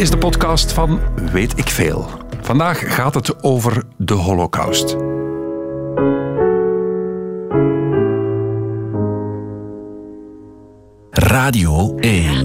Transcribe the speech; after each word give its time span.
is 0.00 0.10
de 0.10 0.18
podcast 0.18 0.72
van 0.72 1.00
Weet 1.32 1.58
ik 1.58 1.68
Veel. 1.68 2.08
Vandaag 2.40 2.94
gaat 2.94 3.14
het 3.14 3.42
over 3.42 3.82
de 3.96 4.14
Holocaust. 4.14 4.96
Radio 11.10 11.96
1. 11.96 12.44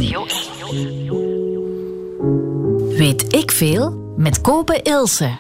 Weet 2.97 3.35
ik 3.35 3.51
veel 3.51 4.13
met 4.17 4.41
Kopen 4.41 4.83
Ilse. 4.83 5.37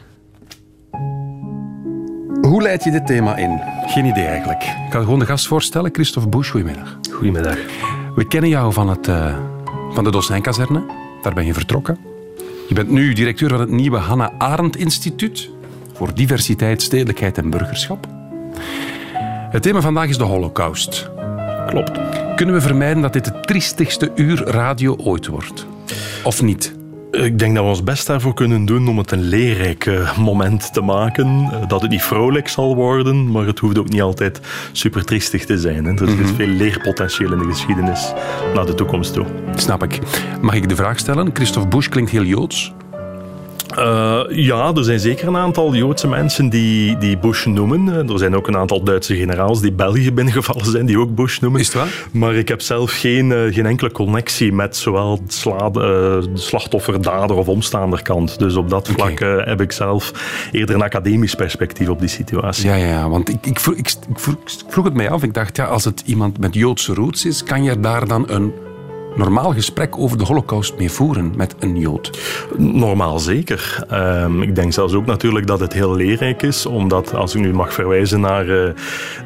Hoe 2.41 2.61
leid 2.61 2.83
je 2.83 2.91
dit 2.91 3.07
thema 3.07 3.35
in? 3.35 3.61
Geen 3.85 4.05
idee 4.05 4.25
eigenlijk. 4.25 4.63
Ik 4.63 4.91
ga 4.91 4.99
gewoon 4.99 5.19
de 5.19 5.25
gast 5.25 5.47
voorstellen. 5.47 5.93
Christophe 5.93 6.29
Busch, 6.29 6.51
goedemiddag. 6.51 6.97
Goedemiddag. 7.11 7.57
We 8.15 8.27
kennen 8.27 8.49
jou 8.49 8.73
van, 8.73 8.89
het, 8.89 9.07
uh, 9.07 9.37
van 9.93 10.03
de 10.03 10.11
Dossijnkazerne. 10.11 11.04
Daar 11.25 11.33
ben 11.33 11.45
je 11.45 11.53
vertrokken. 11.53 11.97
Je 12.67 12.73
bent 12.73 12.89
nu 12.89 13.13
directeur 13.13 13.49
van 13.49 13.59
het 13.59 13.69
nieuwe 13.69 13.97
Hannah 13.97 14.31
Arendt 14.37 14.77
Instituut 14.77 15.49
voor 15.93 16.13
diversiteit, 16.13 16.81
stedelijkheid 16.81 17.37
en 17.37 17.49
burgerschap. 17.49 18.07
Het 19.49 19.61
thema 19.61 19.81
vandaag 19.81 20.09
is 20.09 20.17
de 20.17 20.23
Holocaust. 20.23 21.09
Klopt. 21.67 21.99
Kunnen 22.35 22.55
we 22.55 22.61
vermijden 22.61 23.01
dat 23.01 23.13
dit 23.13 23.25
het 23.25 23.47
triestigste 23.47 24.11
uur 24.15 24.43
radio 24.43 24.95
ooit 24.95 25.27
wordt? 25.27 25.65
Of 26.23 26.41
niet? 26.41 26.75
Ik 27.23 27.39
denk 27.39 27.55
dat 27.55 27.63
we 27.63 27.69
ons 27.69 27.83
best 27.83 28.07
daarvoor 28.07 28.33
kunnen 28.33 28.65
doen 28.65 28.87
om 28.87 28.97
het 28.97 29.11
een 29.11 29.23
leerrijk 29.23 29.85
eh, 29.85 30.17
moment 30.17 30.73
te 30.73 30.81
maken. 30.81 31.49
Dat 31.67 31.81
het 31.81 31.91
niet 31.91 32.01
vrolijk 32.01 32.47
zal 32.47 32.75
worden, 32.75 33.31
maar 33.31 33.45
het 33.45 33.59
hoeft 33.59 33.77
ook 33.77 33.89
niet 33.89 34.01
altijd 34.01 34.39
super 34.71 35.05
triestig 35.05 35.45
te 35.45 35.57
zijn. 35.57 35.85
Hè. 35.85 35.93
Er 35.93 36.19
is 36.19 36.31
veel 36.35 36.47
leerpotentieel 36.47 37.31
in 37.31 37.37
de 37.37 37.45
geschiedenis 37.45 38.13
naar 38.53 38.65
de 38.65 38.73
toekomst 38.73 39.13
toe. 39.13 39.25
Snap 39.55 39.83
ik. 39.83 39.99
Mag 40.41 40.53
ik 40.53 40.69
de 40.69 40.75
vraag 40.75 40.99
stellen? 40.99 41.29
Christophe 41.33 41.67
Busch 41.67 41.89
klinkt 41.89 42.11
heel 42.11 42.23
Joods. 42.23 42.73
Uh, 43.79 44.21
ja, 44.29 44.73
er 44.75 44.83
zijn 44.83 44.99
zeker 44.99 45.27
een 45.27 45.37
aantal 45.37 45.75
Joodse 45.75 46.07
mensen 46.07 46.49
die, 46.49 46.97
die 46.97 47.17
Bush 47.17 47.45
noemen. 47.45 48.09
Er 48.09 48.17
zijn 48.19 48.35
ook 48.35 48.47
een 48.47 48.57
aantal 48.57 48.83
Duitse 48.83 49.15
generaals 49.15 49.61
die 49.61 49.71
België 49.71 50.13
binnengevallen 50.19 50.65
zijn, 50.65 50.85
die 50.85 50.99
ook 50.99 51.15
Bush 51.15 51.39
noemen. 51.39 51.59
Is 51.59 51.67
het 51.67 51.75
waar? 51.75 52.07
Maar 52.11 52.35
ik 52.35 52.47
heb 52.47 52.61
zelf 52.61 52.91
geen, 52.91 53.29
uh, 53.29 53.53
geen 53.53 53.65
enkele 53.65 53.91
connectie 53.91 54.53
met 54.53 54.77
zowel 54.77 55.21
de 55.71 56.23
uh, 56.27 56.35
slachtoffer, 56.35 57.01
dader 57.01 57.35
of 57.35 57.47
omstaanderkant. 57.47 58.39
Dus 58.39 58.55
op 58.55 58.69
dat 58.69 58.87
vlak 58.87 59.11
okay. 59.11 59.43
heb 59.43 59.61
ik 59.61 59.71
zelf 59.71 60.11
eerder 60.51 60.75
een 60.75 60.83
academisch 60.83 61.35
perspectief 61.35 61.89
op 61.89 61.99
die 61.99 62.09
situatie. 62.09 62.65
Ja, 62.65 62.75
ja, 62.75 63.09
want 63.09 63.29
ik, 63.29 63.45
ik, 63.45 63.59
vroeg, 63.59 63.75
ik, 63.75 63.93
ik, 64.09 64.19
vroeg, 64.19 64.35
ik 64.35 64.65
vroeg 64.67 64.85
het 64.85 64.93
mij 64.93 65.09
af. 65.09 65.23
Ik 65.23 65.33
dacht, 65.33 65.55
ja, 65.55 65.65
als 65.65 65.83
het 65.83 66.03
iemand 66.05 66.39
met 66.39 66.53
Joodse 66.53 66.93
roots 66.93 67.25
is, 67.25 67.43
kan 67.43 67.63
je 67.63 67.79
daar 67.79 68.07
dan 68.07 68.29
een 68.29 68.53
normaal 69.15 69.53
gesprek 69.53 69.97
over 69.97 70.17
de 70.17 70.23
Holocaust 70.23 70.77
mee 70.77 70.91
voeren 70.91 71.33
met 71.35 71.55
een 71.59 71.79
Jood? 71.79 72.19
Normaal 72.57 73.19
zeker. 73.19 73.85
Um, 73.91 74.41
ik 74.41 74.55
denk 74.55 74.73
zelfs 74.73 74.93
ook 74.93 75.05
natuurlijk 75.05 75.47
dat 75.47 75.59
het 75.59 75.73
heel 75.73 75.95
leerrijk 75.95 76.41
is, 76.41 76.65
omdat 76.65 77.13
als 77.13 77.35
ik 77.35 77.41
nu 77.41 77.53
mag 77.53 77.73
verwijzen 77.73 78.19
naar 78.19 78.47
uh, 78.47 78.69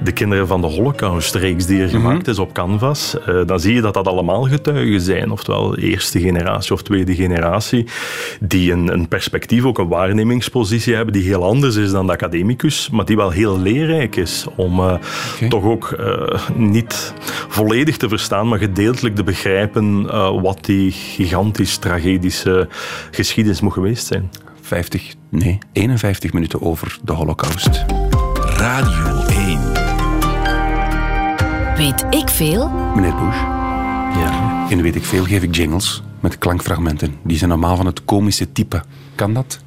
de 0.04 0.12
kinderen 0.12 0.48
van 0.48 0.62
de 0.62 0.68
Holocaust-reeks 0.68 1.66
die 1.66 1.80
er 1.82 1.86
mm 1.86 1.92
-hmm. 1.92 2.02
gemaakt 2.02 2.28
is 2.28 2.40
op 2.40 2.54
Canvas, 2.54 3.16
uh, 3.30 3.46
dan 3.46 3.60
zie 3.60 3.74
je 3.74 3.82
dat 3.82 3.94
dat 3.94 4.08
allemaal 4.08 4.44
getuigen 4.44 5.02
zijn, 5.02 5.32
oftewel 5.32 5.78
eerste 5.78 6.20
generatie 6.20 6.74
of 6.74 6.82
tweede 6.82 7.16
generatie, 7.16 7.86
die 8.40 8.72
een, 8.72 8.94
een 8.94 9.08
perspectief, 9.08 9.66
ook 9.66 9.78
een 9.78 9.88
waarnemingspositie 9.88 10.96
hebben 10.96 11.14
die 11.14 11.24
heel 11.24 11.44
anders 11.44 11.76
is 11.76 11.92
dan 11.92 12.06
de 12.06 12.14
academicus, 12.14 12.90
maar 12.90 13.06
die 13.06 13.16
wel 13.16 13.30
heel 13.30 13.60
leerrijk 13.60 14.16
is 14.16 14.46
om 14.56 14.80
okay. 14.80 15.00
toch 15.50 15.64
ook 15.64 15.98
niet 16.56 17.14
volledig 17.48 17.98
te 17.98 18.10
verstaan, 18.10 18.48
maar 18.48 18.60
gedeeltelijk 18.60 19.16
te 19.16 19.24
begrijpen 19.24 19.79
uh, 19.84 20.42
wat 20.42 20.66
die 20.66 20.92
gigantisch 20.92 21.78
tragedische 21.78 22.68
geschiedenis 23.12 23.62
moet 23.62 23.74
geweest 23.74 24.06
zijn. 24.06 24.32
50, 24.62 25.14
nee, 25.30 25.58
51 25.72 26.34
minuten 26.34 26.62
over 26.62 26.98
de 27.04 27.12
Holocaust. 27.12 27.86
Radio 28.58 29.26
1. 29.26 29.60
Weet 31.78 32.06
ik 32.10 32.30
veel? 32.30 32.70
Meneer 32.70 33.16
Bush. 33.16 33.40
Ja. 34.20 34.66
In 34.70 34.82
Weet 34.82 34.96
ik 34.96 35.04
veel 35.06 35.24
geef 35.24 35.44
ik 35.44 35.56
jingles 35.56 36.04
met 36.20 36.38
klankfragmenten. 36.38 37.16
Die 37.24 37.38
zijn 37.38 37.50
normaal 37.50 37.76
van 37.76 37.86
het 37.86 38.06
komische 38.06 38.52
type. 38.52 38.84
Kan 39.16 39.34
dat? 39.34 39.60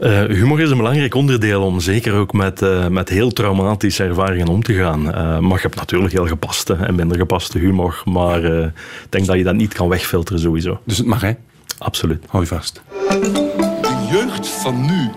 Uh, 0.00 0.24
humor 0.24 0.60
is 0.60 0.70
een 0.70 0.76
belangrijk 0.76 1.14
onderdeel 1.14 1.62
om 1.62 1.80
zeker 1.80 2.14
ook 2.14 2.32
met, 2.32 2.62
uh, 2.62 2.86
met 2.86 3.08
heel 3.08 3.30
traumatische 3.30 4.04
ervaringen 4.04 4.48
om 4.48 4.62
te 4.62 4.74
gaan. 4.74 5.06
Uh, 5.06 5.38
maar 5.38 5.56
je 5.56 5.62
hebt 5.62 5.74
natuurlijk 5.74 6.12
heel 6.12 6.26
gepaste 6.26 6.74
en 6.74 6.94
minder 6.94 7.16
gepaste 7.16 7.58
humor. 7.58 8.02
Maar 8.04 8.44
ik 8.44 8.72
denk 9.08 9.26
dat 9.26 9.36
je 9.36 9.44
dat 9.44 9.54
niet 9.54 9.74
kan 9.74 9.88
wegfilteren 9.88 10.40
sowieso. 10.40 10.80
Dus 10.84 10.98
het 10.98 11.06
mag, 11.06 11.20
hè? 11.20 11.32
Absoluut. 11.78 12.24
Hou 12.28 12.42
je 12.42 12.48
vast. 12.48 12.80
De 13.08 14.08
jeugd 14.10 14.48
van 14.48 14.80
nu, 14.80 15.10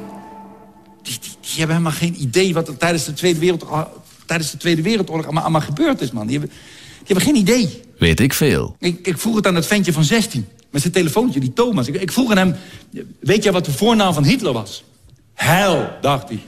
die, 1.01 1.17
die, 1.19 1.31
die 1.41 1.57
hebben 1.57 1.75
helemaal 1.75 1.97
geen 1.97 2.21
idee 2.21 2.53
wat 2.53 2.67
er 2.67 2.77
tijdens 2.77 3.05
de 3.05 3.13
Tweede 3.13 3.39
Wereldoorlog, 3.39 3.87
tijdens 4.25 4.51
de 4.51 4.57
Tweede 4.57 4.81
Wereldoorlog 4.81 5.25
allemaal, 5.25 5.43
allemaal 5.43 5.61
gebeurd 5.61 6.01
is, 6.01 6.11
man. 6.11 6.27
Die 6.27 6.39
hebben, 6.39 6.55
die 6.97 7.15
hebben 7.15 7.25
geen 7.25 7.35
idee. 7.35 7.81
Weet 7.97 8.19
ik 8.19 8.33
veel. 8.33 8.75
Ik, 8.79 9.07
ik 9.07 9.17
vroeg 9.17 9.35
het 9.35 9.47
aan 9.47 9.55
het 9.55 9.65
ventje 9.65 9.93
van 9.93 10.03
16. 10.03 10.47
Met 10.73 10.81
zijn 10.81 10.93
telefoontje, 10.93 11.39
die 11.39 11.53
Thomas. 11.53 11.87
Ik, 11.87 11.95
ik 12.01 12.11
vroeg 12.11 12.31
aan 12.31 12.37
hem, 12.37 12.55
weet 13.19 13.43
jij 13.43 13.51
wat 13.51 13.65
de 13.65 13.71
voornaam 13.71 14.13
van 14.13 14.23
Hitler 14.23 14.53
was? 14.53 14.83
Hel, 15.33 15.89
dacht 16.01 16.29
hij. 16.29 16.43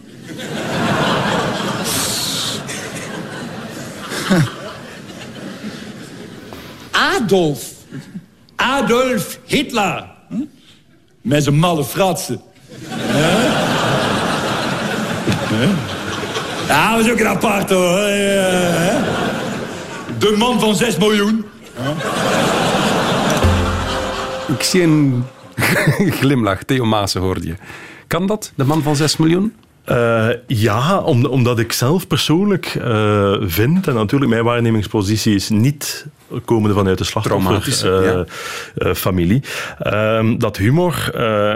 Adolf. 7.15 7.71
Adolf 8.55 9.39
Hitler. 9.45 10.05
Hm? 10.29 10.43
Met 11.21 11.43
zijn 11.43 11.57
malle 11.57 11.83
fratsen. 11.83 12.41
Ja, 16.67 16.95
dat 16.95 17.03
was 17.03 17.11
ook 17.11 17.19
een 17.19 17.27
apart 17.27 17.69
hoor. 17.69 17.95
De 20.19 20.35
man 20.37 20.59
van 20.59 20.75
6 20.75 20.97
miljoen. 20.97 21.45
Ik 24.55 24.63
zie 24.63 24.81
een 24.81 25.23
glimlach. 26.19 26.63
Theo 26.63 26.85
Maassen 26.85 27.21
hoorde 27.21 27.47
je. 27.47 27.55
Kan 28.07 28.27
dat, 28.27 28.51
de 28.55 28.63
man 28.63 28.81
van 28.81 28.95
6 28.95 29.17
miljoen? 29.17 29.53
Uh, 29.89 30.27
ja, 30.47 30.99
om, 30.99 31.25
omdat 31.25 31.59
ik 31.59 31.71
zelf 31.71 32.07
persoonlijk 32.07 32.75
uh, 32.75 33.35
vind, 33.41 33.87
en 33.87 33.93
natuurlijk 33.93 34.31
mijn 34.31 34.43
waarnemingspositie 34.43 35.35
is 35.35 35.49
niet 35.49 36.05
komende 36.45 36.75
vanuit 36.75 36.97
de 36.97 37.03
slachtofferfamilie, 37.03 39.41
uh, 39.41 39.47
ja. 39.91 40.21
uh, 40.21 40.33
dat 40.37 40.57
humor 40.57 41.11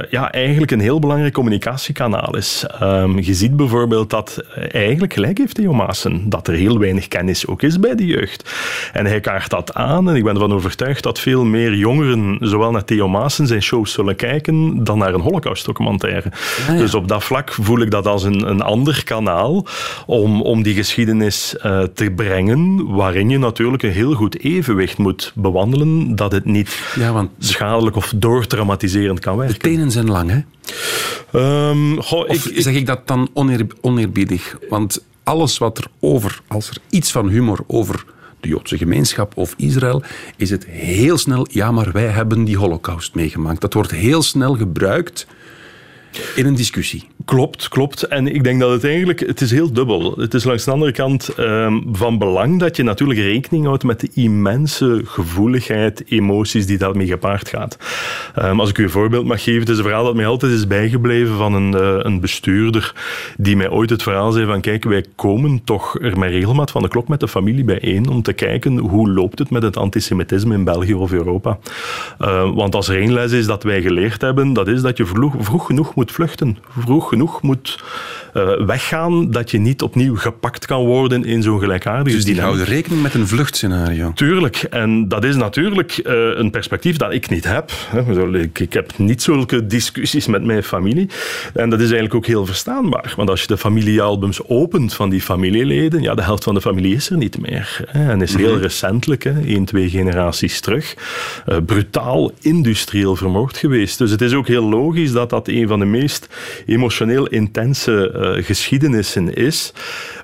ja, 0.10 0.32
eigenlijk 0.32 0.72
een 0.72 0.80
heel 0.80 1.00
belangrijk 1.00 1.34
communicatiekanaal 1.34 2.36
is. 2.36 2.66
Um, 2.82 3.20
je 3.20 3.34
ziet 3.34 3.56
bijvoorbeeld 3.56 4.10
dat 4.10 4.44
eigenlijk 4.72 5.14
gelijk 5.14 5.38
heeft 5.38 5.56
Theo 5.56 5.74
Maassen, 5.74 6.30
dat 6.30 6.48
er 6.48 6.54
heel 6.54 6.80
weinig 6.80 7.08
kennis 7.08 7.48
ook 7.48 7.62
is 7.62 7.80
bij 7.80 7.96
de 7.96 8.06
jeugd. 8.06 8.54
En 8.94 9.06
hij 9.06 9.20
kaart 9.20 9.50
dat 9.50 9.74
aan 9.74 10.10
en 10.10 10.16
ik 10.16 10.24
ben 10.24 10.34
ervan 10.34 10.54
overtuigd 10.54 11.04
dat 11.04 11.20
veel 11.20 11.46
meer 11.46 11.76
jongeren 11.76 12.38
zowel 12.40 12.72
naar 12.72 12.86
Theo 12.86 13.08
Maassen 13.08 13.48
zijn 13.48 13.62
shows 13.62 13.92
zullen 13.92 14.16
kijken 14.16 14.84
dan 14.84 14.98
naar 14.98 15.14
een 15.14 15.22
holocaustdocumentaire. 15.22 16.32
Ja, 16.68 16.74
ja. 16.74 16.80
Dus 16.80 16.94
op 16.94 17.08
dat 17.08 17.24
vlak 17.24 17.52
voel 17.52 17.80
ik 17.80 17.92
dat 17.92 18.08
als 18.08 18.24
een, 18.24 18.50
een 18.50 18.62
ander 18.62 19.04
kanaal 19.04 19.66
om, 20.06 20.42
om 20.42 20.64
die 20.64 20.74
geschiedenis 20.74 21.56
te 21.94 22.12
brengen, 22.16 22.86
waarin 22.96 23.30
je 23.30 23.38
natuurlijk 23.38 23.84
een 23.84 23.92
heel 23.92 24.14
goed 24.14 24.36
evenwicht 24.60 24.98
moet 24.98 25.32
bewandelen, 25.36 26.16
dat 26.16 26.32
het 26.32 26.46
niet 26.46 26.80
ja, 26.96 27.14
want 27.14 27.30
schadelijk 27.40 27.96
of 27.96 28.14
doortraumatiserend 28.16 29.20
kan 29.20 29.38
werken. 29.38 29.56
De 29.56 29.62
tenen 29.62 29.92
zijn 29.92 30.10
lang, 30.10 30.30
hè? 30.30 30.40
Um, 31.70 32.02
goh, 32.02 32.30
of 32.30 32.46
ik, 32.46 32.62
zeg 32.62 32.74
ik 32.74 32.86
dat 32.86 33.08
dan 33.08 33.30
oneer, 33.34 33.66
oneerbiedig? 33.82 34.58
Want 34.70 35.04
alles 35.24 35.58
wat 35.58 35.78
er 35.78 35.86
over, 36.00 36.42
als 36.48 36.70
er 36.70 36.78
iets 36.90 37.12
van 37.12 37.30
humor 37.30 37.60
over 37.68 38.06
de 38.40 38.48
Joodse 38.48 38.78
gemeenschap 38.78 39.38
of 39.38 39.54
Israël, 39.58 40.04
is 40.38 40.50
het 40.50 40.66
heel 40.66 41.18
snel, 41.18 41.48
ja, 41.52 41.72
maar 41.72 41.92
wij 41.92 42.08
hebben 42.08 42.44
die 42.44 42.58
holocaust 42.58 43.16
meegemaakt. 43.16 43.62
Dat 43.62 43.74
wordt 43.74 43.92
heel 43.92 44.22
snel 44.22 44.56
gebruikt 44.56 45.28
in 46.36 46.46
een 46.46 46.56
discussie. 46.56 47.08
Klopt, 47.26 47.68
klopt. 47.68 48.04
En 48.04 48.28
ik 48.28 48.44
denk 48.44 48.60
dat 48.60 48.72
het 48.72 48.84
eigenlijk, 48.84 49.20
het 49.20 49.42
is 49.42 49.52
heel 49.52 49.74
dubbel. 49.74 50.14
Het 50.18 50.34
is 50.34 50.44
langs 50.44 50.64
de 50.64 50.72
andere 50.72 50.92
kant 50.92 51.30
um, 51.40 51.84
van 51.92 52.18
belang 52.18 52.60
dat 52.60 52.76
je 52.76 52.84
natuurlijk 52.84 53.20
rekening 53.20 53.66
houdt 53.66 53.84
met 53.84 54.00
de 54.00 54.10
immense 54.14 55.02
gevoeligheid, 55.04 56.04
emoties 56.08 56.66
die 56.66 56.78
daarmee 56.78 57.08
gepaard 57.08 57.50
gaat. 57.50 57.78
Um, 58.40 58.60
als 58.60 58.70
ik 58.70 58.78
u 58.78 58.84
een 58.84 58.90
voorbeeld 58.90 59.26
mag 59.26 59.44
geven, 59.44 59.60
het 59.60 59.70
is 59.70 59.78
een 59.78 59.84
verhaal 59.84 60.04
dat 60.04 60.16
mij 60.16 60.26
altijd 60.26 60.52
is 60.52 60.68
bijgebleven 60.68 61.38
van 61.38 61.54
een, 61.54 61.76
uh, 61.76 62.00
een 62.00 62.20
bestuurder 62.20 62.94
die 63.38 63.56
mij 63.56 63.70
ooit 63.70 63.90
het 63.90 64.04
verhaal 64.04 64.32
zei 64.32 64.46
van 64.46 64.62
kijk, 64.62 64.84
wij 64.84 65.06
komen 65.16 65.64
toch 65.64 66.00
er 66.02 66.18
met 66.18 66.30
regelmaat 66.30 66.72
van 66.72 66.82
de 66.82 66.88
klok 66.88 67.08
met 67.08 67.20
de 67.20 67.28
familie 67.28 67.64
bijeen 67.64 68.10
om 68.10 68.22
te 68.22 68.34
kijken 68.34 68.78
hoe 68.78 69.10
loopt 69.10 69.40
het 69.40 69.50
met 69.50 69.64
het 69.64 69.78
antisemitisme 69.78 70.54
in 70.54 70.64
België 70.64 70.94
of 70.94 71.12
Europa. 71.12 71.58
Uh, 72.22 72.54
want 72.54 72.76
als 72.76 72.88
er 72.88 72.98
één 72.98 73.14
les 73.14 73.32
is 73.32 73.46
dat 73.46 73.64
wij 73.64 73.82
geleerd 73.82 74.22
hebben, 74.22 74.54
dat 74.54 74.68
is 74.68 74.82
dat 74.82 74.98
je 74.98 75.06
vroeg, 75.06 75.36
vroeg 75.40 75.66
genoeg 75.66 75.96
moet 75.96 76.09
vluchten. 76.12 76.58
Vroeg 76.80 77.10
genoeg 77.10 77.42
moet 77.42 77.84
eh, 78.34 78.66
weggaan 78.66 79.32
dat 79.32 79.52
je 79.52 79.58
niet 79.58 79.82
opnieuw 79.82 80.16
gepakt 80.16 80.66
kan 80.66 80.86
worden 80.86 81.26
in 81.26 81.44
zo'n 81.44 81.60
gelijkaardige 81.60 82.16
Dus 82.16 82.26
die 82.26 82.34
dynamiek. 82.34 82.56
houden 82.56 82.76
rekening 82.76 83.02
met 83.02 83.14
een 83.14 83.28
vluchtscenario. 83.28 84.12
Tuurlijk, 84.14 84.56
en 84.56 85.08
dat 85.08 85.24
is 85.24 85.36
natuurlijk 85.36 85.92
eh, 85.98 86.14
een 86.14 86.52
perspectief 86.52 86.98
dat 86.98 87.14
ik 87.14 87.30
niet 87.30 87.44
heb. 87.44 87.72
Ik, 88.34 88.60
ik 88.60 88.74
heb 88.74 88.98
niet 88.98 89.22
zulke 89.22 89.66
discussies 89.66 90.28
met 90.28 90.44
mijn 90.44 90.64
familie. 90.64 91.10
En 91.54 91.70
dat 91.70 91.80
is 91.80 91.86
eigenlijk 91.86 92.16
ook 92.16 92.26
heel 92.26 92.46
verstaanbaar. 92.46 93.14
Want 93.16 93.30
als 93.30 93.42
je 93.42 93.48
de 93.48 93.58
familiealbums 93.58 94.48
opent 94.48 94.94
van 94.94 95.10
die 95.10 95.22
familieleden, 95.22 96.02
ja, 96.02 96.16
de 96.16 96.22
helft 96.22 96.44
van 96.44 96.54
de 96.54 96.62
familie 96.62 96.96
is 96.96 97.10
er 97.10 97.18
niet 97.18 97.42
meer. 97.42 97.82
Hè. 97.88 98.10
En 98.12 98.22
is 98.22 98.36
heel 98.36 98.58
recentelijk, 98.58 99.24
hè, 99.24 99.42
één, 99.46 99.66
twee 99.66 99.90
generaties 99.90 100.60
terug, 100.60 100.96
eh, 101.46 101.58
brutaal 101.66 102.32
industrieel 102.42 103.16
vermoord 103.16 103.58
geweest. 103.58 103.98
Dus 103.98 104.12
het 104.12 104.22
is 104.22 104.34
ook 104.34 104.48
heel 104.48 104.70
logisch 104.70 105.12
dat 105.12 105.30
dat 105.30 105.48
een 105.48 105.68
van 105.68 105.80
de 105.80 105.86
meest 105.86 106.28
emotioneel 106.66 107.28
intense 107.28 108.12
geschiedenissen 108.20 109.34
is 109.34 109.74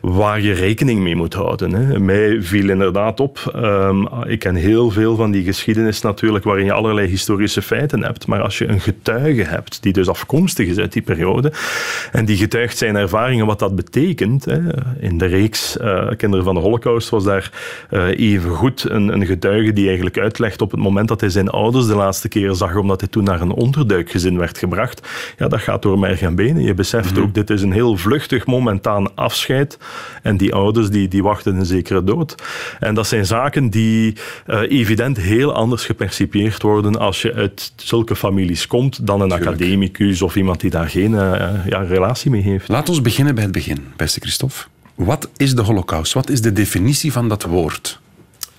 waar 0.01 0.41
je 0.41 0.53
rekening 0.53 0.99
mee 0.99 1.15
moet 1.15 1.33
houden. 1.33 1.73
Hè. 1.73 1.99
Mij 1.99 2.41
viel 2.41 2.69
inderdaad 2.69 3.19
op, 3.19 3.51
ehm, 3.53 4.05
ik 4.27 4.39
ken 4.39 4.55
heel 4.55 4.91
veel 4.91 5.15
van 5.15 5.31
die 5.31 5.43
geschiedenis 5.43 6.01
natuurlijk 6.01 6.43
waarin 6.43 6.65
je 6.65 6.73
allerlei 6.73 7.07
historische 7.07 7.61
feiten 7.61 8.03
hebt, 8.03 8.27
maar 8.27 8.41
als 8.41 8.57
je 8.57 8.67
een 8.67 8.81
getuige 8.81 9.43
hebt 9.43 9.81
die 9.81 9.93
dus 9.93 10.07
afkomstig 10.09 10.67
is 10.67 10.77
uit 10.77 10.93
die 10.93 11.01
periode 11.01 11.51
en 12.11 12.25
die 12.25 12.37
getuigt 12.37 12.77
zijn 12.77 12.95
ervaringen 12.95 13.45
wat 13.45 13.59
dat 13.59 13.75
betekent, 13.75 14.45
hè. 14.45 14.59
in 14.99 15.17
de 15.17 15.25
reeks 15.25 15.77
eh, 15.77 16.07
Kinderen 16.17 16.45
van 16.45 16.55
de 16.55 16.61
Holocaust 16.61 17.09
was 17.09 17.23
daar 17.23 17.51
eh 17.89 18.13
even 18.19 18.51
goed 18.51 18.89
een, 18.89 19.13
een 19.13 19.25
getuige 19.25 19.73
die 19.73 19.85
eigenlijk 19.85 20.17
uitlegt 20.17 20.61
op 20.61 20.71
het 20.71 20.79
moment 20.79 21.07
dat 21.07 21.21
hij 21.21 21.29
zijn 21.29 21.49
ouders 21.49 21.87
de 21.87 21.95
laatste 21.95 22.27
keer 22.27 22.53
zag, 22.53 22.75
omdat 22.75 22.99
hij 22.99 23.09
toen 23.09 23.23
naar 23.23 23.41
een 23.41 23.51
onderduikgezin 23.51 24.37
werd 24.37 24.57
gebracht. 24.57 25.07
Ja, 25.37 25.47
dat 25.47 25.59
gaat 25.59 25.81
door 25.81 25.99
merg 25.99 26.21
en 26.21 26.35
benen. 26.35 26.63
Je 26.63 26.73
beseft 26.73 27.19
ook, 27.19 27.33
dit 27.33 27.49
is 27.49 27.61
een 27.61 27.71
heel 27.71 27.84
vluchtig, 27.93 28.45
momentaan 28.45 29.15
afscheid. 29.15 29.77
En 30.21 30.37
die 30.37 30.53
ouders 30.53 30.89
die, 30.89 31.07
die 31.07 31.23
wachten 31.23 31.55
een 31.55 31.65
zekere 31.65 32.03
dood. 32.03 32.35
En 32.79 32.95
dat 32.95 33.07
zijn 33.07 33.25
zaken 33.25 33.69
die 33.69 34.15
eh, 34.45 34.61
evident 34.61 35.17
heel 35.17 35.53
anders 35.53 35.85
gepercipieerd 35.85 36.61
worden 36.61 36.99
als 36.99 37.21
je 37.21 37.33
uit 37.33 37.73
zulke 37.75 38.15
families 38.15 38.67
komt 38.67 39.07
dan 39.07 39.21
een 39.21 39.31
academicus 39.31 40.21
of 40.21 40.35
iemand 40.35 40.59
die 40.59 40.69
daar 40.69 40.89
geen 40.89 41.13
eh, 41.13 41.65
ja, 41.67 41.79
relatie 41.79 42.31
mee 42.31 42.41
heeft. 42.41 42.67
Laat 42.67 42.89
ons 42.89 43.01
beginnen 43.01 43.35
bij 43.35 43.43
het 43.43 43.53
begin, 43.53 43.87
beste 43.95 44.19
Christophe. 44.19 44.63
Wat 44.95 45.29
is 45.37 45.55
de 45.55 45.61
holocaust? 45.61 46.13
Wat 46.13 46.29
is 46.29 46.41
de 46.41 46.53
definitie 46.53 47.11
van 47.11 47.29
dat 47.29 47.43
woord? 47.43 47.99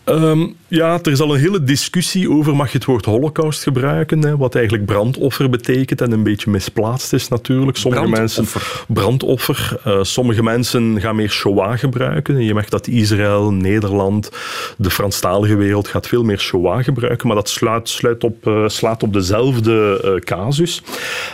Ehm, 0.06 0.47
ja, 0.69 0.99
er 1.03 1.12
is 1.12 1.20
al 1.20 1.35
een 1.35 1.41
hele 1.41 1.62
discussie 1.64 2.31
over 2.31 2.56
mag 2.56 2.70
je 2.73 2.76
het 2.79 2.87
woord 2.87 3.05
holocaust 3.05 3.62
gebruiken, 3.62 4.25
hè, 4.25 4.37
wat 4.37 4.55
eigenlijk 4.55 4.87
brandoffer 4.87 5.50
betekent 5.50 6.00
en 6.00 6.12
een 6.12 6.23
beetje 6.23 6.50
misplaatst 6.50 7.12
is 7.12 7.29
natuurlijk. 7.29 7.76
Sommige 7.76 8.03
Brandoffer. 8.03 8.43
mensen 8.43 8.61
brandoffer. 8.94 9.81
Eh, 9.85 9.99
sommige 10.03 10.43
mensen 10.43 11.00
gaan 11.00 11.17
meer 11.17 11.31
Shoah 11.31 11.79
gebruiken. 11.79 12.44
Je 12.44 12.55
merkt 12.55 12.70
dat 12.70 12.87
Israël, 12.87 13.50
Nederland, 13.53 14.31
de 14.76 14.91
Franstalige 14.91 15.56
wereld 15.56 15.88
gaat 15.88 16.06
veel 16.06 16.23
meer 16.25 16.38
Shoah 16.38 16.85
gebruiken, 16.85 17.26
maar 17.26 17.37
dat 17.37 17.49
sluit, 17.49 17.88
sluit 17.88 18.25
op, 18.25 18.47
eh, 18.47 18.62
slaat 18.67 19.03
op 19.03 19.12
dezelfde 19.12 20.00
eh, 20.05 20.20
casus. 20.20 20.82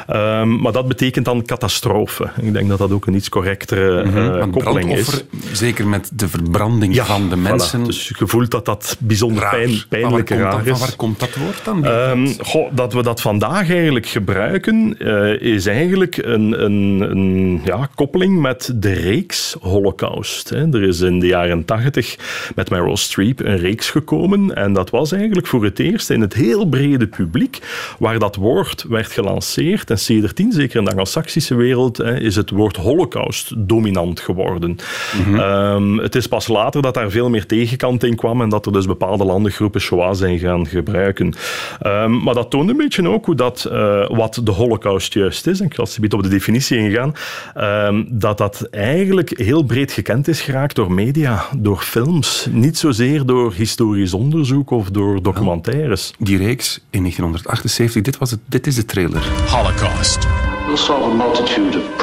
Ehm, 0.07 0.61
maar 0.61 0.73
dat 0.73 0.89
betekent 0.89 1.25
dan 1.25 1.45
catastrofe. 1.45 2.31
Ik 2.41 2.53
denk 2.53 2.69
dat 2.69 2.79
dat 2.79 2.93
ook 2.93 3.07
een 3.07 3.15
iets 3.15 3.29
correctere 3.29 4.11
Want 4.39 4.53
koppeling 4.53 4.97
is. 4.97 5.25
zeker 5.53 5.89
met 5.89 6.11
de 6.15 6.29
verbranding 6.29 6.97
van 6.97 7.29
de 7.29 7.37
voilà. 7.37 7.41
mensen. 7.41 7.85
Dus 7.85 8.13
je 8.19 8.27
voelt 8.27 8.51
dat 8.51 8.61
dat 8.65 8.97
bijzonder 8.99 9.49
pijn, 9.49 9.69
waar 9.69 9.87
pijnlijk 9.89 10.31
raar 10.31 10.53
Van 10.53 10.73
is. 10.73 10.81
waar 10.81 10.97
komt 10.97 11.21
dat 11.21 11.35
woord 11.35 11.65
dan? 11.65 11.85
Ehm, 11.85 12.27
goh, 12.39 12.71
dat 12.73 12.93
we 12.93 13.03
dat 13.03 13.21
vandaag 13.21 13.71
eigenlijk 13.71 14.07
gebruiken, 14.07 14.99
eh, 14.99 15.41
is 15.41 15.67
eigenlijk 15.67 16.17
een, 16.17 16.65
een, 16.65 17.01
een 17.11 17.61
ja, 17.65 17.89
koppeling 17.95 18.41
met 18.41 18.73
de 18.75 18.93
reeks 18.93 19.57
Holocaust. 19.61 20.49
Hè. 20.49 20.73
Er 20.73 20.83
is 20.83 21.01
in 21.01 21.19
de 21.19 21.27
jaren 21.27 21.65
tachtig 21.65 22.17
met 22.55 22.71
Meryl 22.71 22.97
Streep 22.97 23.41
een 23.41 23.59
reeks 23.59 23.91
gekomen 23.91 24.55
en 24.55 24.73
dat 24.73 24.91
was 24.91 25.13
eigenlijk 25.13 25.47
voor 25.47 25.65
het 25.65 25.79
eerst 25.79 26.11
in 26.11 26.21
het 26.21 26.35
heel 26.35 26.65
brede 26.65 27.07
publiek 27.07 27.59
waar 27.99 28.19
dat 28.19 28.37
woord 28.37 28.85
werd 28.89 29.13
gelanceerd. 29.13 29.91
En 29.91 29.99
sedertien, 29.99 30.53
zeker 30.53 30.79
in 30.79 30.85
de 30.85 30.91
Anglo-Saxische 30.91 31.55
wereld, 31.55 31.97
hè, 31.97 32.21
is 32.21 32.37
het 32.37 32.51
woord 32.51 32.77
Holocaust 32.77 33.53
dominant 33.57 34.21
geworden. 34.21 34.77
Ehm, 35.37 35.97
het 35.97 36.15
is 36.15 36.27
pas 36.27 36.49
later 36.49 36.83
dat 36.83 36.95
daar 36.95 37.11
veel 37.11 37.31
meer 37.31 37.47
tegenkant 37.47 38.05
in 38.05 38.17
kwam 38.17 38.41
en 38.41 38.49
dat 38.53 38.67
er 38.67 38.73
dus 38.73 38.87
bepaalde 38.87 39.25
landengroepen 39.25 39.81
Shoah 39.81 40.15
zijn 40.15 40.39
gaan 40.39 40.67
gebruiken. 40.67 41.35
Ehm, 41.81 42.23
maar 42.23 42.35
dat 42.35 42.51
toont 42.51 42.71
een 42.71 42.77
beetje 42.77 43.09
ook 43.09 43.25
hoe 43.25 43.35
dat, 43.35 43.65
eh, 43.65 44.09
wat 44.09 44.41
de 44.45 44.51
Holocaust 44.51 45.15
juist 45.15 45.47
is. 45.47 45.61
En 45.61 45.67
ik 45.67 45.75
zal 45.75 45.87
eens 45.87 46.15
op 46.15 46.23
de 46.23 46.29
definitie 46.29 46.79
ingaan. 46.79 47.15
ehm, 47.55 48.05
dat 48.09 48.39
dat 48.39 48.69
eigenlijk 48.71 49.39
heel 49.39 49.63
breed 49.63 49.93
gekend 49.93 50.29
is 50.29 50.41
geraakt 50.41 50.77
door 50.77 50.93
media, 50.93 51.45
door 51.57 51.79
films. 51.81 52.47
Niet 52.51 52.79
zozeer 52.79 53.27
door 53.27 53.53
historisch 53.53 54.15
onderzoek 54.15 54.71
of 54.71 54.91
door 54.91 55.23
documentaires. 55.23 56.15
Die 56.19 56.39
reeks 56.39 56.81
in 56.91 57.01
1978, 57.01 58.03
dit, 58.03 58.19
was 58.19 58.31
het, 58.31 58.41
dit 58.47 58.67
is 58.67 58.75
de 58.75 58.85
trailer. 58.85 59.23
Holocaust. 59.47 60.27
We'll 60.67 60.77
solve 60.77 61.11
a 61.11 61.15
multitude 61.15 61.79
of 61.79 61.97
problems 61.97 62.02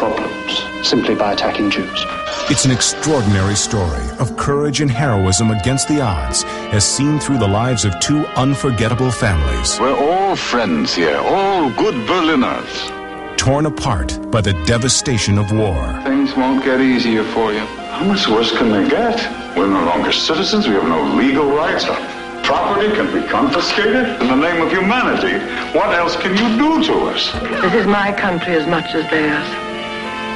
simply 0.84 1.16
by 1.16 1.34
attacking 1.34 1.70
Jews. 1.70 2.06
It's 2.50 2.66
an 2.66 2.72
extraordinary 2.72 3.56
story 3.56 4.04
of 4.20 4.36
courage 4.38 4.82
and 4.82 4.90
heroism 4.90 5.52
against 5.52 5.88
the 5.88 6.02
odds, 6.02 6.44
as 6.74 6.84
seen 6.84 7.20
through 7.20 7.38
the 7.38 7.48
lives 7.48 7.86
of 7.86 8.00
two 8.00 8.26
unforgettable 8.36 9.12
families, 9.12 9.80
We're 9.80 9.96
all 9.98 10.36
friends 10.36 10.94
here, 10.96 11.18
all 11.18 11.70
good 11.72 11.96
Berliners. 12.08 12.92
torn 13.38 13.66
apart 13.66 14.20
by 14.32 14.42
the 14.42 14.54
devastation 14.66 15.38
of 15.38 15.52
war. 15.52 16.02
Things 16.04 16.36
won't 16.36 16.64
get 16.64 16.82
easier 16.82 17.24
for 17.24 17.54
you. 17.54 17.66
How 17.96 18.04
much 18.04 18.28
worse 18.28 18.52
can 18.58 18.70
they 18.72 18.88
get? 18.90 19.18
We're 19.56 19.68
no 19.68 19.84
longer 19.86 20.12
citizens, 20.12 20.68
we 20.68 20.74
have 20.74 20.88
no 20.88 21.04
legal 21.16 21.46
rights. 21.52 21.86
Our 21.86 22.44
property 22.44 22.90
can 22.96 23.14
be 23.14 23.28
confiscated. 23.28 24.08
In 24.22 24.28
the 24.28 24.36
name 24.36 24.62
of 24.62 24.72
humanity, 24.72 25.38
what 25.78 25.94
else 25.94 26.16
can 26.16 26.32
you 26.32 26.48
do 26.58 26.84
to 26.88 26.94
us? 27.12 27.32
This 27.62 27.74
is 27.76 27.86
my 27.88 28.12
country 28.12 28.54
as 28.56 28.66
much 28.68 28.96
as 28.96 29.10
theirs. 29.12 29.48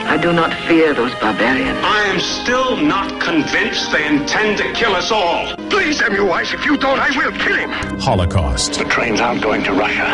I 0.05 0.17
do 0.17 0.33
not 0.33 0.53
fear 0.67 0.93
those 0.93 1.13
barbarians. 1.15 1.77
I 1.83 2.03
am 2.11 2.19
still 2.19 2.77
not 2.77 3.21
convinced 3.21 3.91
they 3.91 4.05
intend 4.05 4.57
to 4.57 4.71
kill 4.73 4.93
us 4.95 5.11
all. 5.11 5.55
Please, 5.69 5.99
Semmelweis, 5.99 6.53
if 6.53 6.65
you 6.65 6.77
don't, 6.77 6.99
I 6.99 7.09
will 7.17 7.31
kill 7.31 7.55
him. 7.55 7.71
Holocaust. 7.99 8.73
The 8.77 8.85
trains 8.85 9.19
aren't 9.19 9.41
going 9.41 9.63
to 9.63 9.71
Russia. 9.71 10.07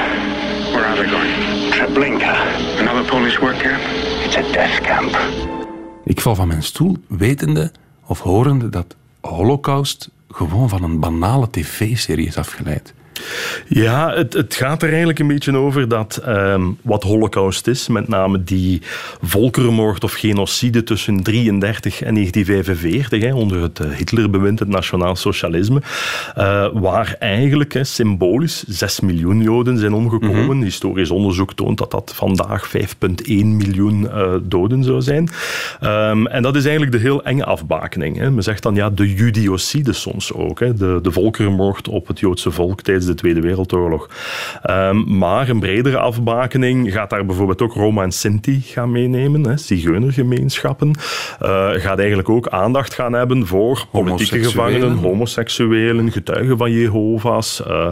Where 0.74 0.86
are 0.86 0.96
they 0.96 1.10
going? 1.10 1.34
Treblinka. 1.72 2.34
Another 2.80 3.04
Polish 3.10 3.40
work 3.42 3.58
camp? 3.58 3.82
It's 4.26 4.36
a 4.36 4.44
death 4.52 4.84
camp. 4.84 5.18
Ik 6.04 6.22
val 6.22 6.36
van 6.36 6.48
mijn 6.48 6.64
stoel, 6.64 6.98
wetende 7.08 7.72
of 8.06 8.20
horende 8.20 8.70
dat 8.70 8.96
Holocaust 9.22 10.10
gewoon 10.30 10.70
van 10.70 10.84
een 10.84 11.00
banale 11.00 11.50
tv-serie 11.50 12.28
is 12.28 12.38
afgeleid. 12.38 12.94
Ja, 13.68 14.14
het, 14.14 14.34
het 14.34 14.56
gaat 14.56 14.82
er 14.82 14.90
eigenlijk 14.90 15.20
een 15.20 15.28
beetje 15.28 15.58
over 15.58 15.88
dat 15.88 16.22
ehm, 16.26 16.64
wat 16.82 17.04
holocaust 17.04 17.68
is, 17.68 17.88
met 17.88 18.08
name 18.08 18.44
die 18.44 18.82
volkerenmoord 19.22 20.04
of 20.04 20.14
genocide 20.14 20.84
tussen 20.84 21.24
33 21.24 22.02
en 22.02 22.14
1945, 22.14 23.22
hè, 23.24 23.34
onder 23.34 23.62
het 23.62 23.80
eh, 23.80 23.90
Hitlerbewind, 23.90 24.60
het 24.60 24.68
nationaal 24.68 25.16
socialisme, 25.16 25.82
eh, 26.36 26.68
waar 26.74 27.16
eigenlijk 27.20 27.74
hè, 27.74 27.84
symbolisch 27.84 28.64
6 28.68 29.00
miljoen 29.00 29.42
Joden 29.42 29.78
zijn 29.78 29.94
omgekomen. 29.94 30.62
Historisch 30.62 31.12
onderzoek 31.12 31.54
toont 31.54 31.78
dat 31.78 31.92
dat 31.92 32.12
vandaag 32.16 32.70
5,1 32.70 33.56
miljoen 33.56 34.10
eh, 34.10 34.34
doden 34.42 34.84
zou 34.84 35.02
zijn. 35.02 35.30
Ehm, 35.80 36.26
en 36.26 36.42
dat 36.42 36.56
is 36.56 36.64
eigenlijk 36.64 36.92
de 36.92 37.02
heel 37.02 37.24
enge 37.24 37.46
afbakening. 37.46 38.18
Hè. 38.18 38.32
Men 38.32 38.44
zegt 38.44 38.64
dan 38.64 38.76
ja, 38.76 38.90
de 38.90 39.14
judiocide 39.14 39.94
soms 39.94 40.34
ook, 40.34 40.60
hè, 40.60 40.74
de, 40.74 41.00
de 41.02 41.12
volkerenmoord 41.12 41.88
op 41.88 42.08
het 42.08 42.20
Joodse 42.20 42.52
volk 42.52 42.82
tijdens 42.82 43.06
de 43.10 43.16
Tweede 43.16 43.42
Wereldoorlog. 43.42 44.10
Ehm, 44.62 45.18
maar 45.18 45.50
een 45.50 45.60
bredere 45.60 45.98
afbakening 45.98 46.92
gaat 46.92 47.10
daar 47.10 47.26
bijvoorbeeld 47.26 47.62
ook 47.62 47.74
Roma 47.74 48.04
en 48.04 48.12
Sinti 48.12 48.62
gaan 48.62 48.92
meenemen, 48.92 49.44
hè, 49.44 49.58
zigeunergemeenschappen. 49.58 50.96
Eh, 51.40 51.70
gaat 51.72 52.00
eigenlijk 52.00 52.30
ook 52.30 52.48
aandacht 52.48 52.94
gaan 52.94 53.14
hebben 53.14 53.48
voor 53.48 53.86
politieke 53.92 54.44
gevangenen, 54.44 54.98
homoseksuelen, 54.98 56.12
getuigen 56.12 56.58
van 56.58 56.72
Jehovah's, 56.72 57.64
eh, 57.64 57.88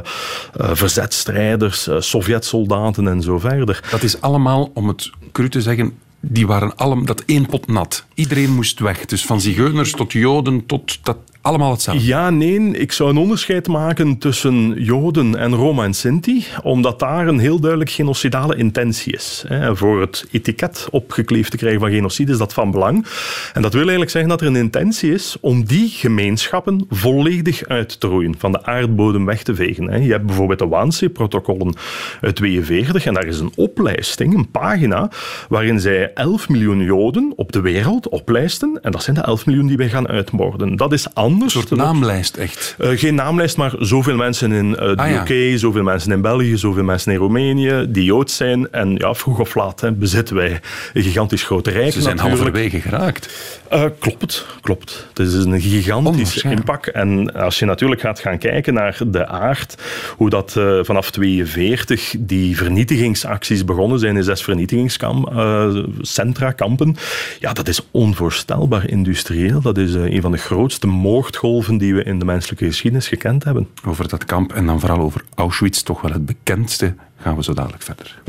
eh, 0.54 0.70
verzetstrijders, 0.74 1.90
Sovjetsoldaten 1.98 3.08
en 3.08 3.22
zo 3.22 3.40
verder. 3.40 3.84
Dat 3.92 4.04
is 4.04 4.22
allemaal, 4.22 4.72
om 4.74 4.88
het 4.88 5.12
cru 5.32 5.50
te 5.50 5.62
zeggen, 5.62 5.94
die 6.20 6.48
waren 6.48 6.76
allemaal 6.76 7.06
dat 7.06 7.24
één 7.26 7.46
pot 7.46 7.68
nat. 7.68 8.06
Iedereen 8.14 8.54
moest 8.54 8.80
weg. 8.80 9.06
Dus 9.06 9.26
van 9.26 9.42
zigeuners 9.42 9.92
tot 9.92 10.12
joden 10.12 10.66
tot 10.66 11.00
dat 11.06 11.18
allemaal 11.48 11.72
hetzelfde? 11.72 12.06
Ja, 12.06 12.30
nee. 12.30 12.46
Ik 12.72 12.92
zou 12.92 13.10
een 13.10 13.18
onderscheid 13.18 13.68
maken 13.68 14.18
tussen 14.18 14.84
Joden 14.84 15.36
en 15.36 15.56
Roma 15.56 15.84
en 15.84 15.94
Sinti, 15.94 16.46
omdat 16.64 17.00
daar 17.00 17.28
een 17.28 17.40
heel 17.40 17.60
duidelijk 17.60 17.92
genocidale 17.92 18.56
intentie 18.56 19.14
is. 19.14 19.46
Voor 19.72 20.02
het 20.02 20.26
etiket 20.32 20.88
opgekleefd 20.92 21.52
te 21.52 21.58
krijgen 21.58 21.80
van 21.80 21.92
genocide 21.92 22.32
is 22.32 22.38
dat 22.38 22.54
van 22.54 22.72
belang. 22.72 23.06
En 23.54 23.62
dat 23.62 23.72
wil 23.72 23.82
eigenlijk 23.82 24.12
zeggen 24.12 24.30
dat 24.30 24.42
er 24.42 24.48
een 24.48 24.56
intentie 24.56 25.14
is 25.14 25.38
om 25.42 25.66
die 25.66 25.90
gemeenschappen 25.90 26.86
volledig 26.90 27.68
uit 27.68 28.00
te 28.00 28.08
roeien, 28.08 28.36
van 28.38 28.52
de 28.52 28.66
aardbodem 28.66 29.26
weg 29.26 29.44
te 29.44 29.56
vegen. 29.56 30.04
Je 30.04 30.12
hebt 30.12 30.26
bijvoorbeeld 30.26 30.60
de 30.60 30.68
Wannsee-protocollen 30.68 31.76
uit 32.22 32.36
42 32.36 33.06
en 33.06 33.14
daar 33.14 33.26
is 33.26 33.40
een 33.40 33.52
oplijsting, 33.56 34.34
een 34.34 34.52
pagina, 34.52 35.10
waarin 35.50 35.80
zij 35.80 36.14
11 36.14 36.50
miljoen 36.50 36.84
Joden 36.84 37.34
op 37.36 37.52
de 37.52 37.62
wereld 37.62 38.10
oplijsten. 38.10 38.80
En 38.82 38.92
dat 38.92 39.04
zijn 39.04 39.16
de 39.16 39.22
11 39.22 39.46
miljoen 39.46 39.68
die 39.68 39.78
wij 39.78 39.90
gaan 39.90 40.08
uitmoorden. 40.08 40.76
Dat 40.76 40.94
is 40.94 41.14
anders. 41.14 41.36
Een 41.44 41.50
soort 41.50 41.70
naamlijst, 41.70 42.38
echt? 42.38 42.76
Uh, 42.80 43.00
geen 43.00 43.16
naamlijst, 43.16 43.58
maar 43.58 43.74
zoveel 43.80 44.16
mensen 44.16 44.52
in 44.52 44.70
uh, 44.70 44.76
de 44.76 44.96
ah, 44.96 45.12
UK, 45.12 45.28
ja. 45.28 45.58
zoveel 45.58 45.84
mensen 45.84 46.12
in 46.12 46.22
België, 46.22 46.58
zoveel 46.58 46.84
mensen 46.84 47.12
in 47.12 47.18
Roemenië, 47.18 47.86
die 47.90 48.04
Joods 48.04 48.36
zijn. 48.36 48.72
En 48.72 48.96
ja, 48.96 49.14
vroeg 49.14 49.40
of 49.40 49.56
laat 49.56 49.82
hè, 49.82 49.92
bezitten 49.92 50.36
wij 50.36 50.60
een 50.94 51.04
gigantisch 51.04 51.44
grote 51.44 51.72
rijk. 51.72 51.94
Ze 51.94 52.02
zijn 52.02 52.16
natuurlijk. 52.16 52.44
halverwege 52.44 52.82
geraakt. 52.82 53.30
Uh, 53.74 53.84
klopt, 54.00 54.46
klopt. 54.62 55.08
Het 55.14 55.28
is 55.28 55.34
een 55.34 55.62
gigantische 55.62 56.50
impact. 56.50 56.92
En 56.92 57.34
als 57.34 57.60
je 57.60 57.66
natuurlijk 57.66 58.02
gaat 58.02 58.20
gaan 58.20 58.38
kijken 58.38 58.74
naar 58.74 58.98
de 59.08 59.28
aard, 59.28 59.76
hoe 60.18 60.30
dat 60.30 60.52
vanaf 60.82 61.12
42 61.12 62.16
die 62.20 62.58
vernietigingsacties 62.58 63.66
begonnen 63.66 64.00
zijn 64.00 64.18
in 64.18 64.24
zes 64.24 64.42
vernietigingscentra, 64.42 66.52
kampen, 66.52 66.96
ja, 67.40 67.54
dat 67.54 67.68
is 67.68 67.82
onvoorstelbaar 67.92 68.90
industrieel. 68.90 69.62
Dat 69.62 69.78
is 69.78 69.94
een 69.94 70.22
van 70.22 70.32
de 70.32 70.38
grootste 70.38 70.88
moordgolven 71.28 71.78
die 71.78 71.96
we 71.96 72.04
in 72.04 72.20
de 72.20 72.26
menselijke 72.26 72.66
geschiedenis 72.66 73.08
gekend 73.08 73.44
hebben. 73.44 73.68
Over 73.86 74.08
dat 74.08 74.26
kamp 74.26 74.54
en 74.54 74.66
dan 74.66 74.80
vooral 74.80 75.00
over 75.00 75.24
Auschwitz, 75.36 75.82
toch 75.82 76.02
wel 76.02 76.12
het 76.12 76.26
bekendste, 76.26 76.96
gaan 77.22 77.36
we 77.36 77.44
zo 77.44 77.54
dadelijk 77.54 77.84
verder. 77.84 78.22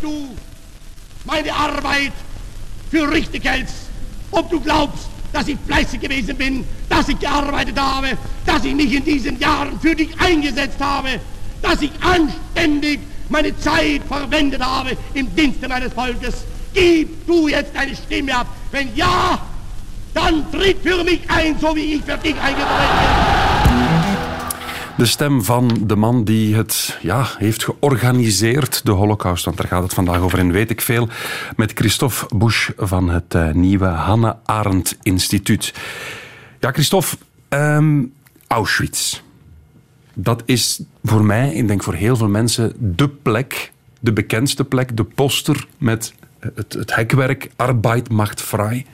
Du, 0.00 0.12
meine 1.22 1.52
Arbeit 1.52 2.12
für 2.88 3.12
richtig 3.12 3.42
hältst, 3.42 3.90
ob 4.30 4.50
du 4.50 4.60
glaubst, 4.60 5.08
dass 5.30 5.48
ich 5.48 5.56
fleißig 5.66 6.00
gewesen 6.00 6.36
bin, 6.36 6.64
dass 6.88 7.08
ich 7.08 7.18
gearbeitet 7.18 7.78
habe, 7.78 8.08
dass 8.44 8.64
ich 8.64 8.74
mich 8.74 8.92
in 8.92 9.04
diesen 9.04 9.38
Jahren 9.38 9.80
für 9.80 9.94
dich 9.94 10.08
eingesetzt 10.18 10.80
habe, 10.80 11.08
dass 11.62 11.82
ich 11.82 11.90
anständig 12.00 12.98
meine 13.28 13.58
Zeit 13.58 14.02
verwendet 14.08 14.60
habe 14.60 14.96
im 15.14 15.34
Dienste 15.34 15.68
meines 15.68 15.92
Volkes. 15.92 16.44
Gib 16.74 17.26
du 17.26 17.48
jetzt 17.48 17.74
deine 17.74 17.96
Stimme 17.96 18.34
ab. 18.34 18.46
Wenn 18.70 18.88
ja, 18.94 19.38
dann 20.14 20.44
tritt 20.50 20.78
für 20.82 21.04
mich 21.04 21.20
ein, 21.28 21.58
so 21.60 21.74
wie 21.74 21.94
ich 21.94 22.02
für 22.04 22.18
dich. 22.18 22.34
De 24.96 25.06
stem 25.06 25.44
van 25.44 25.82
de 25.86 25.96
man 25.96 26.24
die 26.24 26.54
het 26.54 26.98
ja, 27.02 27.26
heeft 27.38 27.64
georganiseerd, 27.64 28.84
de 28.84 28.90
Holocaust. 28.90 29.44
Want 29.44 29.56
daar 29.56 29.66
gaat 29.66 29.82
het 29.82 29.94
vandaag 29.94 30.20
over 30.20 30.38
en 30.38 30.52
weet 30.52 30.70
ik 30.70 30.80
veel. 30.80 31.08
Met 31.56 31.72
Christophe 31.74 32.36
Busch 32.36 32.70
van 32.76 33.08
het 33.08 33.34
uh, 33.34 33.50
nieuwe 33.52 33.86
Hannah 33.86 34.34
Arendt 34.44 34.96
Instituut. 35.02 35.74
Ja, 36.58 36.72
Christophe, 36.72 37.16
um, 37.48 38.12
Auschwitz. 38.46 39.20
Dat 40.14 40.42
is 40.44 40.80
voor 41.04 41.24
mij, 41.24 41.52
ik 41.52 41.68
denk 41.68 41.82
voor 41.82 41.94
heel 41.94 42.16
veel 42.16 42.28
mensen, 42.28 42.72
de 42.78 43.08
plek, 43.08 43.72
de 44.00 44.12
bekendste 44.12 44.64
plek, 44.64 44.96
de 44.96 45.04
poster 45.04 45.66
met 45.78 46.14
het, 46.40 46.72
het 46.72 46.94
hekwerk 46.94 47.50
Arbeid 47.56 48.10
macht 48.10 48.42
vrij. 48.42 48.86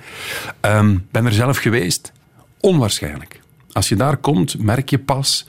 Um, 0.61 1.07
ben 1.11 1.27
er 1.27 1.33
zelf 1.33 1.57
geweest. 1.57 2.13
Onwaarschijnlijk. 2.61 3.41
Als 3.73 3.89
je 3.89 3.97
daar 3.97 4.17
komt, 4.17 4.59
merk 4.59 4.91
je 4.91 4.99
pas 4.99 5.47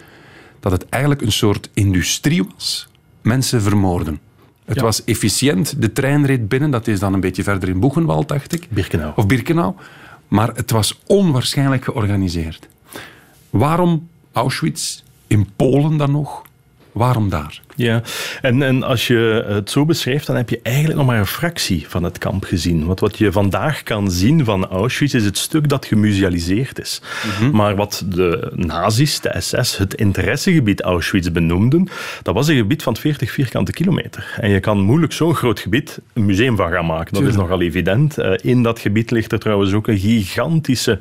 dat 0.59 0.71
het 0.71 0.89
eigenlijk 0.89 1.21
een 1.21 1.31
soort 1.31 1.69
industrie 1.73 2.43
was. 2.53 2.89
Mensen 3.21 3.61
vermoorden. 3.61 4.19
Het 4.65 4.75
ja. 4.75 4.81
was 4.83 5.03
efficiënt. 5.03 5.81
De 5.81 5.93
trein 5.93 6.25
reed 6.25 6.47
binnen. 6.47 6.71
Dat 6.71 6.87
is 6.87 6.99
dan 6.99 7.13
een 7.13 7.19
beetje 7.19 7.43
verder 7.43 7.69
in 7.69 7.79
Boegenwald, 7.79 8.27
dacht 8.27 8.53
ik. 8.53 8.67
Birkenau. 8.69 9.13
Of 9.15 9.25
Birkenau. 9.25 9.75
Maar 10.27 10.49
het 10.55 10.71
was 10.71 10.99
onwaarschijnlijk 11.05 11.83
georganiseerd. 11.83 12.67
Waarom 13.49 14.09
Auschwitz? 14.31 15.01
In 15.27 15.49
Polen 15.55 15.97
dan 15.97 16.11
nog? 16.11 16.41
Waarom 16.91 17.29
daar? 17.29 17.61
Ja, 17.77 18.01
en, 18.41 18.61
en 18.61 18.83
als 18.83 19.07
je 19.07 19.45
het 19.47 19.69
zo 19.69 19.85
beschrijft, 19.85 20.27
dan 20.27 20.35
heb 20.35 20.49
je 20.49 20.59
eigenlijk 20.63 20.97
nog 20.97 21.05
maar 21.05 21.19
een 21.19 21.25
fractie 21.25 21.85
van 21.87 22.03
het 22.03 22.17
kamp 22.17 22.43
gezien. 22.43 22.85
Want 22.85 22.99
wat 22.99 23.17
je 23.17 23.31
vandaag 23.31 23.83
kan 23.83 24.11
zien 24.11 24.45
van 24.45 24.67
Auschwitz 24.67 25.13
is 25.13 25.25
het 25.25 25.37
stuk 25.37 25.69
dat 25.69 25.85
gemusealiseerd 25.85 26.79
is. 26.79 27.01
Mm 27.25 27.31
-hmm. 27.31 27.55
Maar 27.55 27.75
wat 27.75 28.03
de 28.05 28.51
nazi's, 28.55 29.19
de 29.19 29.35
SS, 29.39 29.77
het 29.77 29.93
interessegebied 29.93 30.81
Auschwitz 30.81 31.29
benoemden, 31.29 31.89
dat 32.23 32.33
was 32.33 32.47
een 32.47 32.55
gebied 32.55 32.83
van 32.83 32.95
40 32.95 33.31
vierkante 33.31 33.71
kilometer. 33.71 34.35
En 34.39 34.49
je 34.49 34.59
kan 34.59 34.79
moeilijk 34.79 35.13
zo'n 35.13 35.35
groot 35.35 35.59
gebied 35.59 35.99
een 36.13 36.25
museum 36.25 36.55
van 36.55 36.71
gaan 36.71 36.85
maken. 36.85 37.13
Dat 37.13 37.13
Tuurlijk. 37.13 37.37
is 37.37 37.41
nogal 37.41 37.61
evident. 37.61 38.19
Uh, 38.19 38.31
in 38.41 38.63
dat 38.63 38.79
gebied 38.79 39.11
ligt 39.11 39.31
er 39.31 39.39
trouwens 39.39 39.73
ook 39.73 39.87
een 39.87 39.99
gigantische 39.99 40.99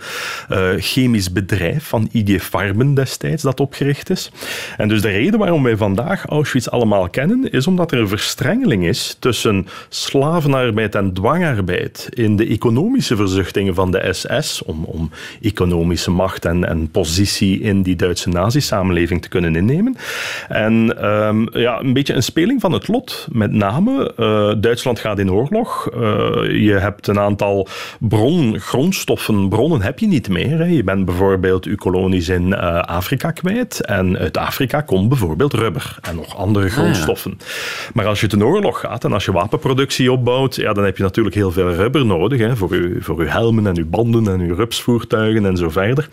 uh, 0.50 0.68
chemisch 0.78 1.32
bedrijf 1.32 1.84
van 1.84 2.08
IG 2.12 2.42
Farben 2.42 2.94
destijds 2.94 3.42
dat 3.42 3.60
opgericht 3.60 4.10
is. 4.10 4.30
En 4.76 4.88
dus 4.88 5.02
de 5.02 5.08
reden 5.08 5.38
waarom 5.38 5.62
wij 5.62 5.76
vandaag 5.76 6.26
Auschwitz 6.26 6.65
allemaal 6.70 7.08
kennen, 7.08 7.50
is 7.52 7.66
omdat 7.66 7.92
er 7.92 7.98
een 7.98 8.08
verstrengeling 8.08 8.86
is 8.86 9.16
tussen 9.18 9.66
slavenarbeid 9.88 10.94
en 10.94 11.12
dwangarbeid 11.12 12.08
in 12.10 12.36
de 12.36 12.46
economische 12.46 13.16
verzuchtingen 13.16 13.74
van 13.74 13.90
de 13.90 14.08
SS 14.12 14.62
om, 14.62 14.84
om 14.84 15.10
economische 15.40 16.10
macht 16.10 16.44
en, 16.44 16.68
en 16.68 16.90
positie 16.90 17.60
in 17.60 17.82
die 17.82 17.96
Duitse 17.96 18.28
nazi-samenleving 18.28 19.22
te 19.22 19.28
kunnen 19.28 19.56
innemen. 19.56 19.96
En 20.48 21.04
um, 21.04 21.48
ja, 21.52 21.80
een 21.80 21.92
beetje 21.92 22.14
een 22.14 22.22
speling 22.22 22.60
van 22.60 22.72
het 22.72 22.88
lot. 22.88 23.28
Met 23.32 23.52
name, 23.52 24.12
uh, 24.16 24.52
Duitsland 24.60 24.98
gaat 24.98 25.18
in 25.18 25.32
oorlog. 25.32 25.90
Uh, 25.94 26.00
je 26.64 26.72
hebt 26.72 27.06
een 27.06 27.18
aantal 27.18 27.68
bron, 27.98 28.60
grondstoffen, 28.60 29.48
bronnen 29.48 29.82
heb 29.82 29.98
je 29.98 30.06
niet 30.06 30.28
meer. 30.28 30.58
Hè. 30.58 30.64
Je 30.64 30.84
bent 30.84 31.04
bijvoorbeeld 31.04 31.64
je 31.64 31.76
kolonies 31.76 32.28
in 32.28 32.46
uh, 32.46 32.80
Afrika 32.80 33.30
kwijt. 33.30 33.80
En 33.80 34.18
uit 34.18 34.36
Afrika 34.36 34.80
komt 34.80 35.08
bijvoorbeeld 35.08 35.52
rubber 35.52 35.98
en 36.02 36.16
nog 36.16 36.36
andere 36.36 36.55
grondstoffen. 36.62 37.32
Ah, 37.32 37.46
ja. 37.46 37.90
Maar 37.94 38.06
als 38.06 38.20
je 38.20 38.26
ten 38.26 38.44
oorlog 38.44 38.80
gaat 38.80 39.04
en 39.04 39.12
als 39.12 39.24
je 39.24 39.32
wapenproductie 39.32 40.12
opbouwt, 40.12 40.54
ja, 40.54 40.72
dan 40.72 40.84
heb 40.84 40.96
je 40.96 41.02
natuurlijk 41.02 41.34
heel 41.34 41.52
veel 41.52 41.72
rubber 41.72 42.06
nodig 42.06 42.38
hè, 42.38 42.56
voor, 42.56 42.74
je, 42.74 42.96
voor 43.00 43.22
je 43.22 43.28
helmen 43.28 43.66
en 43.66 43.74
je 43.74 43.84
banden 43.84 44.28
en 44.28 44.46
je 44.46 44.54
rupsvoertuigen 44.54 45.46
en 45.46 45.56
zo 45.56 45.70
verder. 45.70 46.08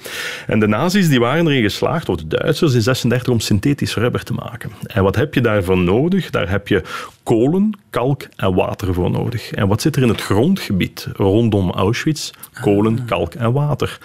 En 0.47 0.59
de 0.59 0.67
nazi's 0.67 1.09
die 1.09 1.19
waren 1.19 1.47
erin 1.47 1.61
geslaagd, 1.61 2.09
of 2.09 2.15
de 2.15 2.27
Duitsers 2.27 2.73
in 2.73 2.81
36 2.81 3.33
om 3.33 3.39
synthetisch 3.39 3.95
rubber 3.95 4.23
te 4.23 4.33
maken. 4.33 4.71
En 4.83 5.03
wat 5.03 5.15
heb 5.15 5.33
je 5.33 5.41
daarvoor 5.41 5.77
nodig? 5.77 6.29
Daar 6.29 6.49
heb 6.49 6.67
je 6.67 6.81
kolen, 7.23 7.79
kalk 7.89 8.27
en 8.35 8.55
water 8.55 8.93
voor 8.93 9.11
nodig. 9.11 9.51
En 9.51 9.67
wat 9.67 9.81
zit 9.81 9.95
er 9.95 10.01
in 10.01 10.07
het 10.07 10.21
grondgebied 10.21 11.07
rondom 11.13 11.71
Auschwitz? 11.71 12.31
Kolen, 12.61 13.05
kalk 13.05 13.33
en 13.33 13.53
water. 13.53 13.99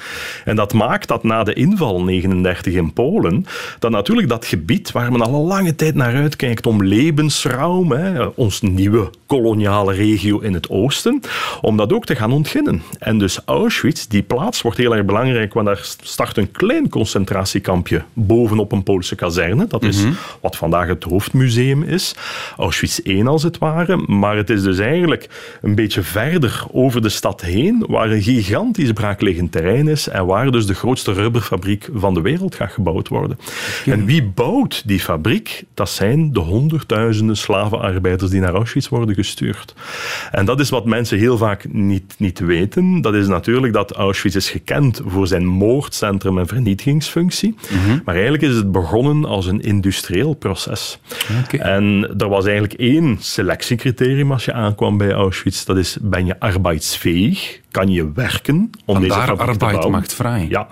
En 0.45 0.57
dat 0.57 0.73
maakt 0.73 1.09
dat 1.09 1.23
na 1.23 1.45
de 1.45 1.53
inval 1.53 2.03
39 2.03 2.75
in 2.75 2.93
Polen, 2.93 3.47
dat 3.79 3.91
natuurlijk 3.91 4.29
dat 4.29 4.47
gebied 4.47 4.93
waar 4.93 5.13
men 5.13 5.21
al 5.21 5.35
een 5.35 5.47
lange 5.47 5.75
tijd 5.75 5.95
naar 5.95 6.15
uitkijkt 6.15 6.67
om 6.67 6.85
Lebensraum, 6.85 7.93
hè, 7.93 8.25
ons 8.25 8.61
nieuwe 8.61 9.11
koloniale 9.27 9.95
regio 9.95 10.39
in 10.39 10.55
het 10.55 10.71
oosten, 10.71 11.21
om 11.61 11.77
dat 11.77 11.93
ook 11.93 12.05
te 12.05 12.17
gaan 12.17 12.33
ontginnen. 12.33 12.83
En 12.99 13.19
dus 13.19 13.41
Auschwitz, 13.45 14.07
die 14.07 14.23
plaats 14.23 14.63
wordt 14.63 14.79
heel 14.79 14.95
erg 14.95 15.05
belangrijk, 15.05 15.55
want 15.55 15.67
daar 15.67 15.97
start 16.03 16.37
een 16.37 16.51
klein 16.51 16.89
concentratiekampje 16.89 18.03
bovenop 18.13 18.73
een 18.73 18.83
Poolse 18.83 19.15
kazerne. 19.15 19.67
Dat 19.67 19.83
is 19.83 19.97
mm 19.97 20.05
-hmm. 20.05 20.17
wat 20.41 20.57
vandaag 20.57 20.89
het 20.89 21.05
hoofdmuseum 21.05 21.83
is. 21.83 22.15
Auschwitz 22.57 22.99
1 23.09 23.27
als 23.27 23.43
het 23.43 23.59
ware. 23.59 23.97
Maar 23.97 24.37
het 24.37 24.51
is 24.51 24.63
dus 24.63 24.79
eigenlijk 24.79 25.29
een 25.63 25.75
beetje 25.75 26.03
verder 26.03 26.65
over 26.73 27.03
de 27.03 27.09
stad 27.09 27.41
heen, 27.41 27.85
waar 27.89 28.11
een 28.11 28.23
gigantisch 28.23 28.93
braakliggend 28.93 29.53
terrein 29.53 29.89
is 29.89 30.09
en 30.09 30.27
waar 30.27 30.51
dus 30.51 30.67
de 30.67 30.75
grootste 30.75 31.13
rubberfabriek 31.13 31.89
van 31.95 32.15
de 32.15 32.21
wereld 32.21 32.55
gaat 32.55 32.73
gebouwd 32.73 33.09
worden. 33.09 33.39
Okay. 33.81 33.99
En 33.99 34.05
wie 34.05 34.23
bouwt 34.23 34.83
die 34.87 35.01
fabriek? 35.01 35.65
Dat 35.75 35.91
zijn 35.91 36.33
de 36.33 36.41
honderdduizenden 36.41 37.37
slavenarbeiders 37.37 38.31
die 38.31 38.41
naar 38.41 38.55
Auschwitz 38.55 38.89
worden 38.89 39.15
gestuurd. 39.15 39.75
En 40.31 40.45
dat 40.45 40.61
is 40.61 40.71
wat 40.71 40.85
mensen 40.85 41.19
heel 41.19 41.37
vaak 41.39 41.73
niet, 41.73 42.15
niet 42.19 42.39
weten. 42.39 43.01
Dat 43.01 43.15
is 43.15 43.27
natuurlijk 43.27 43.73
dat 43.73 43.93
Auschwitz 43.93 44.37
is 44.37 44.51
gekend 44.51 45.01
voor 45.07 45.27
zijn 45.27 45.47
moordcentrum 45.47 46.39
en 46.39 46.47
vernietigingsfunctie. 46.47 47.55
Mm 47.71 47.79
-hmm. 47.79 48.03
Maar 48.05 48.15
eigenlijk 48.15 48.45
is 48.45 48.55
het 48.55 48.73
begonnen 48.73 49.25
als 49.25 49.47
een 49.47 49.61
industrieel 49.61 50.35
proces. 50.35 50.99
Okay. 51.45 51.61
En 51.61 52.15
er 52.19 52.29
was 52.29 52.45
eigenlijk 52.45 52.81
één 52.81 52.98
selectiecriterium 53.21 54.33
als 54.33 54.45
je 54.45 54.53
aankwam 54.53 54.97
bij 54.97 55.13
Auschwitz. 55.13 55.65
Dat 55.65 55.77
is, 55.77 55.99
ben 56.01 56.27
je 56.27 56.41
arbeidsfähig? 56.41 57.61
Kan 57.71 57.89
je 57.89 58.13
werken 58.13 58.71
om 58.85 59.01
deze 59.01 59.13
Vandaar 59.13 59.37
te 59.37 59.43
arbeid 59.43 59.59
bouwen. 59.59 59.91
macht 59.91 60.15
vrij. 60.15 60.47
Ja. 60.49 60.67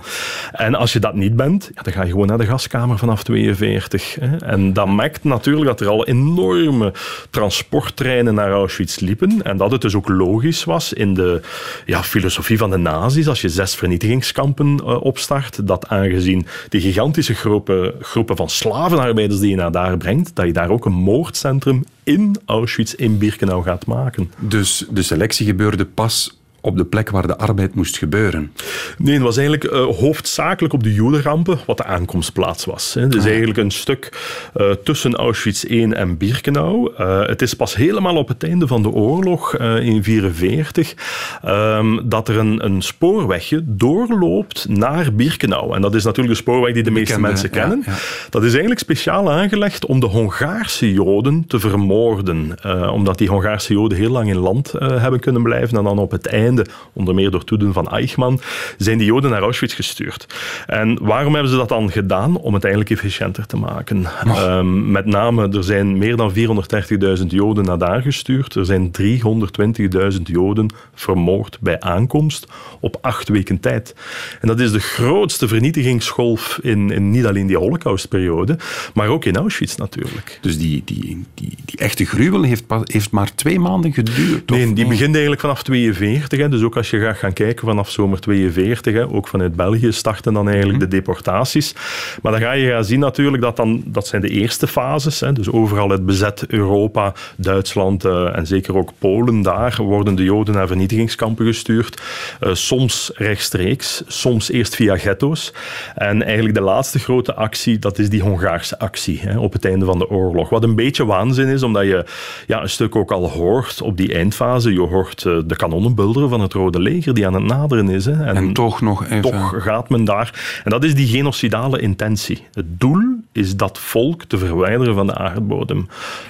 En 0.53 0.75
als 0.75 0.93
je 0.93 0.99
dat 0.99 1.15
niet 1.15 1.37
bent, 1.37 1.71
ja, 1.75 1.83
dan 1.83 1.93
ga 1.93 2.03
je 2.03 2.11
gewoon 2.11 2.27
naar 2.27 2.39
de 2.39 2.47
gaskamer 2.47 2.99
vanaf 2.99 3.23
42. 3.23 4.17
Hè. 4.21 4.37
En 4.37 4.73
dat 4.73 4.87
maakt 4.87 5.25
natuurlijk 5.25 5.67
dat 5.67 5.81
er 5.81 5.89
al 5.89 6.07
enorme 6.07 6.93
transporttreinen 7.31 8.35
naar 8.35 8.51
Auschwitz 8.51 8.99
liepen. 8.99 9.43
En 9.43 9.57
dat 9.57 9.71
het 9.71 9.81
dus 9.81 9.95
ook 9.95 10.09
logisch 10.09 10.65
was 10.65 10.93
in 10.93 11.15
de 11.15 11.41
ja, 11.87 12.03
filosofie 12.03 12.59
van 12.59 12.71
de 12.71 12.77
nazi's, 12.77 13.29
als 13.29 13.41
je 13.41 13.49
zes 13.49 13.75
vernietigingskampen 13.75 14.79
eh, 14.79 15.03
opstart, 15.03 15.67
dat 15.67 15.89
aangezien 15.89 16.47
die 16.69 16.81
gigantische 16.81 17.35
groepen, 17.35 17.95
groepen 18.01 18.37
van 18.37 18.49
slavenarbeiders 18.49 19.41
die 19.41 19.51
je 19.51 19.57
naar 19.57 19.73
daar 19.73 19.97
brengt, 19.97 20.31
dat 20.35 20.47
je 20.47 20.53
daar 20.53 20.71
ook 20.71 20.85
een 20.85 20.93
moordcentrum 20.93 21.85
in 22.03 22.37
Auschwitz, 22.45 22.93
in 22.93 23.19
Birkenau 23.19 23.63
gaat 23.63 23.87
maken. 23.87 24.31
Dus 24.39 24.87
de 24.91 25.03
selectie 25.03 25.47
gebeurde 25.47 25.85
pas 25.85 26.39
op 26.67 26.77
de 26.77 26.85
plek 26.85 27.11
waar 27.11 27.27
de 27.27 27.37
arbeid 27.37 27.75
moest 27.75 27.97
gebeuren. 27.99 28.53
Nee, 28.99 29.15
het 29.15 29.23
was 29.23 29.37
eigenlijk 29.37 29.73
eh, 29.73 29.85
hoofdzakelijk 29.85 30.75
op 30.75 30.83
de 30.83 30.95
Jodenrampen 30.95 31.59
wat 31.67 31.77
de 31.77 31.85
aankomstplaats 31.85 32.65
was. 32.65 32.95
Hè. 32.95 33.01
Het 33.01 33.15
is 33.15 33.21
Ah. 33.21 33.27
eigenlijk 33.29 33.59
een 33.59 33.71
stuk 33.71 34.13
eh, 34.55 34.71
tussen 34.71 35.15
Auschwitz 35.15 35.65
1 35.65 35.95
en 35.95 36.17
Birkenau. 36.17 36.93
Eh, 36.97 37.27
het 37.27 37.43
is 37.43 37.55
pas 37.55 37.77
helemaal 37.77 38.17
op 38.17 38.29
het 38.29 38.43
einde 38.45 38.67
van 38.67 38.83
de 38.83 38.89
oorlog, 38.91 39.55
in 39.57 40.03
1944, 40.03 40.95
ehm, 41.43 41.99
dat 42.05 42.29
er 42.29 42.37
een, 42.39 42.65
een 42.65 42.83
spoorwegje 42.83 43.63
doorloopt 43.65 44.67
naar 44.69 45.13
Birkenau. 45.15 45.75
En 45.75 45.81
dat 45.81 45.95
is 45.95 46.05
natuurlijk 46.05 46.35
de 46.37 46.43
spoorweg 46.43 46.75
die 46.75 46.83
de 46.83 46.91
meeste 46.91 47.07
Bekende, 47.21 47.29
mensen 47.29 47.51
kennen. 47.51 47.83
ja. 47.87 47.93
Dat 48.31 48.43
is 48.43 48.51
eigenlijk 48.51 48.81
speciaal 48.81 49.31
aangelegd 49.31 49.87
om 49.87 50.01
de 50.01 50.07
Hongaarse 50.07 50.93
Joden 50.93 51.45
te 51.47 51.59
vermoorden. 51.61 52.55
Omdat 52.93 53.19
die 53.19 53.29
Hongaarse 53.29 53.73
Joden 53.73 53.99
heel 53.99 54.11
lang 54.11 54.29
in 54.29 54.37
land 54.37 54.73
hebben 54.79 55.21
kunnen 55.21 55.43
blijven. 55.43 55.79
En 55.79 55.85
dan 55.85 55.99
op 55.99 56.11
het 56.11 56.27
einde, 56.27 56.56
onder 56.93 57.15
meer 57.15 57.31
door 57.31 57.45
toedoen 57.45 57.73
van 57.73 57.89
Eichmann, 57.89 58.41
zijn 58.79 58.99
die 58.99 59.07
Joden 59.07 59.31
naar 59.31 59.43
Auschwitz 59.43 59.75
gestuurd. 59.75 60.27
En 60.67 60.99
waarom 61.03 61.33
hebben 61.33 61.51
ze 61.51 61.57
dat 61.57 61.69
dan 61.69 61.91
gedaan? 61.91 62.37
Om 62.37 62.55
het 62.55 62.65
eigenlijk 62.65 62.93
efficiënter 62.95 63.47
te 63.47 63.57
maken. 63.57 64.05
Ehm, 64.25 64.91
met 64.91 65.07
name, 65.07 65.49
er 65.49 65.65
zijn 65.65 65.99
meer 65.99 66.17
dan 66.17 66.33
430.000 66.33 67.31
Joden 67.31 67.65
naar 67.65 67.79
daar 67.79 68.03
gestuurd. 68.03 68.55
Er 68.55 68.65
zijn 68.65 68.91
320.000 68.91 70.23
Joden 70.29 70.69
vermoord 70.95 71.59
bij 71.61 71.81
aankomst 71.81 72.47
op 72.81 72.99
acht 73.01 73.29
weken 73.29 73.61
tijd. 73.61 73.95
En 74.41 74.49
dat 74.49 74.61
is 74.61 74.73
de 74.73 74.81
grootste 74.81 75.49
vernietigingsgolf 75.49 76.59
in, 76.63 76.91
in 76.91 77.11
niet 77.11 77.27
alleen 77.27 77.47
die 77.47 77.57
holocaustperiode, 77.59 78.59
maar 78.95 79.09
ook 79.09 79.25
in 79.25 79.37
Auschwitz 79.37 79.75
natuurlijk. 79.77 80.39
Dus 80.41 80.59
die, 80.59 80.83
die, 80.85 81.25
die, 81.35 81.55
die 81.65 81.79
echte 81.79 82.05
gruwel 82.05 82.43
heeft, 82.43 82.65
heeft 82.85 83.11
maar 83.11 83.35
twee 83.35 83.59
maanden 83.61 83.93
geduurd. 83.93 84.49
Nee, 84.51 84.67
of- 84.69 84.73
die 84.75 84.87
begint 84.87 85.11
eigenlijk 85.13 85.41
vanaf 85.41 85.63
42. 85.63 86.46
Hè. 86.47 86.53
Dus 86.53 86.63
ook 86.63 86.77
als 86.77 86.91
je 86.91 87.01
gaat 87.01 87.17
gaan 87.17 87.33
kijken 87.33 87.67
vanaf 87.67 87.91
zomer 87.91 88.21
42, 88.21 88.95
hè, 88.95 89.09
ook 89.09 89.29
vanuit 89.29 89.57
België 89.57 89.93
starten 89.93 90.33
dan 90.33 90.49
eigenlijk 90.49 90.81
de 90.81 90.89
deportaties. 90.89 91.75
Maar 92.23 92.33
dan 92.33 92.41
ga 92.41 92.53
je 92.53 92.71
gaan 92.71 92.85
zien 92.85 93.01
natuurlijk 93.01 93.43
dat 93.43 93.57
dan, 93.57 93.83
dat 93.87 94.07
zijn 94.07 94.23
de 94.23 94.29
eerste 94.29 94.67
fases. 94.67 95.21
Hè. 95.21 95.33
Dus 95.33 95.51
overal 95.51 95.89
het 95.89 96.07
bezet 96.07 96.47
Europa, 96.47 97.15
Duitsland 97.37 98.05
eh, 98.05 98.37
en 98.37 98.47
zeker 98.47 98.77
ook 98.77 98.93
Polen. 98.99 99.43
Daar 99.43 99.77
worden 99.83 100.15
de 100.15 100.25
Joden 100.25 100.55
naar 100.55 100.67
vernietigingskampen 100.67 101.47
gestuurd. 101.47 102.03
Eh, 102.41 102.55
soms 102.55 103.11
rechtstreeks, 103.15 104.03
soms 104.07 104.51
eerst 104.51 104.75
via 104.75 104.97
ghetto's. 104.97 105.53
En 105.95 106.23
eigenlijk 106.23 106.55
de 106.55 106.61
laatste 106.61 106.99
grote 106.99 107.35
actie, 107.35 107.79
dat 107.79 107.99
is 107.99 108.11
die 108.11 108.23
Hongaarse 108.23 108.79
actie 108.79 109.21
hè, 109.21 109.39
op 109.39 109.53
het 109.53 109.65
einde 109.65 109.85
van 109.85 109.99
de 109.99 110.11
oorlog. 110.11 110.49
Wat 110.49 110.63
een 110.63 110.77
beetje 110.77 111.05
waanzin 111.05 111.49
is, 111.49 111.63
omdat 111.63 111.85
je 111.85 112.05
ja, 112.47 112.63
een 112.63 112.69
stuk 112.69 112.97
ook 112.97 113.13
al 113.13 113.31
hoort 113.31 113.83
op 113.83 113.97
die 113.97 114.15
eindfase. 114.15 114.73
Je 114.73 114.81
hoort 114.81 115.25
eh, 115.25 115.39
de 115.47 115.57
kanonnen 115.57 115.95
van 116.29 116.41
het 116.41 116.53
Rode 116.53 116.81
Leger 116.81 117.15
die 117.15 117.27
aan 117.27 117.35
het 117.35 117.45
naderen 117.45 117.89
is. 117.89 118.05
Hè. 118.05 118.25
En 118.25 118.53
toch 118.53 118.81
nog 118.81 119.05
even... 119.05 119.23
Toch 119.23 119.55
gaat 119.59 119.89
men 119.89 120.05
daar. 120.05 120.61
En 120.65 120.71
dat 120.71 120.85
is 120.85 120.95
die 120.95 121.07
genocidale 121.07 121.81
intentie. 121.81 122.43
Het 122.53 122.81
doel 122.81 123.03
is 123.33 123.57
dat 123.57 123.79
volk 123.79 124.25
te 124.25 124.39
verwijderen 124.39 124.95
van 124.95 125.07
de 125.07 125.15
aardbodem. 125.15 125.89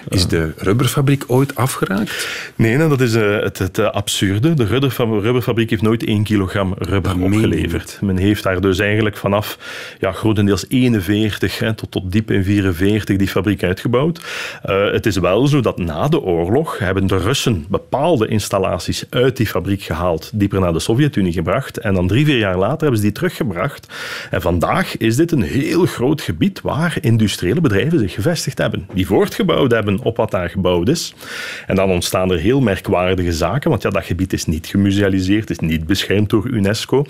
Is 0.09 0.27
de 0.27 0.53
rubberfabriek 0.57 1.25
ooit 1.27 1.55
afgeraakt? 1.55 2.29
Nee, 2.57 2.77
nee, 2.77 2.89
dat 2.89 3.01
is 3.01 3.15
eh, 3.15 3.41
het, 3.41 3.59
het 3.59 3.79
eh, 3.79 3.91
absurde. 3.91 4.55
De 4.55 4.65
rubberfa- 4.65 5.05
rubberfabriek 5.05 5.71
heeft 5.71 5.83
nooit 5.83 6.05
één 6.05 6.23
kilogram 6.23 6.75
rubber 6.79 7.23
opgeleverd. 7.23 7.99
Men 8.03 8.17
heeft 8.17 8.43
daar 8.43 8.61
dus 8.61 8.79
eigenlijk 8.79 9.17
vanaf 9.17 9.59
ja, 10.01 10.13
grotendeels 10.13 10.65
41 10.69 11.59
hè, 11.59 11.75
tot, 11.75 11.91
tot 11.91 12.13
diep 12.13 12.31
in 12.31 12.45
44 12.45 13.17
die 13.17 13.29
fabriek 13.29 13.63
uitgebouwd. 13.63 14.21
Eh, 14.63 14.91
het 14.91 15.07
is 15.07 15.17
wel 15.17 15.47
zo 15.47 15.61
dat 15.61 15.79
na 15.79 16.09
de 16.09 16.21
oorlog 16.21 16.79
hebben 16.79 17.07
de 17.07 17.17
Russen 17.17 17.65
bepaalde 17.69 18.27
installaties 18.27 19.05
uit 19.11 19.37
die 19.37 19.47
fabriek 19.47 19.83
gehaald, 19.87 20.31
dieper 20.35 20.61
naar 20.61 20.73
de 20.73 20.79
Sovjet-Unie 20.79 21.33
gebracht. 21.33 21.79
En 21.79 21.95
dan 21.95 22.07
drie, 22.07 22.25
vier 22.25 22.39
jaar 22.39 22.59
later 22.59 22.81
hebben 22.81 22.97
ze 22.97 23.03
die 23.03 23.13
teruggebracht. 23.13 23.87
En 24.31 24.41
vandaag 24.41 24.97
is 24.97 25.17
dit 25.17 25.33
een 25.33 25.43
heel 25.43 25.87
groot 25.87 26.21
gebied 26.21 26.61
waar 26.61 26.97
industriële 27.01 27.61
bedrijven 27.61 27.99
zich 27.99 28.13
gevestigd 28.13 28.59
hebben. 28.59 28.89
Die 28.95 29.07
voortgebouwd 29.07 29.71
hebben 29.71 30.03
op 30.03 30.17
wat 30.17 30.31
daar 30.31 30.51
gebouwd 30.51 30.89
is. 30.89 31.15
En 31.67 31.77
dan 31.77 31.91
ontstaan 31.91 32.31
er 32.31 32.39
heel 32.39 32.61
merkwaardige 32.61 33.33
zaken, 33.33 33.71
want 33.71 33.83
ja, 33.83 33.91
dat 33.91 34.05
gebied 34.05 34.33
is 34.33 34.45
niet 34.45 34.67
gemusealiseerd, 34.67 35.51
is 35.51 35.59
niet 35.59 35.87
beschermd 35.87 36.31
door 36.31 36.47
UNESCO. 36.47 37.05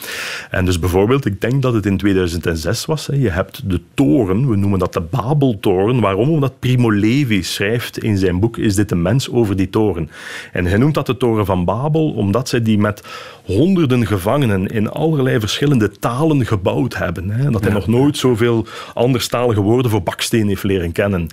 En 0.51 0.65
dus 0.65 0.79
bijvoorbeeld, 0.79 1.25
ik 1.25 1.41
denk 1.41 1.63
dat 1.63 1.75
het 1.75 1.87
in 1.87 1.97
2006 1.97 2.85
was, 2.85 3.07
hè, 3.07 3.15
je 3.15 3.31
hebt 3.31 3.71
de 3.71 3.81
toren, 3.95 4.49
we 4.49 4.57
noemen 4.57 4.79
dat 4.79 4.93
de 4.93 5.01
Babeltoren. 5.01 6.01
Waarom? 6.01 6.31
Omdat 6.31 6.59
Primo 6.59 6.91
Levi 6.91 7.43
schrijft 7.43 7.99
in 7.99 8.17
zijn 8.17 8.41
boek 8.41 8.57
Is 8.57 8.75
dit 8.75 8.91
een 8.91 9.03
mens 9.03 9.31
over 9.31 9.57
die 9.57 9.71
toren? 9.71 10.11
En 10.53 10.65
hij 10.67 10.79
noemt 10.79 10.95
dat 10.95 11.07
de 11.07 11.17
toren 11.17 11.47
van 11.47 11.65
Babel, 11.65 12.11
omdat 12.11 12.49
zij 12.49 12.63
die 12.67 12.79
met 12.79 13.03
honderden 13.45 14.07
gevangenen 14.07 14.67
in 14.67 14.91
allerlei 14.91 15.41
verschillende 15.41 15.91
talen 15.91 16.47
gebouwd 16.47 16.97
hebben. 16.97 17.31
Hè. 17.31 17.51
Dat 17.51 17.65
hij 17.65 17.73
nog 17.73 17.87
nooit 17.87 18.17
zoveel 18.17 18.67
anderstalige 18.95 19.61
woorden 19.61 19.91
voor 19.91 20.03
baksteen 20.03 20.49
heeft 20.49 20.63
leren 20.63 20.93
kennen. 20.93 21.27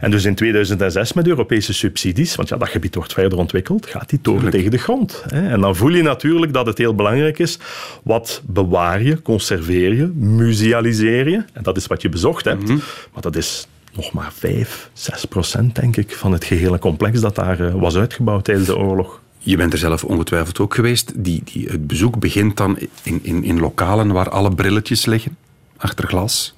En 0.00 0.10
dus 0.10 0.24
in 0.24 0.34
2006 0.34 1.12
met 1.12 1.26
Europese 1.26 1.72
subsidies, 1.72 2.34
want 2.34 2.48
ja, 2.48 2.56
dat 2.56 2.68
gebied 2.68 2.94
wordt 2.94 3.12
verder 3.12 3.38
ontwikkeld, 3.38 3.86
gaat 3.86 4.08
die 4.08 4.20
toren 4.20 4.50
tegen 4.50 4.70
de 4.70 4.78
grond. 4.78 5.24
Hè. 5.28 5.48
En 5.48 5.60
dan 5.60 5.76
voel 5.76 5.90
je 5.90 6.02
natuurlijk 6.02 6.52
dat 6.52 6.66
het 6.66 6.78
heel 6.78 6.94
belangrijk 6.94 7.38
is, 7.38 7.58
wat 8.02 8.42
bewaar 8.46 9.02
je, 9.02 9.22
conserveer 9.22 9.94
je, 9.94 10.06
musealiseer 10.14 11.28
je. 11.28 11.44
En 11.52 11.62
dat 11.62 11.76
is 11.76 11.86
wat 11.86 12.02
je 12.02 12.08
bezocht 12.08 12.44
hebt. 12.44 12.68
Maar 13.12 13.22
dat 13.22 13.36
is 13.36 13.68
nog 13.92 14.12
maar 14.12 14.32
5, 14.32 14.90
6 14.92 15.24
procent, 15.24 15.74
denk 15.74 15.96
ik, 15.96 16.12
van 16.16 16.32
het 16.32 16.44
gehele 16.44 16.78
complex 16.78 17.20
dat 17.20 17.34
daar 17.34 17.60
eh, 17.60 17.74
was 17.74 17.96
uitgebouwd 17.96 18.44
tijdens 18.44 18.66
de 18.66 18.76
oorlog. 18.76 19.20
Je 19.42 19.56
bent 19.56 19.72
er 19.72 19.78
zelf 19.78 20.04
ongetwijfeld 20.04 20.58
ook 20.58 20.74
geweest. 20.74 21.24
Die, 21.24 21.42
die, 21.44 21.68
het 21.68 21.86
bezoek 21.86 22.18
begint 22.18 22.56
dan 22.56 22.78
in, 23.02 23.20
in, 23.22 23.44
in 23.44 23.60
lokalen 23.60 24.12
waar 24.12 24.30
alle 24.30 24.54
brilletjes 24.54 25.06
liggen, 25.06 25.36
achter 25.76 26.08
glas. 26.08 26.54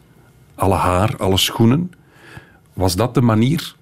Alle 0.55 0.75
haar, 0.75 1.16
alle 1.16 1.37
schoenen. 1.37 1.92
Was 2.73 2.97
dat 2.97 3.14
de 3.14 3.21
manier 3.21 3.75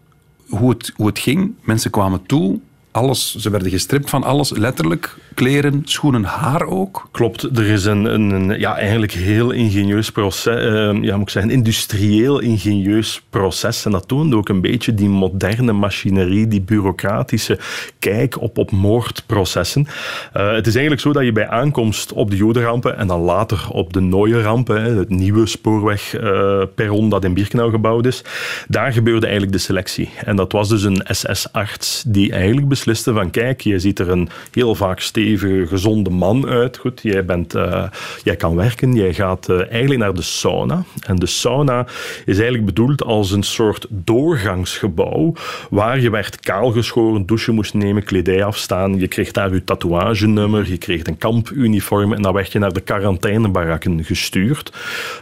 hoe 0.48 0.70
het, 0.70 0.92
hoe 0.96 1.06
het 1.06 1.18
ging? 1.18 1.54
Mensen 1.62 1.90
kwamen 1.90 2.26
toe, 2.26 2.60
alles, 2.90 3.36
ze 3.36 3.50
werden 3.50 3.70
gestript 3.70 4.10
van 4.10 4.22
alles, 4.22 4.50
letterlijk. 4.50 5.16
Kleren, 5.34 5.82
schoenen, 5.84 6.24
haar 6.24 6.62
ook. 6.62 7.08
Klopt, 7.10 7.42
er 7.42 7.66
is 7.66 7.84
een, 7.84 8.04
een, 8.04 8.58
ja, 8.58 8.76
eigenlijk 8.76 9.12
heel 9.12 9.50
ingenieus 9.50 10.10
proces, 10.10 10.56
eh, 10.56 11.02
ja, 11.02 11.16
moet 11.16 11.26
ik 11.26 11.30
zeggen, 11.30 11.52
industrieel 11.52 12.38
ingenieus 12.38 13.22
proces. 13.30 13.84
En 13.84 13.90
dat 13.90 14.08
toonde 14.08 14.36
ook 14.36 14.48
een 14.48 14.60
beetje 14.60 14.94
die 14.94 15.08
moderne 15.08 15.72
machinerie, 15.72 16.48
die 16.48 16.60
bureaucratische 16.60 17.58
kijk 17.98 18.40
op, 18.40 18.58
op 18.58 18.70
moordprocessen. 18.70 19.86
Eh, 20.32 20.52
het 20.52 20.66
is 20.66 20.72
eigenlijk 20.72 21.02
zo 21.02 21.12
dat 21.12 21.24
je 21.24 21.32
bij 21.32 21.48
aankomst 21.48 22.12
op 22.12 22.30
de 22.30 22.36
Jodenrampen 22.36 22.96
en 22.96 23.06
dan 23.06 23.20
later 23.20 23.68
op 23.72 23.92
de 23.92 24.00
Nooie-rampen, 24.00 24.82
hè, 24.82 24.94
het 24.94 25.08
nieuwe 25.08 25.46
spoorwegperron 25.46 27.08
dat 27.08 27.24
in 27.24 27.34
Birkenau 27.34 27.70
gebouwd 27.70 28.06
is, 28.06 28.24
daar 28.68 28.92
gebeurde 28.92 29.26
eigenlijk 29.26 29.56
de 29.56 29.62
selectie. 29.62 30.10
En 30.24 30.36
dat 30.36 30.52
was 30.52 30.68
dus 30.68 30.82
een 30.82 31.02
SS-arts 31.04 32.04
die 32.06 32.32
eigenlijk 32.32 32.68
besliste 32.68 33.12
van 33.12 33.30
kijk, 33.30 33.60
je 33.60 33.78
ziet 33.78 33.98
er 33.98 34.08
een 34.08 34.28
heel 34.52 34.74
vaak 34.74 35.00
stevige, 35.20 35.66
gezonde 35.66 36.10
man 36.10 36.46
uit. 36.46 36.76
Goed, 36.76 37.00
jij, 37.02 37.24
bent, 37.24 37.54
eh, 37.54 37.84
jij 38.22 38.36
kan 38.36 38.56
werken, 38.56 38.94
jij 38.94 39.14
gaat 39.14 39.48
eh, 39.48 39.70
eigenlijk 39.70 40.00
naar 40.00 40.14
de 40.14 40.22
sauna. 40.22 40.84
En 41.06 41.16
de 41.16 41.26
sauna 41.26 41.86
is 42.24 42.34
eigenlijk 42.34 42.64
bedoeld 42.64 43.02
als 43.02 43.30
een 43.30 43.42
soort 43.42 43.86
doorgangsgebouw 43.88 45.32
waar 45.70 46.00
je 46.00 46.10
werd 46.10 46.40
kaalgeschoren, 46.40 47.26
douchen 47.26 47.54
moest 47.54 47.74
nemen, 47.74 48.04
kledij 48.04 48.44
afstaan. 48.44 48.98
Je 48.98 49.08
kreeg 49.08 49.30
daar 49.30 49.52
je 49.52 49.64
tatoeagenummer, 49.64 50.68
je 50.68 50.78
kreeg 50.78 51.06
een 51.06 51.18
kampuniform 51.18 52.12
en 52.12 52.22
dan 52.22 52.32
werd 52.32 52.52
je 52.52 52.58
naar 52.58 52.72
de 52.72 52.80
quarantainebarakken 52.80 54.04
gestuurd. 54.04 54.72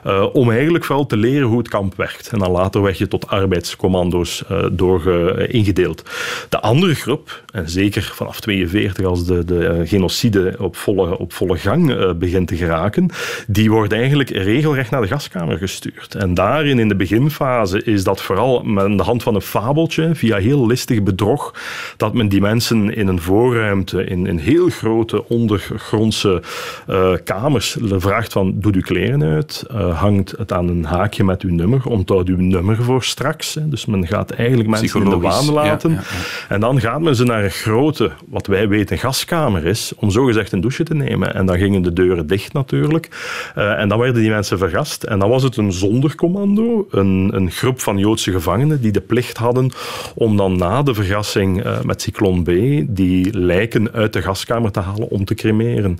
eh, 0.04 0.26
om 0.32 0.50
eigenlijk 0.50 0.84
vooral 0.84 1.06
te 1.06 1.16
leren 1.16 1.48
hoe 1.48 1.58
het 1.58 1.68
kamp 1.68 1.96
werkt. 1.96 2.28
En 2.28 2.38
dan 2.38 2.50
later 2.50 2.82
werd 2.82 2.98
je 2.98 3.08
tot 3.08 3.28
arbeidscommando's 3.28 4.44
door, 4.72 5.06
ingedeeld. 5.48 6.02
De 6.48 6.60
andere 6.60 6.94
groep 6.94 7.42
en 7.52 7.70
zeker 7.70 8.10
vanaf 8.14 8.40
42 8.40 9.04
als 9.04 9.26
de, 9.26 9.44
de 9.44 9.82
genocide 9.88 10.56
op 10.58 10.76
volle, 10.76 11.18
op 11.18 11.32
volle 11.32 11.58
gang 11.58 11.90
uh, 11.90 12.12
begint 12.12 12.48
te 12.48 12.56
geraken, 12.56 13.10
die 13.46 13.70
worden 13.70 13.98
eigenlijk 13.98 14.30
regelrecht 14.30 14.90
naar 14.90 15.00
de 15.00 15.06
gaskamer 15.06 15.58
gestuurd. 15.58 16.14
En 16.14 16.34
daarin, 16.34 16.78
in 16.78 16.88
de 16.88 16.96
beginfase, 16.96 17.82
is 17.82 18.04
dat 18.04 18.22
vooral 18.22 18.62
met 18.62 18.98
de 18.98 19.04
hand 19.04 19.22
van 19.22 19.34
een 19.34 19.40
fabeltje, 19.40 20.14
via 20.14 20.36
heel 20.36 20.66
listig 20.66 21.02
bedrog, 21.02 21.54
dat 21.96 22.14
men 22.14 22.28
die 22.28 22.40
mensen 22.40 22.94
in 22.94 23.08
een 23.08 23.20
voorruimte, 23.20 24.04
in, 24.04 24.26
in 24.26 24.38
heel 24.38 24.68
grote 24.68 25.28
ondergrondse 25.28 26.42
uh, 26.88 27.10
kamers, 27.24 27.76
vraagt 27.80 28.32
van, 28.32 28.52
doe 28.56 28.74
uw 28.74 28.80
kleren 28.80 29.22
uit, 29.22 29.64
hangt 29.92 30.34
het 30.38 30.52
aan 30.52 30.68
een 30.68 30.84
haakje 30.84 31.24
met 31.24 31.42
uw 31.42 31.54
nummer, 31.54 31.86
onthoud 31.86 32.28
uw 32.28 32.40
nummer 32.40 32.82
voor 32.82 33.04
straks. 33.04 33.54
Hè. 33.54 33.68
Dus 33.68 33.86
men 33.86 34.06
gaat 34.06 34.30
eigenlijk 34.30 34.68
mensen 34.68 35.02
in 35.02 35.10
de 35.10 35.18
waan 35.18 35.52
laten. 35.52 35.90
Ja, 35.90 35.96
ja, 35.96 36.02
ja. 36.48 36.54
En 36.54 36.60
dan 36.60 36.80
gaat 36.80 37.00
men 37.00 37.16
ze 37.16 37.24
naar 37.24 37.44
een 37.44 37.50
grote, 37.50 38.10
wat 38.28 38.46
wij 38.46 38.68
weten, 38.68 38.98
gaskamer 38.98 39.66
is, 39.66 39.77
om 39.96 40.10
zogezegd 40.10 40.52
een 40.52 40.60
douche 40.60 40.84
te 40.84 40.94
nemen. 40.94 41.34
En 41.34 41.46
dan 41.46 41.58
gingen 41.58 41.82
de 41.82 41.92
deuren 41.92 42.26
dicht 42.26 42.52
natuurlijk. 42.52 43.08
Uh, 43.56 43.80
en 43.80 43.88
dan 43.88 43.98
werden 43.98 44.22
die 44.22 44.30
mensen 44.30 44.58
vergast. 44.58 45.02
En 45.02 45.18
dan 45.18 45.28
was 45.28 45.42
het 45.42 45.56
een 45.56 45.72
zondercommando, 45.72 46.86
een, 46.90 47.30
een 47.34 47.50
groep 47.50 47.80
van 47.80 47.98
Joodse 47.98 48.30
gevangenen 48.30 48.80
die 48.80 48.92
de 48.92 49.00
plicht 49.00 49.36
hadden 49.36 49.70
om 50.14 50.36
dan 50.36 50.58
na 50.58 50.82
de 50.82 50.94
vergassing 50.94 51.64
uh, 51.64 51.80
met 51.80 52.02
Cyclone 52.02 52.42
B 52.42 52.50
die 52.88 53.38
lijken 53.38 53.92
uit 53.92 54.12
de 54.12 54.22
gaskamer 54.22 54.70
te 54.70 54.80
halen 54.80 55.10
om 55.10 55.24
te 55.24 55.34
cremeren. 55.34 55.98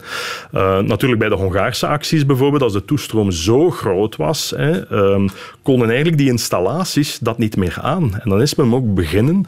Uh, 0.54 0.78
natuurlijk 0.78 1.20
bij 1.20 1.28
de 1.28 1.34
Hongaarse 1.34 1.86
acties 1.86 2.26
bijvoorbeeld, 2.26 2.62
als 2.62 2.72
de 2.72 2.84
toestroom 2.84 3.30
zo 3.30 3.70
groot 3.70 4.16
was, 4.16 4.52
hè, 4.56 4.82
konden 5.62 5.88
eigenlijk 5.88 6.18
die 6.18 6.30
installaties 6.30 7.18
dat 7.18 7.38
niet 7.38 7.56
meer 7.56 7.78
aan. 7.80 8.14
En 8.20 8.30
dan 8.30 8.40
is 8.40 8.54
men 8.54 8.74
ook 8.74 8.94
beginnen 8.94 9.46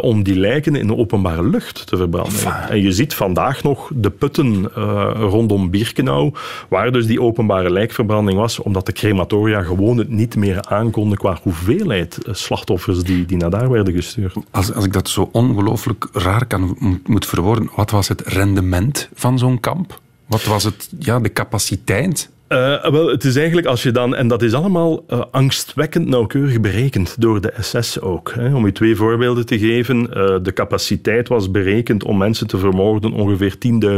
om 0.00 0.22
die 0.22 0.38
lijken 0.38 0.76
in 0.76 0.86
de 0.86 0.96
openbare 0.96 1.48
lucht 1.48 1.86
te 1.86 1.96
verbranden. 1.96 2.68
En 2.68 2.82
je 2.82 2.92
ziet 2.92 3.14
vandaag 3.14 3.57
nog 3.62 3.90
de 3.94 4.10
putten 4.10 4.70
uh, 4.78 5.10
rondom 5.14 5.70
Birkenau, 5.70 6.32
waar 6.68 6.92
dus 6.92 7.06
die 7.06 7.22
openbare 7.22 7.70
lijkverbranding 7.70 8.38
was, 8.38 8.58
omdat 8.58 8.86
de 8.86 8.92
crematoria 8.92 9.62
gewoon 9.62 9.98
het 9.98 10.08
niet 10.08 10.36
meer 10.36 10.62
aankonden 10.62 11.18
qua 11.18 11.38
hoeveelheid 11.42 12.18
slachtoffers 12.30 13.02
die, 13.02 13.26
die 13.26 13.36
naar 13.36 13.50
daar 13.50 13.70
werden 13.70 13.94
gestuurd. 13.94 14.34
Als, 14.50 14.74
als 14.74 14.84
ik 14.84 14.92
dat 14.92 15.08
zo 15.08 15.28
ongelooflijk 15.32 16.08
raar 16.12 16.46
kan 16.46 16.76
moet 17.06 17.26
verwoorden, 17.26 17.70
wat 17.76 17.90
was 17.90 18.08
het 18.08 18.20
rendement 18.20 19.08
van 19.14 19.38
zo'n 19.38 19.60
kamp? 19.60 20.00
Wat 20.26 20.44
was 20.44 20.64
het, 20.64 20.88
ja, 20.98 21.20
de 21.20 21.32
capaciteit? 21.32 22.30
Uh, 22.48 22.84
wel, 22.84 23.08
het 23.08 23.24
is 23.24 23.36
eigenlijk 23.36 23.66
als 23.66 23.82
je 23.82 23.90
dan, 23.90 24.14
en 24.14 24.28
dat 24.28 24.42
is 24.42 24.52
allemaal 24.52 25.04
uh, 25.08 25.22
angstwekkend 25.30 26.08
nauwkeurig 26.08 26.60
berekend 26.60 27.20
door 27.20 27.40
de 27.40 27.52
SS 27.60 28.00
ook. 28.00 28.32
Hè. 28.34 28.54
Om 28.54 28.66
je 28.66 28.72
twee 28.72 28.96
voorbeelden 28.96 29.46
te 29.46 29.58
geven, 29.58 29.98
uh, 29.98 30.36
de 30.42 30.52
capaciteit 30.52 31.28
was 31.28 31.50
berekend 31.50 32.04
om 32.04 32.16
mensen 32.16 32.46
te 32.46 32.58
vermoorden 32.58 33.12
ongeveer 33.12 33.54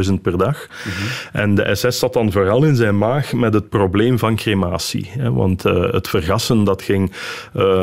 10.000 0.06 0.12
per 0.22 0.38
dag. 0.38 0.66
Mm 0.68 0.92
-hmm. 0.92 1.40
En 1.40 1.54
de 1.54 1.74
SS 1.74 1.98
zat 1.98 2.12
dan 2.12 2.32
vooral 2.32 2.64
in 2.64 2.76
zijn 2.76 2.98
maag 2.98 3.32
met 3.32 3.54
het 3.54 3.68
probleem 3.68 4.18
van 4.18 4.36
crematie. 4.36 5.10
Hè. 5.18 5.32
Want 5.32 5.62
het 5.62 6.08
vergassen 6.08 6.64
dat 6.64 6.82
ging 6.82 7.12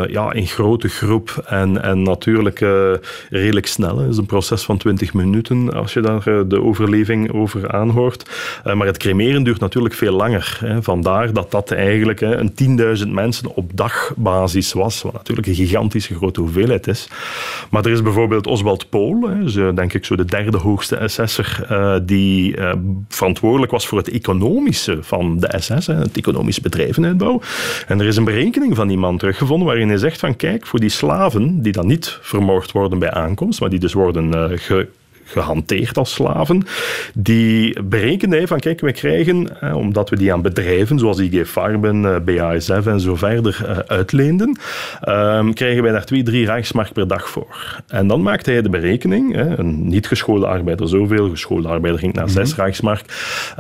ja, 0.08 0.32
in 0.34 0.48
grote 0.48 0.88
groep 0.88 1.44
en, 1.46 1.82
en 1.82 2.02
natuurlijk 2.02 2.60
redelijk 3.30 3.68
snel. 3.68 3.98
Het 3.98 4.10
is 4.10 4.18
een 4.18 4.26
proces 4.26 4.64
van 4.64 4.78
20 4.78 5.14
minuten 5.14 5.74
als 5.74 5.94
je 5.94 6.02
daar 6.02 6.48
de 6.48 6.62
overleving 6.62 7.34
over 7.34 7.72
aanhoort. 7.72 8.30
maar 8.64 8.88
het 8.88 8.98
cremeren 8.98 9.44
duurt 9.44 9.60
natuurlijk 9.60 9.94
veel 9.94 10.14
langer. 10.14 10.57
Vandaar 10.80 11.34
dat 11.34 11.52
dat 11.52 11.72
eigenlijk 11.72 12.22
een 12.22 12.54
10.000 13.06 13.08
mensen 13.08 13.56
op 13.56 13.72
dagbasis 13.74 14.74
was, 14.74 15.02
wat 15.02 15.14
natuurlijk 15.14 15.48
een 15.48 15.56
gigantische 15.56 16.16
grote 16.16 16.40
hoeveelheid 16.40 16.88
is. 16.88 17.08
Maar 17.70 17.86
er 17.86 17.92
is 17.92 18.02
bijvoorbeeld 18.02 18.48
Oswald 18.48 18.90
Pool, 18.90 19.30
denk 19.76 19.94
ik 19.94 20.06
zo 20.06 20.16
de 20.16 20.26
derde 20.26 20.58
hoogste 20.58 21.02
SS'er, 21.06 21.66
die 22.06 22.56
verantwoordelijk 23.08 23.72
was 23.72 23.88
voor 23.88 23.98
het 23.98 24.10
economische 24.10 24.98
van 25.02 25.40
de 25.40 25.54
SS, 25.58 25.88
het 25.88 26.18
economische 26.18 26.62
bedrijvenuitbouw. 26.62 27.42
En 27.88 28.00
er 28.00 28.08
is 28.08 28.18
een 28.18 28.24
berekening 28.24 28.76
van 28.76 28.88
die 28.88 28.98
man 28.98 29.18
teruggevonden 29.18 29.68
waarin 29.68 29.88
hij 29.88 29.98
zegt 29.98 30.20
van 30.20 30.36
kijk, 30.36 30.66
voor 30.66 30.80
die 30.80 30.90
slaven 30.90 31.62
die 31.62 31.72
dan 31.72 31.88
niet 31.88 32.20
vermoord 32.22 32.72
worden 32.72 33.00
bij 33.00 33.12
aankomst, 33.12 33.60
maar 33.60 33.70
die 33.70 33.80
dus 33.80 33.94
worden 33.94 34.60
ge 34.60 34.88
gehanteerd 35.28 35.98
als 35.98 36.14
slaven. 36.14 36.66
Die 37.14 37.84
berekende 37.84 38.48
van, 38.48 38.60
kijk, 38.60 38.82
we 38.82 38.92
krijgen, 38.92 39.62
eh, 39.62 39.76
omdat 39.76 40.10
we 40.10 40.18
die 40.18 40.34
aan 40.34 40.42
bedrijven 40.42 41.00
zoals 41.00 41.20
IG 41.20 41.50
Farben, 41.50 42.06
eh, 42.06 42.20
BASF 42.20 42.86
en 42.86 43.00
zo 43.00 43.16
verder 43.16 43.66
eh, 43.66 43.78
uitleenden, 43.78 44.60
eh, 45.02 45.50
krijgen 45.54 45.84
wij 45.84 45.92
daar 45.92 46.06
2, 46.06 46.24
3 46.24 46.46
Rijksmark 46.46 46.94
per 46.94 47.08
dag 47.08 47.30
voor. 47.30 47.82
En 47.88 48.08
dan 48.08 48.22
maakte 48.22 48.52
hij 48.52 48.62
de 48.62 48.70
berekening, 48.70 49.38
een 49.38 49.88
niet 49.88 50.08
geschoolde 50.08 50.48
arbeider 50.48 50.88
zoveel, 50.88 51.30
geschoolde 51.30 51.68
arbeider 51.68 52.00
ging 52.00 52.14
naar 52.14 52.30
6 52.30 52.52
mm 52.52 52.56
Rijksmark. 52.58 53.04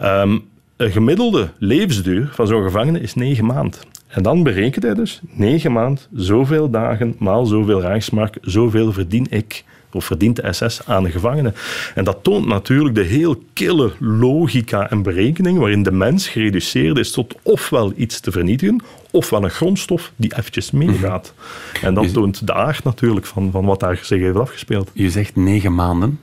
Um, 0.03 0.43
een 0.77 0.91
gemiddelde 0.91 1.47
levensduur 1.57 2.29
van 2.31 2.47
zo'n 2.47 2.63
gevangene 2.63 2.99
is 2.99 3.13
9 3.13 3.45
maanden. 3.45 3.79
En 4.07 4.23
dan 4.23 4.43
berekent 4.43 4.83
hij 4.83 4.93
dus 4.93 5.21
9 5.29 5.71
maanden, 5.71 6.03
zoveel 6.13 6.69
dagen, 6.69 7.15
maal 7.19 7.45
zoveel 7.45 7.81
Rijksmark, 7.81 8.37
zoveel 8.41 8.91
verdien 8.91 9.27
ik 9.29 9.63
of 9.91 10.05
verdient 10.05 10.35
de 10.35 10.53
SS 10.53 10.81
aan 10.85 11.03
de 11.03 11.11
gevangenen. 11.11 11.55
En 11.95 12.03
dat 12.03 12.17
toont 12.21 12.45
natuurlijk 12.45 12.95
de 12.95 13.03
heel 13.03 13.43
kille 13.53 13.91
logica 13.99 14.89
en 14.89 15.01
berekening 15.01 15.59
waarin 15.59 15.83
de 15.83 15.91
mens 15.91 16.27
gereduceerd 16.27 16.97
is 16.97 17.11
tot 17.11 17.35
ofwel 17.43 17.93
iets 17.95 18.19
te 18.19 18.31
vernietigen, 18.31 18.81
ofwel 19.11 19.43
een 19.43 19.49
grondstof 19.49 20.11
die 20.15 20.37
eventjes 20.37 20.71
meegaat. 20.71 21.33
En 21.81 21.93
dat 21.93 22.13
toont 22.13 22.47
de 22.47 22.53
aard 22.53 22.83
natuurlijk 22.83 23.25
van, 23.25 23.51
van 23.51 23.65
wat 23.65 23.79
daar 23.79 23.99
zich 24.01 24.21
heeft 24.21 24.37
afgespeeld. 24.37 24.91
Je 24.93 25.09
zegt 25.09 25.35
negen 25.35 25.75
maanden. 25.75 26.19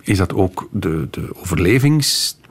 Is 0.00 0.18
dat 0.18 0.34
ook 0.34 0.68
de, 0.70 1.08
de 1.10 1.28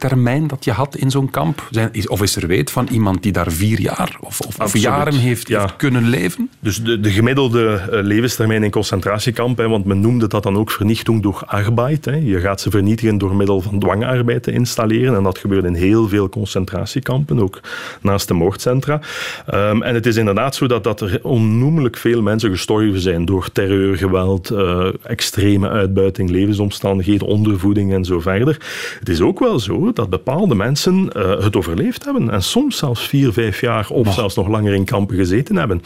overlevingstermijn 0.04 0.48
dat 0.48 0.66
je 0.66 0.72
had 0.72 0.96
in 0.96 1.12
zo'n 1.12 1.30
kamp? 1.30 1.68
Zijn, 1.72 1.90
is, 1.92 2.08
of 2.08 2.22
is 2.22 2.36
er 2.36 2.48
weet 2.48 2.72
van 2.72 2.88
iemand 2.92 3.24
die 3.24 3.32
daar 3.32 3.52
vier 3.52 3.80
jaar 3.80 4.18
of, 4.20 4.40
of, 4.40 4.60
of 4.60 4.78
jaren 4.78 5.14
heeft, 5.14 5.48
ja. 5.48 5.62
heeft, 5.62 5.76
kunnen 5.76 6.10
leven? 6.10 6.50
Dus 6.60 6.84
de, 6.84 7.00
de 7.00 7.12
gemiddelde 7.12 7.88
levenstermijn 7.90 8.64
in 8.64 8.72
concentratiekamp, 8.72 9.58
hè, 9.58 9.68
want 9.68 9.86
men 9.86 10.00
noemde 10.00 10.28
dat 10.28 10.44
dan 10.44 10.58
ook 10.58 10.72
vernichting 10.72 11.22
door 11.22 11.42
arbeid. 11.46 12.06
Hè. 12.06 12.16
Je 12.16 12.40
gaat 12.40 12.62
ze 12.62 12.70
vernietigen 12.70 13.18
door 13.18 13.36
middel 13.36 13.62
van 13.62 13.80
dwangarbeid 13.80 14.44
te 14.44 14.52
installeren. 14.52 15.16
En 15.16 15.24
dat 15.24 15.38
gebeurt 15.38 15.66
in 15.66 15.74
heel 15.74 16.08
veel 16.08 16.30
concentratiekampen, 16.30 17.40
ook 17.40 17.60
naast 18.02 18.28
de 18.28 18.34
moordcentra. 18.34 19.02
Um, 19.54 19.82
en 19.84 19.94
het 19.94 20.06
is 20.06 20.16
inderdaad 20.16 20.56
zo 20.56 20.68
dat, 20.68 20.84
dat 20.84 21.02
er 21.02 21.20
onnoemelijk 21.24 21.98
veel 21.98 22.22
mensen 22.22 22.50
gestorven 22.50 23.00
zijn 23.00 23.26
door 23.26 23.52
terreur, 23.52 23.98
geweld, 23.98 24.52
uh, 24.52 24.88
extreme 25.04 25.70
uitbuiting, 25.70 26.30
levensomstandigheden, 26.30 27.28
ondervoeding 27.28 27.94
en 27.94 28.06
zo 28.06 28.20
verder. 28.20 28.58
Het 29.00 29.10
is 29.10 29.22
ook 29.22 29.40
wel 29.40 29.60
zo 29.60 29.93
dat 29.96 30.10
bepaalde 30.10 30.56
mensen 30.56 31.10
uh, 31.18 31.44
het 31.44 31.56
overleefd 31.56 32.06
hebben 32.06 32.30
en 32.30 32.44
soms 32.44 32.78
zelfs 32.78 33.08
vier, 33.08 33.34
vijf 33.34 33.62
jaar 33.62 33.88
of 33.90 34.08
oh. 34.08 34.14
zelfs 34.14 34.36
nog 34.36 34.48
langer 34.48 34.74
in 34.74 34.86
kampen 34.86 35.16
gezeten 35.16 35.56
hebben. 35.56 35.82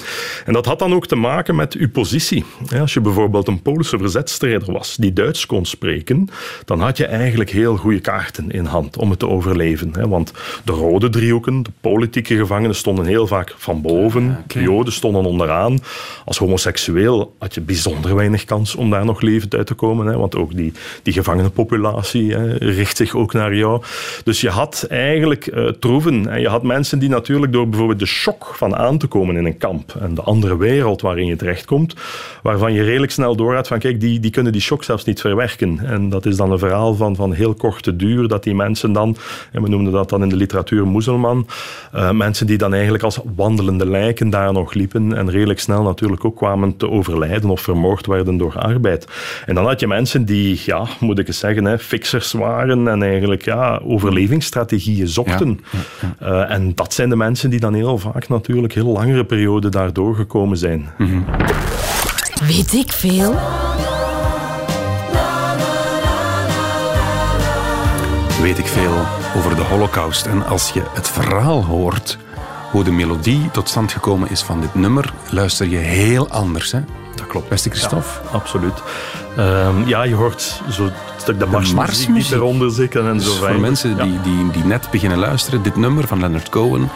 En 0.46 0.54
dat 0.54 0.65
had 0.65 0.80
dan 0.80 0.93
ook 0.93 1.08
te 1.08 1.15
maken 1.15 1.56
met 1.56 1.74
uw 1.74 1.89
positie. 1.89 2.46
Ja, 2.70 2.80
als 2.80 2.93
je 2.93 3.02
bijvoorbeeld 3.02 3.48
een 3.48 3.62
Poolse 3.62 3.98
verzetstrijder 3.98 4.72
was 4.72 4.96
die 4.96 5.13
Duits 5.13 5.46
kon 5.46 5.65
spreken, 5.65 6.30
dan 6.65 6.80
had 6.80 6.98
je 6.98 7.06
eigenlijk 7.06 7.50
heel 7.50 7.78
goede 7.78 8.00
kaarten 8.00 8.52
in 8.52 8.65
hand 8.65 8.98
om 8.98 9.10
het 9.10 9.20
te 9.20 9.28
overleven. 9.28 9.91
Hè? 9.93 10.08
Want 10.08 10.32
de 10.63 10.72
rode 10.72 11.10
driehoeken, 11.10 11.63
de 11.63 11.72
politieke 11.82 12.36
gevangenen, 12.36 12.76
stonden 12.76 13.06
heel 13.06 13.28
vaak 13.28 13.56
van 13.58 13.82
boven. 13.82 14.24
Okay. 14.24 14.43
De 14.48 14.62
Joden 14.62 14.93
stonden 14.93 15.26
onderaan. 15.26 15.80
Als 16.26 16.38
homoseksueel 16.38 17.36
had 17.39 17.54
je 17.54 17.62
bijzonder 17.62 18.15
weinig 18.15 18.43
kans 18.43 18.76
om 18.76 18.89
daar 18.89 19.06
nog 19.06 19.22
levend 19.22 19.56
uit 19.56 19.67
te 19.67 19.74
komen. 19.74 20.08
Hè? 20.08 20.17
Want 20.17 20.36
ook 20.36 20.56
die, 20.56 20.74
die 21.04 21.13
gevangenenpopulatie 21.13 22.34
hè, 22.34 22.54
richt 22.58 22.98
zich 22.98 23.15
ook 23.15 23.34
naar 23.34 23.56
jou. 23.56 23.82
Dus 24.23 24.41
je 24.41 24.49
had 24.49 24.86
eigenlijk 24.89 25.47
uh, 25.53 25.67
troeven. 25.67 26.27
En 26.29 26.41
je 26.41 26.47
had 26.47 26.63
mensen 26.63 26.99
die 26.99 27.10
natuurlijk 27.10 27.51
door 27.51 27.69
bijvoorbeeld 27.69 27.99
de 27.99 28.05
shock 28.05 28.51
van 28.55 28.75
aan 28.75 28.97
te 28.97 29.07
komen 29.07 29.36
in 29.36 29.45
een 29.45 29.57
kamp 29.57 29.95
en 29.99 30.13
de 30.15 30.21
andere 30.21 30.57
wereld 30.57 31.01
waarin 31.01 31.25
je 31.25 31.36
terechtkomt, 31.36 31.95
waarvan 32.41 32.73
je 32.73 32.83
redelijk 32.83 33.12
snel 33.12 33.36
doorgaat 33.36 33.67
van 33.67 33.79
kijk, 33.79 33.99
die, 33.99 34.19
die 34.19 34.31
kunnen 34.31 34.51
die 34.51 34.62
shock 34.62 34.83
zelfs 34.83 35.03
niet 35.03 35.21
verwerken. 35.21 35.79
En 35.86 36.10
dat 36.10 36.25
is 36.25 36.38
dan 36.38 36.51
een 36.51 36.60
verhaal 36.60 36.95
van, 36.95 37.15
van 37.15 37.33
heel 37.33 37.53
korte 37.53 37.95
duur, 37.95 38.27
dat 38.27 38.43
die 38.43 38.55
mensen 38.55 38.91
dan, 38.91 39.17
en 39.51 39.62
we 39.62 39.69
noemden 39.69 39.93
dat 39.93 40.10
dan 40.10 40.23
in 40.23 40.29
de 40.29 40.36
literatuur 40.36 40.88
moezelman, 40.88 41.47
uh, 41.95 42.12
mensen 42.12 42.47
die 42.47 42.57
dan 42.57 42.73
eigenlijk 42.73 43.03
als 43.03 43.19
wandelende 43.36 43.86
lijken 43.89 44.29
daar 44.29 44.53
nog 44.53 44.73
liepen 44.73 45.13
en 45.13 45.29
redelijk 45.29 45.60
snel 45.60 45.83
natuurlijk 45.83 46.25
ook 46.25 46.36
kwamen 46.36 46.77
te 46.77 46.89
overlijden 46.89 47.49
of 47.49 47.62
vermoord 47.62 48.05
werden 48.05 48.38
door 48.38 48.60
arbeid. 48.60 49.07
En 49.45 49.55
dan 49.55 49.65
had 49.65 49.79
je 49.79 49.88
mensen 49.88 50.25
die, 50.25 50.62
ja, 50.65 50.86
moet 50.99 51.19
ik 51.19 51.27
eens 51.27 51.39
zeggen, 51.39 51.65
hè, 51.65 51.79
fixers 51.79 52.31
waren 52.31 52.88
en 52.88 53.03
eigenlijk 53.03 53.45
ja, 53.45 53.79
overlevingsstrategieën 53.88 55.08
zochten. 55.08 55.60
Ja, 55.71 55.80
ja, 56.02 56.28
ja. 56.28 56.45
Uh, 56.50 56.56
en 56.56 56.76
dat 56.76 56.93
zijn 56.93 57.10
de 57.10 57.15
mensen 57.15 57.50
die 57.50 57.60
dan 57.60 57.73
heel 57.73 57.97
vaak 57.97 58.28
natuurlijk 58.28 58.73
heel 58.73 58.91
langere 58.91 59.26
perioden 59.26 59.71
daar 59.71 59.93
doorgekomen 59.93 60.58
zijn. 60.58 60.89
Mhm. 60.97 61.12
Mm 61.12 61.26
-hmm. 61.26 61.36
Weet 62.47 62.73
ik 62.73 62.91
veel? 62.91 63.36
Weet 68.41 68.58
ik 68.58 68.65
veel 68.65 68.93
over 69.36 69.56
de 69.56 69.62
Holocaust. 69.62 70.26
En 70.26 70.45
als 70.45 70.69
je 70.69 70.82
het 70.93 71.10
verhaal 71.10 71.63
hoort, 71.63 72.17
hoe 72.71 72.84
de 72.84 72.91
melodie 72.91 73.52
tot 73.52 73.69
stand 73.69 73.91
gekomen 73.91 74.30
is 74.30 74.41
van 74.41 74.62
dit 74.62 74.76
nummer, 74.76 75.13
luister 75.30 75.67
je 75.67 75.78
heel 75.78 76.30
anders. 76.30 76.71
Hè? 76.71 76.80
Klopt. 77.27 77.49
Beste 77.49 77.69
Christophe? 77.69 78.19
Ja, 78.23 78.29
absoluut. 78.29 78.83
Ehm, 79.37 79.87
ja, 79.87 80.03
je 80.03 80.15
hoort 80.15 80.61
zo 80.71 80.89
stuk 81.17 81.39
de 81.39 81.45
marsmuziek 81.45 82.13
die 82.13 82.25
eronder 82.35 82.71
zitten 82.71 83.07
en 83.07 83.17
dus 83.17 83.25
zo 83.25 83.45
Voor 83.45 83.59
mensen 83.59 83.97
die, 83.97 84.21
die, 84.21 84.51
die 84.51 84.63
net 84.63 84.87
beginnen 84.91 85.17
luisteren, 85.17 85.61
dit 85.61 85.75
nummer 85.75 86.07
van 86.07 86.19
Leonard 86.19 86.49
Cohen, 86.49 86.89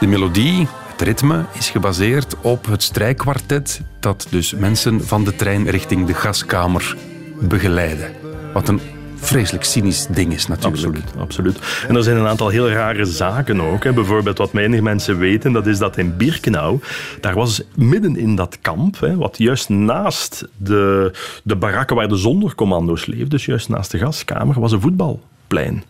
de 0.00 0.06
melodie, 0.06 0.68
het 0.90 1.00
ritme 1.00 1.44
is 1.52 1.70
gebaseerd 1.70 2.34
op 2.40 2.66
het 2.66 2.82
strijkkwartet 2.82 3.80
dat 4.00 4.26
dus 4.30 4.54
mensen 4.54 5.06
van 5.06 5.24
de 5.24 5.36
trein 5.36 5.70
richting 5.70 6.06
de 6.06 6.14
gaskamer 6.14 6.96
begeleiden. 7.40 8.12
Wat 8.52 8.68
een 8.68 8.80
vreselijk 9.26 9.64
cynisch 9.64 10.06
ding 10.06 10.32
is 10.32 10.46
natuurlijk. 10.46 10.76
Absoluut, 10.76 11.12
absoluut. 11.18 11.58
En 11.88 11.96
er 11.96 12.02
zijn 12.02 12.16
een 12.16 12.26
aantal 12.26 12.48
heel 12.48 12.70
rare 12.70 13.04
zaken 13.04 13.60
ook. 13.60 13.84
Hè. 13.84 13.92
Bijvoorbeeld 13.92 14.38
wat 14.38 14.52
weinig 14.52 14.80
mensen 14.80 15.18
weten, 15.18 15.52
dat 15.52 15.66
is 15.66 15.78
dat 15.78 15.96
in 15.96 16.16
Birkenau, 16.16 16.80
daar 17.20 17.34
was 17.34 17.62
midden 17.74 18.16
in 18.16 18.34
dat 18.36 18.58
kamp, 18.60 19.00
hè, 19.00 19.16
wat 19.16 19.38
juist 19.38 19.68
naast 19.68 20.48
de, 20.56 21.12
de 21.42 21.56
barakken 21.56 21.96
waar 21.96 22.08
de 22.08 22.16
zondercommando's 22.16 23.06
leefden, 23.06 23.28
dus 23.28 23.44
juist 23.44 23.68
naast 23.68 23.90
de 23.90 23.98
gaskamer, 23.98 24.60
was 24.60 24.72
een 24.72 24.80
voetbalplein. 24.80 25.84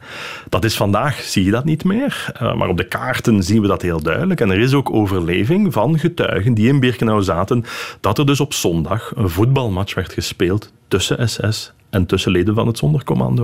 Dat 0.48 0.64
is 0.64 0.76
vandaag, 0.76 1.20
zie 1.20 1.44
je 1.44 1.50
dat 1.50 1.64
niet 1.64 1.84
meer, 1.84 2.30
eh, 2.34 2.54
maar 2.54 2.68
op 2.68 2.76
de 2.76 2.88
kaarten 2.88 3.42
zien 3.42 3.60
we 3.60 3.66
dat 3.66 3.82
heel 3.82 4.02
duidelijk. 4.02 4.40
En 4.40 4.50
er 4.50 4.60
is 4.60 4.74
ook 4.74 4.90
overleving 4.90 5.72
van 5.72 5.98
getuigen 5.98 6.54
die 6.54 6.68
in 6.68 6.80
Birkenau 6.80 7.22
zaten, 7.22 7.64
dat 8.00 8.18
er 8.18 8.26
dus 8.26 8.40
op 8.40 8.52
zondag 8.52 9.12
een 9.16 9.30
voetbalmatch 9.30 9.94
werd 9.94 10.12
gespeeld 10.12 10.72
tussen 10.88 11.28
SS 11.28 11.72
en 11.94 12.06
tussen 12.06 12.32
leden 12.32 12.54
van 12.54 12.66
het 12.66 12.78
zondercommando. 12.78 13.42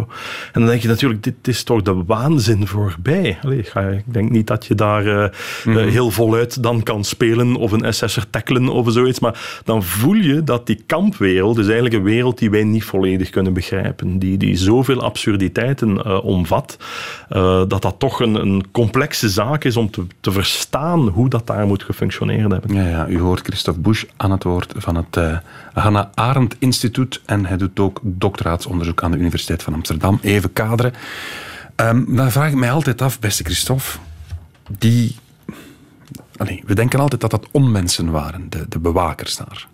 En 0.52 0.60
dan 0.60 0.66
denk 0.66 0.82
je 0.82 0.88
natuurlijk, 0.88 1.22
dit 1.22 1.48
is 1.48 1.62
toch 1.62 1.82
de 1.82 2.04
waanzin 2.06 2.66
voorbij. 2.66 3.38
Allee, 3.42 3.58
ik 3.58 4.02
denk 4.04 4.30
niet 4.30 4.46
dat 4.46 4.66
je 4.66 4.74
daar 4.74 5.06
eh, 5.06 5.24
eh, 5.24 5.92
heel 5.92 6.10
voluit 6.10 6.62
dan 6.62 6.82
kan 6.82 7.04
spelen 7.04 7.56
of 7.56 7.72
een 7.72 7.94
SS'er 7.94 8.30
tackelen 8.30 8.68
of 8.68 8.92
zoiets, 8.92 9.20
maar 9.20 9.60
dan 9.64 9.82
voel 9.82 10.14
je 10.14 10.44
dat 10.44 10.66
die 10.66 10.82
kampwereld 10.86 11.58
is 11.58 11.64
eigenlijk 11.64 11.94
een 11.94 12.02
wereld 12.02 12.38
die 12.38 12.50
wij 12.50 12.64
niet 12.64 12.84
volledig 12.84 13.30
kunnen 13.30 13.52
begrijpen, 13.52 14.18
die, 14.18 14.36
die 14.36 14.56
zoveel 14.56 15.02
absurditeiten 15.02 16.04
eh, 16.04 16.24
omvat, 16.24 16.76
dat 17.68 17.82
dat 17.82 17.94
toch 17.98 18.20
een, 18.20 18.34
een 18.34 18.70
complexe 18.70 19.28
zaak 19.28 19.64
is 19.64 19.76
om 19.76 19.90
te, 19.90 20.06
te 20.20 20.32
verstaan 20.32 21.08
hoe 21.08 21.28
dat 21.28 21.46
daar 21.46 21.66
moet 21.66 21.82
gefunctioneerd 21.82 22.50
hebben. 22.52 22.74
Ja, 22.74 22.88
ja, 22.88 23.08
u 23.08 23.18
hoort 23.18 23.40
Christophe 23.40 23.80
Busch 23.80 24.04
aan 24.16 24.30
het 24.30 24.44
woord 24.44 24.72
van 24.76 24.96
het 24.96 25.40
Hannah 25.72 26.06
Arendt 26.14 26.56
Instituut 26.58 27.20
en 27.26 27.46
hij 27.46 27.56
doet 27.56 27.80
ook 27.80 28.00
doctoraatsonderzoek 28.40 29.02
aan 29.02 29.10
de 29.10 29.18
Universiteit 29.18 29.62
van 29.62 29.74
Amsterdam. 29.74 30.18
Even 30.22 30.52
kaderen. 30.52 30.92
Ehm, 31.74 32.14
dan 32.14 32.30
vraag 32.30 32.48
ik 32.48 32.56
mij 32.56 32.70
altijd 32.70 33.02
af, 33.02 33.18
beste 33.18 33.44
Christophe, 33.44 33.98
die... 34.78 35.16
We 36.66 36.74
denken 36.74 37.00
altijd 37.00 37.20
dat 37.20 37.30
dat 37.30 37.46
onmensen 37.50 38.10
waren, 38.10 38.50
de, 38.50 38.66
de 38.68 38.78
bewakers 38.78 39.36
daar. 39.36 39.68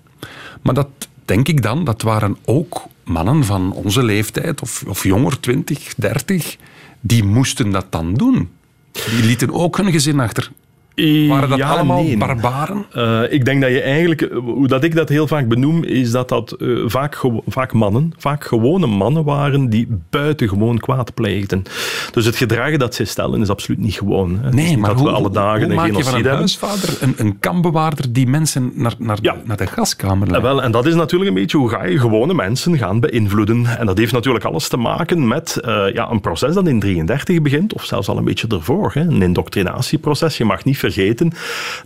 Maar 0.62 0.74
dat 0.74 0.88
denk 1.24 1.48
ik 1.48 1.62
dan, 1.62 1.84
dat 1.84 2.02
waren 2.02 2.36
ook 2.44 2.86
mannen 3.04 3.44
van 3.44 3.72
onze 3.72 4.02
leeftijd, 4.02 4.62
of, 4.62 4.84
of 4.86 5.02
jonger, 5.02 5.40
20, 5.40 5.94
30, 5.94 6.56
die 7.00 7.24
moesten 7.24 7.70
dat 7.70 7.86
dan 7.90 8.14
doen. 8.14 8.50
Die 8.92 9.24
lieten 9.24 9.52
ook 9.52 9.76
hun 9.76 9.92
gezin 9.92 10.20
achter. 10.20 10.50
Waren 11.28 11.48
dat 11.48 11.58
Ja, 11.58 11.68
allemaal 11.68 12.02
nee. 12.02 12.16
barbaren? 12.16 12.84
Eh, 12.92 13.20
ik 13.28 13.44
denk 13.44 13.60
dat 13.60 13.70
je 13.70 13.80
eigenlijk, 13.80 14.20
eh, 14.20 14.38
hoe 14.38 14.68
dat 14.68 14.84
ik 14.84 14.94
dat 14.94 15.08
heel 15.08 15.26
vaak 15.26 15.48
benoem, 15.48 15.84
is 15.84 16.10
dat 16.10 16.28
dat 16.28 16.52
eh, 16.52 16.68
vaak, 16.86 17.20
vaak 17.46 17.72
mannen, 17.72 18.12
vaak 18.18 18.44
gewone 18.44 18.86
mannen 18.86 19.24
waren 19.24 19.68
die 19.68 19.88
buitengewoon 20.10 20.78
kwaad 20.78 21.14
pleegden. 21.14 21.62
Dus 22.12 22.24
het 22.24 22.36
gedrag 22.36 22.76
dat 22.76 22.94
zij 22.94 23.04
stellen 23.04 23.40
is 23.40 23.48
absoluut 23.48 23.80
niet 23.80 23.94
gewoon. 23.94 24.38
hè. 24.42 24.50
Nee, 24.50 24.66
niet 24.66 24.78
maar 24.78 24.90
dat 24.90 24.98
hoe, 24.98 25.08
we 25.08 25.14
alle 25.14 25.30
dagen 25.30 25.60
hoe 25.62 25.70
een 25.70 25.76
maak 25.76 25.96
je 25.96 26.04
van 26.04 26.14
een 26.14 26.26
huisvader 26.26 26.96
een, 27.00 27.14
een 27.16 27.38
kampbewaarder 27.38 28.12
die 28.12 28.26
mensen 28.26 28.72
naar, 28.74 28.94
naar, 28.98 29.18
naar 29.44 29.56
de 29.56 29.66
gaskamer 29.66 30.28
leidt? 30.28 30.44
wel, 30.44 30.62
en 30.62 30.70
dat 30.70 30.86
is 30.86 30.94
natuurlijk 30.94 31.30
een 31.30 31.36
beetje 31.36 31.58
hoe 31.58 31.68
ga 31.68 31.84
je 31.84 31.98
gewone 31.98 32.34
mensen 32.34 32.78
gaan 32.78 33.00
beïnvloeden. 33.00 33.78
En 33.78 33.86
dat 33.86 33.98
heeft 33.98 34.12
natuurlijk 34.12 34.44
alles 34.44 34.68
te 34.68 34.76
maken 34.76 35.28
met 35.28 35.56
eh, 35.56 35.84
ja, 35.92 36.10
een 36.10 36.20
proces 36.20 36.54
dat 36.54 36.68
in 36.68 36.80
33 36.80 37.42
begint, 37.42 37.74
of 37.74 37.84
zelfs 37.84 38.08
al 38.08 38.16
een 38.16 38.24
beetje 38.24 38.46
ervoor. 38.48 38.90
Hè, 38.94 39.00
een 39.00 39.22
indoctrinatieproces. 39.22 40.36
Je 40.36 40.44
mag 40.44 40.64
niet 40.64 40.78
vergeten 40.90 41.32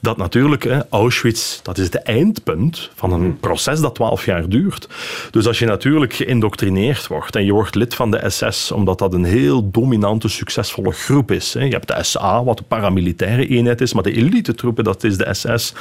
dat 0.00 0.16
natuurlijk 0.16 0.64
hè, 0.64 0.78
Auschwitz, 0.90 1.60
dat 1.62 1.78
is 1.78 1.84
het 1.84 1.94
eindpunt 1.94 2.90
van 2.94 3.12
een 3.12 3.38
proces 3.40 3.80
dat 3.80 3.94
12 3.94 4.24
jaar 4.24 4.48
duurt. 4.48 4.88
Dus 5.30 5.46
als 5.46 5.58
je 5.58 5.66
natuurlijk 5.66 6.14
geïndoctrineerd 6.14 7.06
wordt 7.06 7.36
en 7.36 7.44
je 7.44 7.52
wordt 7.52 7.74
lid 7.74 7.94
van 7.94 8.10
de 8.10 8.30
SS, 8.30 8.72
omdat 8.72 8.98
dat 8.98 9.14
een 9.14 9.24
heel 9.24 9.70
dominante, 9.70 10.28
succesvolle 10.28 10.92
groep 10.92 11.30
is. 11.30 11.54
Hè. 11.54 11.64
Je 11.64 11.72
hebt 11.72 11.88
de 11.88 12.02
SA, 12.02 12.44
wat 12.44 12.58
een 12.58 12.66
paramilitaire 12.66 13.46
eenheid 13.46 13.80
is, 13.80 13.94
maar 13.94 14.02
de 14.02 14.12
elite-troepen, 14.12 14.84
dat 14.84 15.04
is 15.04 15.16
de 15.16 15.34
SS. 15.34 15.74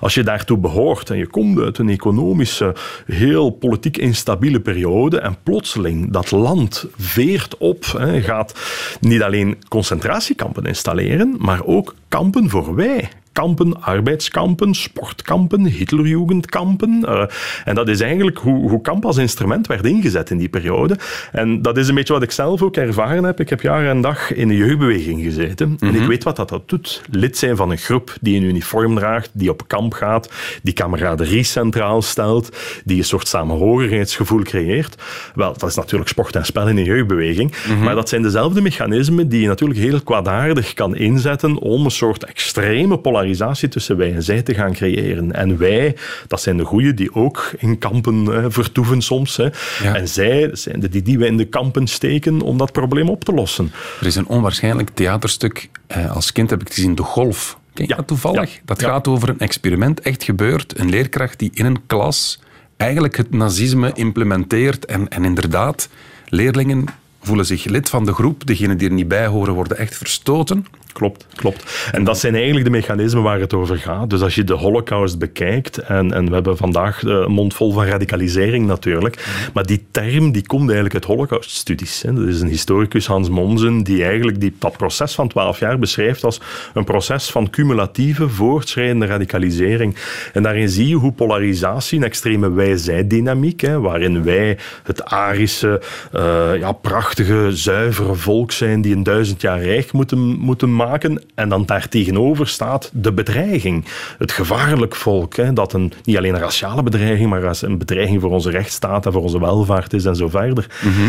Als 0.00 0.14
je 0.14 0.22
daartoe 0.22 0.58
behoort 0.58 1.10
en 1.10 1.16
je 1.16 1.26
komt 1.26 1.58
uit 1.58 1.78
een 1.78 1.88
economische, 1.88 2.74
heel 3.06 3.50
politiek 3.50 3.96
instabiele 3.96 4.60
periode 4.60 5.20
en 5.20 5.36
plotseling 5.42 6.12
dat 6.12 6.30
land 6.30 6.86
veert 6.96 7.58
op, 7.58 7.84
hè, 7.98 8.22
gaat 8.22 8.54
niet 9.00 9.22
alleen 9.22 9.58
concentratiekampen 9.68 10.64
installeren, 10.64 11.36
maar 11.38 11.64
ook 11.64 11.94
kampen 12.10 12.48
voor 12.50 12.74
wij. 12.74 13.08
Kampen, 13.40 13.82
arbeidskampen, 13.82 14.74
sportkampen, 14.74 15.64
Hitlerjugendkampen. 15.64 17.04
Eh, 17.06 17.24
en 17.64 17.74
dat 17.74 17.88
is 17.88 18.00
eigenlijk 18.00 18.38
hoe, 18.38 18.68
hoe 18.68 18.80
kamp 18.80 19.04
als 19.04 19.16
instrument 19.16 19.66
werd 19.66 19.84
ingezet 19.84 20.30
in 20.30 20.38
die 20.38 20.48
periode. 20.48 20.98
En 21.32 21.62
dat 21.62 21.76
is 21.76 21.88
een 21.88 21.94
beetje 21.94 22.12
wat 22.12 22.22
ik 22.22 22.30
zelf 22.30 22.62
ook 22.62 22.76
ervaren 22.76 23.24
heb. 23.24 23.40
Ik 23.40 23.48
heb 23.48 23.60
jaar 23.60 23.86
en 23.86 24.00
dag 24.00 24.32
in 24.34 24.48
de 24.48 24.56
jeugdbeweging 24.56 25.22
gezeten. 25.22 25.76
En 25.78 25.94
ik 25.94 26.06
weet 26.06 26.24
wat 26.24 26.36
dat, 26.36 26.48
dat 26.48 26.68
doet. 26.68 27.02
Lid 27.10 27.38
zijn 27.38 27.56
van 27.56 27.70
een 27.70 27.78
groep 27.78 28.16
die 28.20 28.36
een 28.36 28.42
uniform 28.42 28.94
draagt, 28.94 29.30
die 29.32 29.50
op 29.50 29.68
kamp 29.68 29.92
gaat, 29.92 30.30
die 30.62 30.74
kameraderie 30.74 31.44
centraal 31.44 32.02
stelt, 32.02 32.56
die 32.84 32.98
een 32.98 33.04
soort 33.04 33.28
samenhorigheidsgevoel 33.28 34.42
creëert. 34.42 35.02
Wel, 35.34 35.52
dat 35.58 35.68
is 35.68 35.76
natuurlijk 35.76 36.10
sport 36.10 36.36
en 36.36 36.44
spel 36.44 36.68
in 36.68 36.76
een 36.76 36.84
jeugdbeweging. 36.84 37.54
Maar 37.82 37.94
dat 37.94 38.08
zijn 38.08 38.22
dezelfde 38.22 38.60
mechanismen 38.60 39.28
die 39.28 39.40
je 39.40 39.46
natuurlijk 39.46 39.80
heel 39.80 40.00
kwaadaardig 40.00 40.74
kan 40.74 40.96
inzetten 40.96 41.58
om 41.58 41.84
een 41.84 41.90
soort 41.90 42.24
extreme 42.24 42.98
polarisatie 42.98 43.28
tussen 43.68 43.96
wij 43.96 44.14
en 44.14 44.22
zij 44.22 44.42
te 44.42 44.54
gaan 44.54 44.72
creëren. 44.72 45.32
En 45.32 45.58
wij, 45.58 45.96
dat 46.26 46.40
zijn 46.40 46.56
de 46.56 46.64
goeie 46.64 46.94
die 46.94 47.14
ook 47.14 47.52
in 47.58 47.78
kampen 47.78 48.34
eh, 48.36 48.44
vertoeven 48.48 49.02
soms. 49.02 49.36
Hè. 49.36 49.48
En 49.82 50.08
zij 50.08 50.48
dat 50.48 50.58
zijn 50.58 50.80
de 50.80 50.88
die, 50.88 51.02
die 51.02 51.18
we 51.18 51.26
in 51.26 51.36
de 51.36 51.44
kampen 51.44 51.86
steken 51.86 52.40
om 52.40 52.58
dat 52.58 52.72
probleem 52.72 53.08
op 53.08 53.24
te 53.24 53.32
lossen. 53.32 53.72
Er 54.00 54.06
is 54.06 54.16
een 54.16 54.26
onwaarschijnlijk 54.26 54.90
theaterstuk. 54.94 55.68
eh, 55.86 56.14
als 56.14 56.32
kind 56.32 56.50
heb 56.50 56.60
ik 56.60 56.66
het 56.66 56.76
gezien, 56.76 56.94
De 56.94 57.02
Golf. 57.02 57.58
Ken 57.74 57.86
je 57.88 57.94
dat 57.94 58.06
toevallig? 58.06 58.60
Dat 58.64 58.82
gaat 58.82 59.08
over 59.08 59.28
een 59.28 59.38
experiment, 59.38 60.00
echt 60.00 60.22
gebeurd. 60.22 60.78
Een 60.78 60.88
leerkracht 60.88 61.38
die 61.38 61.50
in 61.54 61.64
een 61.64 61.86
klas 61.86 62.40
eigenlijk 62.76 63.16
het 63.16 63.30
nazisme 63.30 63.90
implementeert. 63.94 64.84
En, 64.84 65.08
en 65.08 65.24
inderdaad, 65.24 65.88
leerlingen 66.28 66.84
voelen 67.22 67.46
zich 67.46 67.64
lid 67.64 67.88
van 67.88 68.04
de 68.04 68.12
groep. 68.12 68.46
Degenen 68.46 68.78
die 68.78 68.88
er 68.88 68.94
niet 68.94 69.08
bij 69.08 69.26
horen, 69.26 69.54
worden 69.54 69.78
echt 69.78 69.96
verstoten. 69.96 70.66
Klopt, 70.92 71.26
klopt. 71.34 71.88
En 71.92 72.04
dat 72.04 72.18
zijn 72.18 72.34
eigenlijk 72.34 72.64
de 72.64 72.70
mechanismen 72.70 73.22
waar 73.22 73.40
het 73.40 73.54
over 73.54 73.78
gaat. 73.78 74.10
Dus 74.10 74.22
als 74.22 74.34
je 74.34 74.44
de 74.44 74.52
holocaust 74.52 75.18
bekijkt, 75.18 75.78
en, 75.78 76.12
en 76.12 76.26
we 76.28 76.34
hebben 76.34 76.56
vandaag 76.56 77.02
een 77.02 77.30
mond 77.30 77.54
vol 77.54 77.72
van 77.72 77.84
radicalisering 77.84 78.66
natuurlijk, 78.66 79.48
maar 79.54 79.66
die 79.66 79.86
term 79.90 80.32
die 80.32 80.46
komt 80.46 80.64
eigenlijk 80.64 80.94
uit 80.94 81.04
holocauststudies. 81.04 82.00
Dat 82.00 82.28
is 82.28 82.40
een 82.40 82.48
historicus, 82.48 83.06
Hans 83.06 83.28
Mommsen, 83.28 83.82
die 83.82 84.04
eigenlijk 84.04 84.40
die, 84.40 84.54
dat 84.58 84.76
proces 84.76 85.14
van 85.14 85.28
twaalf 85.28 85.58
jaar 85.58 85.78
beschrijft 85.78 86.24
als 86.24 86.40
een 86.74 86.84
proces 86.84 87.30
van 87.30 87.50
cumulatieve, 87.50 88.28
voortschrijdende 88.28 89.06
radicalisering. 89.06 89.96
En 90.32 90.42
daarin 90.42 90.68
zie 90.68 90.88
je 90.88 90.94
hoe 90.94 91.12
polarisatie, 91.12 91.98
een 91.98 92.04
extreme 92.04 92.50
wij-zij-dynamiek, 92.50 93.66
waarin 93.66 94.24
wij 94.24 94.58
het 94.82 95.04
Arische, 95.04 95.82
eh, 96.12 96.50
ja, 96.58 96.72
prachtige, 96.72 97.48
zuivere 97.52 98.14
volk 98.14 98.52
zijn 98.52 98.82
die 98.82 98.94
een 98.94 99.02
duizend 99.02 99.40
jaar 99.40 99.62
rijk 99.62 99.92
moeten, 99.92 100.18
moeten 100.18 100.74
maken. 100.80 101.22
En 101.34 101.48
dan 101.48 101.66
daartegenover 101.66 102.48
staat 102.48 102.90
de 102.92 103.12
bedreiging. 103.12 103.84
Het 104.18 104.32
gevaarlijk 104.32 104.96
volk, 104.96 105.36
hè, 105.36 105.52
dat 105.52 105.72
een, 105.72 105.92
niet 106.04 106.16
alleen 106.16 106.34
een 106.34 106.40
raciale 106.40 106.82
bedreiging, 106.82 107.30
maar 107.30 107.48
als 107.48 107.62
een 107.62 107.78
bedreiging 107.78 108.20
voor 108.20 108.30
onze 108.30 108.50
rechtsstaat 108.50 109.06
en 109.06 109.12
voor 109.12 109.22
onze 109.22 109.40
welvaart 109.40 109.92
is 109.92 110.04
en 110.04 110.16
zo 110.16 110.28
verder. 110.28 110.66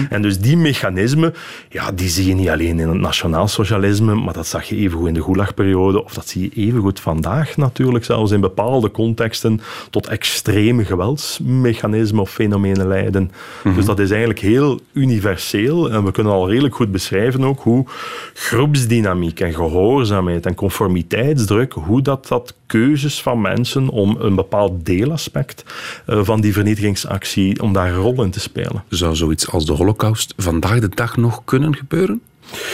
En 0.10 0.22
dus 0.22 0.40
die 0.40 0.58
mechanismen, 0.58 1.34
ja, 1.70 1.92
die 1.92 2.10
zie 2.10 2.28
je 2.28 2.36
niet 2.36 2.50
alleen 2.50 2.80
in 2.80 2.88
het 2.88 3.00
nationaal 3.00 3.48
socialisme, 3.48 4.16
maar 4.16 4.34
dat 4.34 4.48
zag 4.48 4.66
je 4.66 4.76
evengoed 4.76 5.08
in 5.08 5.14
de 5.14 5.24
Gulagperiode, 5.24 6.04
of 6.04 6.14
dat 6.14 6.28
zie 6.28 6.42
je 6.42 6.68
evengoed 6.68 7.00
vandaag 7.00 7.58
natuurlijk, 7.58 8.06
zelfs 8.06 8.32
in 8.32 8.42
bepaalde 8.42 8.92
contexten, 8.92 9.62
tot 9.90 10.08
extreme 10.08 10.86
geweldsmechanismen 10.86 12.22
of 12.22 12.32
fenomenen 12.32 12.88
leiden. 12.88 13.32
Dus 13.76 13.86
dat 13.86 14.00
is 14.00 14.10
eigenlijk 14.10 14.40
heel 14.40 14.80
universeel 14.94 15.92
en 15.92 16.04
we 16.04 16.12
kunnen 16.12 16.34
al 16.34 16.50
redelijk 16.50 16.76
goed 16.76 16.92
beschrijven 16.92 17.44
ook 17.44 17.60
hoe 17.60 17.86
groepsdynamiek 18.34 19.40
en 19.40 19.54
gehoorzaamheid 19.70 20.46
en 20.46 20.56
conformiteitsdruk, 20.56 21.74
hoe 21.74 22.02
dat, 22.02 22.28
dat 22.28 22.56
keuzes 22.66 23.22
van 23.22 23.42
mensen 23.42 23.90
om 23.90 24.18
een 24.20 24.36
bepaald 24.36 24.86
deelaspect 24.86 25.64
eh, 26.06 26.20
van 26.24 26.42
die 26.42 26.54
vernietigingsactie, 26.54 27.62
om 27.62 27.74
daar 27.74 27.88
een 27.88 27.96
rol 27.96 28.24
in 28.24 28.32
te 28.32 28.40
spelen. 28.40 28.84
Zou 28.90 29.16
zoiets 29.16 29.52
als 29.52 29.66
de 29.66 29.74
holocaust 29.74 30.34
vandaag 30.38 30.80
de 30.80 30.90
dag 30.90 31.18
nog 31.18 31.42
kunnen 31.46 31.76
gebeuren? 31.76 32.22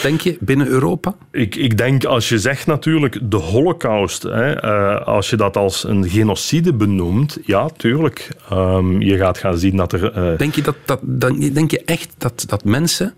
denk 0.02 0.20
je, 0.20 0.36
binnen 0.40 0.66
Europa? 0.66 1.14
Ik, 1.30 1.56
ik 1.56 1.78
denk, 1.78 2.04
als 2.04 2.28
je 2.28 2.38
zegt 2.38 2.66
natuurlijk 2.66 3.18
de 3.22 3.36
holocaust, 3.36 4.22
hè, 4.22 4.64
uh, 4.64 5.06
als 5.06 5.30
je 5.30 5.36
dat 5.36 5.56
als 5.56 5.84
een 5.84 6.08
genocide 6.08 6.72
benoemt, 6.72 7.38
ja, 7.44 7.68
tuurlijk. 7.76 8.28
Um, 8.52 9.02
je 9.02 9.16
gaat 9.16 9.38
gaan 9.38 9.58
zien 9.58 9.76
dat 9.76 9.92
er... 9.92 10.30
Uh... 10.32 10.38
Denk 10.38 10.54
je, 10.54 10.62
dat, 10.62 10.76
dat, 11.00 11.40
denk 11.52 11.70
je 11.70 11.82
echt 11.84 12.14
dat, 12.18 12.44
dat 12.48 12.64
mensen 12.64 13.14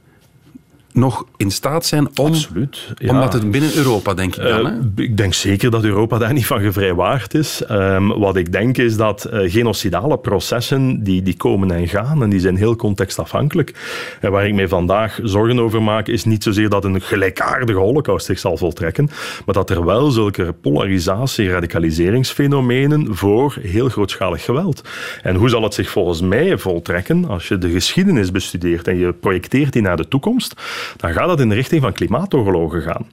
nog 0.92 1.24
in 1.36 1.50
staat 1.50 1.86
zijn 1.86 2.08
om... 2.18 2.26
Absoluut. 2.26 2.92
Ja. 2.96 3.10
Omdat 3.10 3.32
het 3.32 3.50
binnen 3.50 3.76
Europa, 3.76 4.14
denk 4.14 4.36
ik 4.36 4.42
dan. 4.42 4.66
Hè? 4.66 4.72
Uh, 4.72 4.78
ik 4.96 5.16
denk 5.16 5.34
zeker 5.34 5.70
dat 5.70 5.84
Europa 5.84 6.18
daar 6.18 6.32
niet 6.32 6.46
van 6.46 6.60
gevrijwaard 6.60 7.34
is. 7.34 7.62
Um, 7.70 8.18
wat 8.18 8.36
ik 8.36 8.52
denk 8.52 8.78
is 8.78 8.96
dat 8.96 9.28
uh, 9.32 9.50
genocidale 9.50 10.18
processen, 10.18 11.02
die, 11.02 11.22
die 11.22 11.36
komen 11.36 11.70
en 11.70 11.88
gaan 11.88 12.22
en 12.22 12.30
die 12.30 12.40
zijn 12.40 12.56
heel 12.56 12.76
contextafhankelijk. 12.76 13.74
En 14.20 14.30
waar 14.30 14.46
ik 14.46 14.54
mij 14.54 14.68
vandaag 14.68 15.18
zorgen 15.22 15.60
over 15.60 15.82
maak, 15.82 16.08
is 16.08 16.24
niet 16.24 16.42
zozeer 16.42 16.68
dat 16.68 16.84
een 16.84 17.00
gelijkaardige 17.00 17.78
holocaust 17.78 18.26
zich 18.26 18.38
zal 18.38 18.56
voltrekken, 18.56 19.10
maar 19.46 19.54
dat 19.54 19.70
er 19.70 19.84
wel 19.84 20.10
zulke 20.10 20.54
polarisatie- 20.60 21.50
radicaliseringsfenomenen 21.50 23.16
voor 23.16 23.56
heel 23.62 23.88
grootschalig 23.88 24.44
geweld. 24.44 24.88
En 25.22 25.34
hoe 25.34 25.48
zal 25.48 25.62
het 25.62 25.74
zich 25.74 25.90
volgens 25.90 26.20
mij 26.20 26.58
voltrekken 26.58 27.24
als 27.24 27.48
je 27.48 27.58
de 27.58 27.70
geschiedenis 27.70 28.30
bestudeert 28.30 28.88
en 28.88 28.98
je 28.98 29.12
projecteert 29.12 29.72
die 29.72 29.82
naar 29.82 29.96
de 29.96 30.08
toekomst? 30.08 30.54
Dan 30.96 31.12
gaat 31.12 31.26
dat 31.26 31.40
in 31.40 31.48
de 31.48 31.54
richting 31.54 31.82
van 31.82 31.92
klimaatoorlogen 31.92 32.82
gaan. 32.82 33.06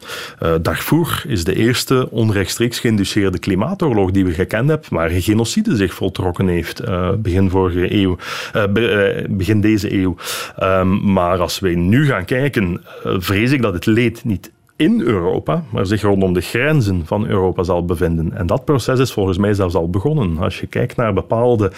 Uh, 0.44 0.54
Darfur 0.62 1.24
is 1.28 1.44
de 1.44 1.56
eerste 1.56 2.08
onrechtstreeks 2.12 2.80
geïnduceerde 2.80 3.40
klimaatoorlog 3.40 4.12
die 4.12 4.26
we 4.26 4.32
gekend 4.32 4.70
hebben, 4.70 4.88
waar 4.90 5.10
genocide 5.10 5.76
zich 5.76 5.94
voltrokken 5.94 6.48
heeft 6.48 6.82
uh, 6.82 7.10
begin 7.18 7.50
vorige 7.50 7.94
eeuw, 7.94 8.18
uh, 8.56 8.64
begin 9.30 9.62
deze 9.62 9.94
eeuw. 9.94 10.16
Um, 10.64 11.12
maar 11.14 11.40
als 11.40 11.60
wij 11.60 11.76
nu 11.76 12.06
gaan 12.06 12.26
kijken, 12.26 12.82
vrees 13.04 13.52
ik 13.52 13.62
dat 13.62 13.74
het 13.74 13.86
leed 13.86 14.24
niet 14.24 14.52
in 14.78 15.02
Europa, 15.02 15.64
maar 15.70 15.86
zich 15.86 16.02
rondom 16.02 16.34
de 16.34 16.42
grenzen 16.42 17.02
van 17.06 17.28
Europa 17.28 17.64
zal 17.64 17.86
bevinden. 17.86 18.34
En 18.34 18.48
dat 18.48 18.66
proces 18.66 19.00
is 19.00 19.12
volgens 19.12 19.38
mij 19.38 19.54
zelfs 19.54 19.76
al 19.76 19.90
begonnen. 19.90 20.38
Als 20.38 20.60
je 20.60 20.68
kijkt 20.68 20.96
naar 20.96 21.14
bepaalde 21.14 21.72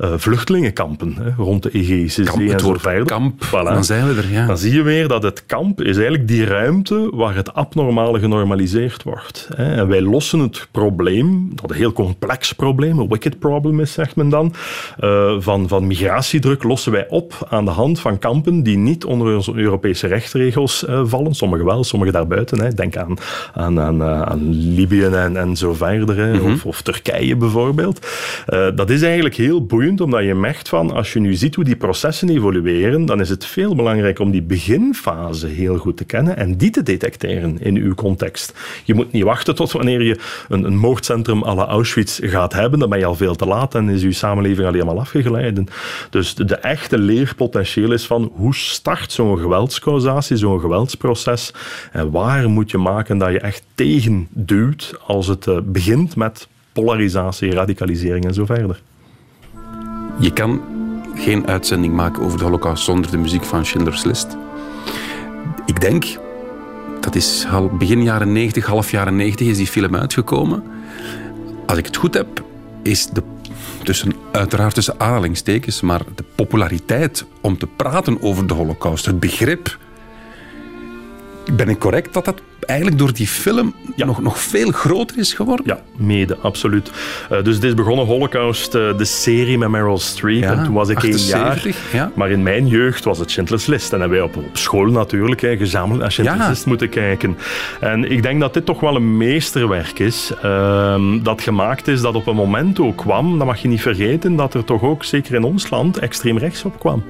uh, 0.00 0.12
vluchtelingenkampen 0.16 1.14
hè, 1.18 1.30
rond 1.36 1.62
de 1.62 1.70
Egeïsche 1.70 2.24
Zee 2.24 2.52
en 2.52 2.60
zo 2.60 2.74
verder. 2.74 3.04
Kamp, 3.04 3.44
voilà. 3.46 3.50
dan 3.50 3.84
zijn 3.84 4.08
we 4.08 4.22
er. 4.22 4.30
Ja. 4.30 4.46
Dan 4.46 4.58
zie 4.58 4.74
je 4.74 4.82
weer 4.82 5.08
dat 5.08 5.22
het 5.22 5.46
kamp 5.46 5.80
is 5.80 5.96
eigenlijk 5.96 6.28
die 6.28 6.44
ruimte 6.44 7.10
waar 7.12 7.34
het 7.34 7.54
abnormale 7.54 8.18
genormaliseerd 8.18 9.02
wordt. 9.02 9.48
Hè. 9.54 9.74
En 9.74 9.88
wij 9.88 10.02
lossen 10.02 10.38
het 10.38 10.68
probleem, 10.70 11.50
dat 11.54 11.70
een 11.70 11.76
heel 11.76 11.92
complex 11.92 12.52
probleem, 12.52 12.98
een 12.98 13.08
wicked 13.08 13.38
problem 13.38 13.80
is, 13.80 13.92
zegt 13.92 14.16
men 14.16 14.28
dan, 14.28 14.54
uh, 15.00 15.34
van, 15.38 15.68
van 15.68 15.86
migratiedruk 15.86 16.62
lossen 16.62 16.92
wij 16.92 17.06
op 17.08 17.46
aan 17.48 17.64
de 17.64 17.70
hand 17.70 18.00
van 18.00 18.18
kampen 18.18 18.62
die 18.62 18.76
niet 18.76 19.04
onder 19.04 19.34
onze 19.34 19.54
Europese 19.54 20.06
rechtsregels 20.06 20.84
uh, 20.88 21.00
vallen. 21.04 21.34
Sommige 21.34 21.64
wel, 21.64 21.84
sommige 21.84 22.12
daarbuiten. 22.12 22.45
Hè. 22.50 22.74
Denk 22.74 22.96
aan, 22.96 23.16
aan, 23.54 23.80
aan, 23.80 24.02
aan 24.02 24.54
Libië 24.74 25.04
en, 25.04 25.36
en 25.36 25.56
zo 25.56 25.74
verder, 25.74 26.16
hè. 26.16 26.32
Mm 26.32 26.38
-hmm. 26.38 26.52
of, 26.52 26.66
of, 26.66 26.82
Turkije 26.82 27.36
bijvoorbeeld. 27.36 28.06
Uh, 28.48 28.66
dat 28.74 28.90
is 28.90 29.02
eigenlijk 29.02 29.34
heel 29.34 29.66
boeiend, 29.66 30.00
omdat 30.00 30.24
je 30.24 30.34
merkt 30.34 30.68
van, 30.68 30.92
als 30.92 31.12
je 31.12 31.20
nu 31.20 31.34
ziet 31.34 31.54
hoe 31.54 31.64
die 31.64 31.76
processen 31.76 32.28
evolueren, 32.28 33.06
dan 33.06 33.20
is 33.20 33.28
het 33.28 33.46
veel 33.46 33.74
belangrijk 33.74 34.18
om 34.18 34.30
die 34.30 34.42
beginfase 34.42 35.46
heel 35.46 35.76
goed 35.76 35.96
te 35.96 36.04
kennen 36.04 36.36
en 36.36 36.56
die 36.56 36.70
te 36.70 36.82
detecteren 36.82 37.58
in 37.60 37.76
uw 37.76 37.94
context. 37.94 38.54
Je 38.84 38.94
moet 38.94 39.12
niet 39.12 39.24
wachten 39.24 39.54
tot 39.54 39.72
wanneer 39.72 40.02
je 40.02 40.18
een, 40.48 40.64
een 40.64 40.76
moordcentrum 40.76 41.44
à 41.44 41.54
la 41.54 41.66
Auschwitz 41.66 42.18
gaat 42.22 42.52
hebben, 42.52 42.78
dan 42.78 42.88
ben 42.88 42.98
je 42.98 43.04
al 43.04 43.14
veel 43.14 43.34
te 43.34 43.46
laat 43.46 43.74
en 43.74 43.88
is 43.88 44.02
uw 44.02 44.12
samenleving 44.12 44.66
al 44.66 44.72
helemaal 44.72 45.00
afgeleid. 45.00 45.60
Dus 46.10 46.34
de, 46.34 46.44
de 46.44 46.56
echte 46.56 46.98
leerpotentieel 46.98 47.92
is 47.92 48.06
van 48.06 48.32
hoe 48.34 48.54
start 48.54 49.12
zo'n 49.12 49.38
geweldscausatie, 49.38 50.36
zo'n 50.36 50.60
geweldsproces 50.60 51.52
en 51.92 52.10
waar 52.10 52.35
moet 52.44 52.70
je 52.70 52.78
maken 52.78 53.18
dat 53.18 53.32
je 53.32 53.40
echt 53.40 53.62
tegenduwt 53.74 54.94
als 55.06 55.26
het 55.26 55.46
uh, 55.46 55.58
begint 55.64 56.16
met 56.16 56.48
polarisatie, 56.72 57.50
radicalisering 57.50 58.24
en 58.24 58.34
zo 58.34 58.44
verder. 58.44 58.82
Je 60.18 60.32
kan 60.32 60.60
geen 61.14 61.46
uitzending 61.46 61.94
maken 61.94 62.22
over 62.22 62.38
de 62.38 62.44
holocaust 62.44 62.84
zonder 62.84 63.10
de 63.10 63.16
muziek 63.16 63.44
van 63.44 63.66
Schindler's 63.66 64.04
List. 64.04 64.36
Ik 65.66 65.80
denk, 65.80 66.04
dat 67.00 67.14
is 67.14 67.46
begin 67.78 68.02
jaren 68.02 68.32
90, 68.32 68.66
half 68.66 68.90
jaren 68.90 69.16
90 69.16 69.46
is 69.46 69.56
die 69.56 69.66
film 69.66 69.96
uitgekomen. 69.96 70.62
Als 71.66 71.78
ik 71.78 71.86
het 71.86 71.96
goed 71.96 72.14
heb, 72.14 72.44
is 72.82 73.06
de 73.06 73.22
tussen, 73.82 74.12
uiteraard 74.32 74.74
tussen 74.74 75.00
aanhalingstekens, 75.00 75.80
maar 75.80 76.02
de 76.14 76.24
populariteit 76.34 77.24
om 77.40 77.58
te 77.58 77.66
praten 77.66 78.22
over 78.22 78.46
de 78.46 78.54
holocaust, 78.54 79.06
het 79.06 79.20
begrip 79.20 79.78
ben 81.52 81.68
ik 81.68 81.78
correct 81.78 82.14
dat 82.14 82.24
dat 82.24 82.40
eigenlijk 82.66 82.98
door 82.98 83.12
die 83.12 83.26
film 83.26 83.74
ja. 83.96 84.06
nog, 84.06 84.22
nog 84.22 84.38
veel 84.38 84.70
groter 84.70 85.18
is 85.18 85.34
geworden? 85.34 85.66
Ja, 85.66 85.80
mede, 85.96 86.36
absoluut. 86.36 86.90
Uh, 87.32 87.42
dus 87.42 87.54
dit 87.60 87.64
is 87.64 87.74
begonnen 87.74 88.06
Holocaust, 88.06 88.74
uh, 88.74 88.98
de 88.98 89.04
serie 89.04 89.58
met 89.58 89.68
Meryl 89.68 89.98
Streep. 89.98 90.42
Ja, 90.42 90.52
en 90.52 90.64
toen 90.64 90.74
was 90.74 90.88
ik 90.88 90.96
78, 90.96 91.64
één 91.64 91.74
jaar. 91.82 91.82
Ja. 91.92 92.12
Maar 92.14 92.30
in 92.30 92.42
mijn 92.42 92.66
jeugd 92.66 93.04
was 93.04 93.18
het 93.18 93.30
Schindler's 93.30 93.66
List. 93.66 93.92
En 93.92 94.00
hebben 94.00 94.18
wij 94.18 94.26
op, 94.26 94.36
op 94.36 94.56
school 94.56 94.86
natuurlijk 94.86 95.40
hè, 95.40 95.56
gezamenlijk 95.56 96.00
naar 96.00 96.12
Schindler's 96.12 96.48
List 96.48 96.66
moeten 96.66 96.88
kijken. 96.88 97.36
En 97.80 98.10
ik 98.10 98.22
denk 98.22 98.40
dat 98.40 98.54
dit 98.54 98.64
toch 98.64 98.80
wel 98.80 98.96
een 98.96 99.16
meesterwerk 99.16 99.98
is. 99.98 100.32
Uh, 100.44 101.02
dat 101.22 101.42
gemaakt 101.42 101.88
is 101.88 102.00
dat 102.00 102.14
op 102.14 102.26
een 102.26 102.36
moment 102.36 102.80
ook 102.80 102.96
kwam, 102.96 103.38
dat 103.38 103.46
mag 103.46 103.62
je 103.62 103.68
niet 103.68 103.82
vergeten, 103.82 104.36
dat 104.36 104.54
er 104.54 104.64
toch 104.64 104.82
ook, 104.82 105.04
zeker 105.04 105.34
in 105.34 105.44
ons 105.44 105.70
land, 105.70 105.98
extreem 105.98 106.38
rechts 106.38 106.64
op 106.64 106.78
kwam. 106.78 107.04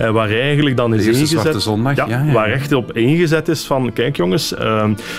Uh, 0.00 0.10
waar 0.10 0.30
eigenlijk 0.30 0.76
dan 0.76 0.94
is 0.94 1.04
de 1.04 1.10
ingezet... 1.10 1.62
Zondag, 1.62 1.96
ja, 1.96 2.24
Waar 2.32 2.50
echt 2.50 2.72
op 2.72 2.96
ingezet 2.96 3.48
is 3.48 3.66
van, 3.66 3.92
kijk 3.92 4.16
jongens, 4.16 4.54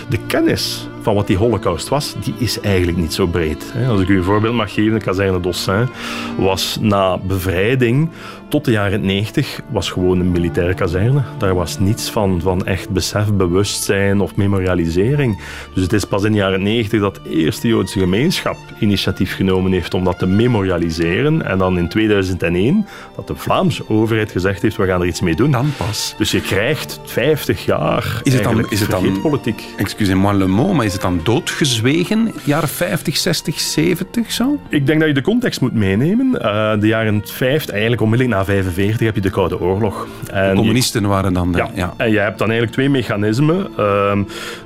de 0.09 0.17
kennis 0.27 0.87
van 1.01 1.15
wat 1.15 1.27
die 1.27 1.37
holocaust 1.37 1.89
was, 1.89 2.15
die 2.23 2.33
is 2.37 2.59
eigenlijk 2.59 2.97
niet 2.97 3.13
zo 3.13 3.27
breed. 3.27 3.73
Als 3.87 4.01
ik 4.01 4.07
u 4.07 4.17
een 4.17 4.23
voorbeeld 4.23 4.55
mag 4.55 4.73
geven, 4.73 4.93
de 4.93 5.05
kazerne 5.05 5.39
Dossin 5.39 5.89
was 6.37 6.77
na 6.81 7.17
bevrijding 7.17 8.09
tot 8.49 8.65
de 8.65 8.71
jaren 8.71 9.01
90 9.01 9.61
was 9.69 9.89
gewoon 9.89 10.19
een 10.19 10.31
militaire 10.31 10.73
kazerne. 10.73 11.21
Daar 11.37 11.55
was 11.55 11.79
niets 11.79 12.09
van, 12.09 12.41
van 12.41 12.65
echt 12.65 12.89
besef, 12.89 13.33
bewustzijn 13.33 14.21
of 14.21 14.35
memorialisering. 14.35 15.41
Dus 15.73 15.83
het 15.83 15.93
is 15.93 16.05
pas 16.05 16.23
in 16.23 16.31
de 16.31 16.37
jaren 16.37 16.63
90 16.63 16.99
dat 16.99 17.19
de 17.23 17.29
eerste 17.29 17.67
Joodse 17.67 17.99
gemeenschap 17.99 18.57
initiatief 18.79 19.35
genomen 19.35 19.71
heeft 19.71 19.93
om 19.93 20.03
dat 20.03 20.19
te 20.19 20.25
memorialiseren. 20.25 21.45
En 21.45 21.57
dan 21.57 21.77
in 21.77 21.89
2001 21.89 22.87
dat 23.15 23.27
de 23.27 23.35
Vlaamse 23.35 23.89
overheid 23.89 24.31
gezegd 24.31 24.61
heeft, 24.61 24.77
we 24.77 24.85
gaan 24.85 25.01
er 25.01 25.07
iets 25.07 25.21
mee 25.21 25.35
doen. 25.35 25.51
Dan 25.51 25.71
pas. 25.77 26.15
Dus 26.17 26.31
je 26.31 26.41
krijgt 26.41 26.99
50 27.05 27.65
jaar 27.65 28.21
is 28.23 28.33
het 28.33 28.43
dan, 28.43 28.69
is 28.69 28.79
het 28.79 28.89
dan 28.89 29.21
politiek. 29.21 29.63
Excusez-moi 29.77 30.37
le 30.37 30.47
mot, 30.47 30.73
maar 30.73 30.85
is 30.85 30.93
het 30.93 31.01
dan 31.01 31.19
doodgezwegen? 31.23 32.33
Jaren 32.43 32.69
50, 32.69 33.17
60, 33.17 33.59
70 33.59 34.31
zo? 34.31 34.59
Ik 34.69 34.85
denk 34.85 34.99
dat 34.99 35.07
je 35.07 35.13
de 35.13 35.21
context 35.21 35.61
moet 35.61 35.73
meenemen. 35.73 36.27
Uh, 36.33 36.79
de 36.79 36.87
jaren 36.87 37.21
50, 37.23 37.69
eigenlijk 37.69 38.01
onmiddellijk 38.01 38.37
na 38.37 38.38
1945 38.45 39.05
heb 39.05 39.15
je 39.15 39.21
de 39.21 39.29
Koude 39.29 39.59
Oorlog. 39.59 40.07
En 40.31 40.49
de 40.49 40.55
communisten 40.55 41.05
waren 41.07 41.33
dan 41.33 41.51
de... 41.51 41.57
Ja, 41.57 41.69
ja, 41.73 41.93
en 41.97 42.11
je 42.11 42.19
hebt 42.19 42.37
dan 42.37 42.47
eigenlijk 42.47 42.77
twee 42.77 42.89
mechanismen. 42.89 43.67
Uh, 43.79 44.11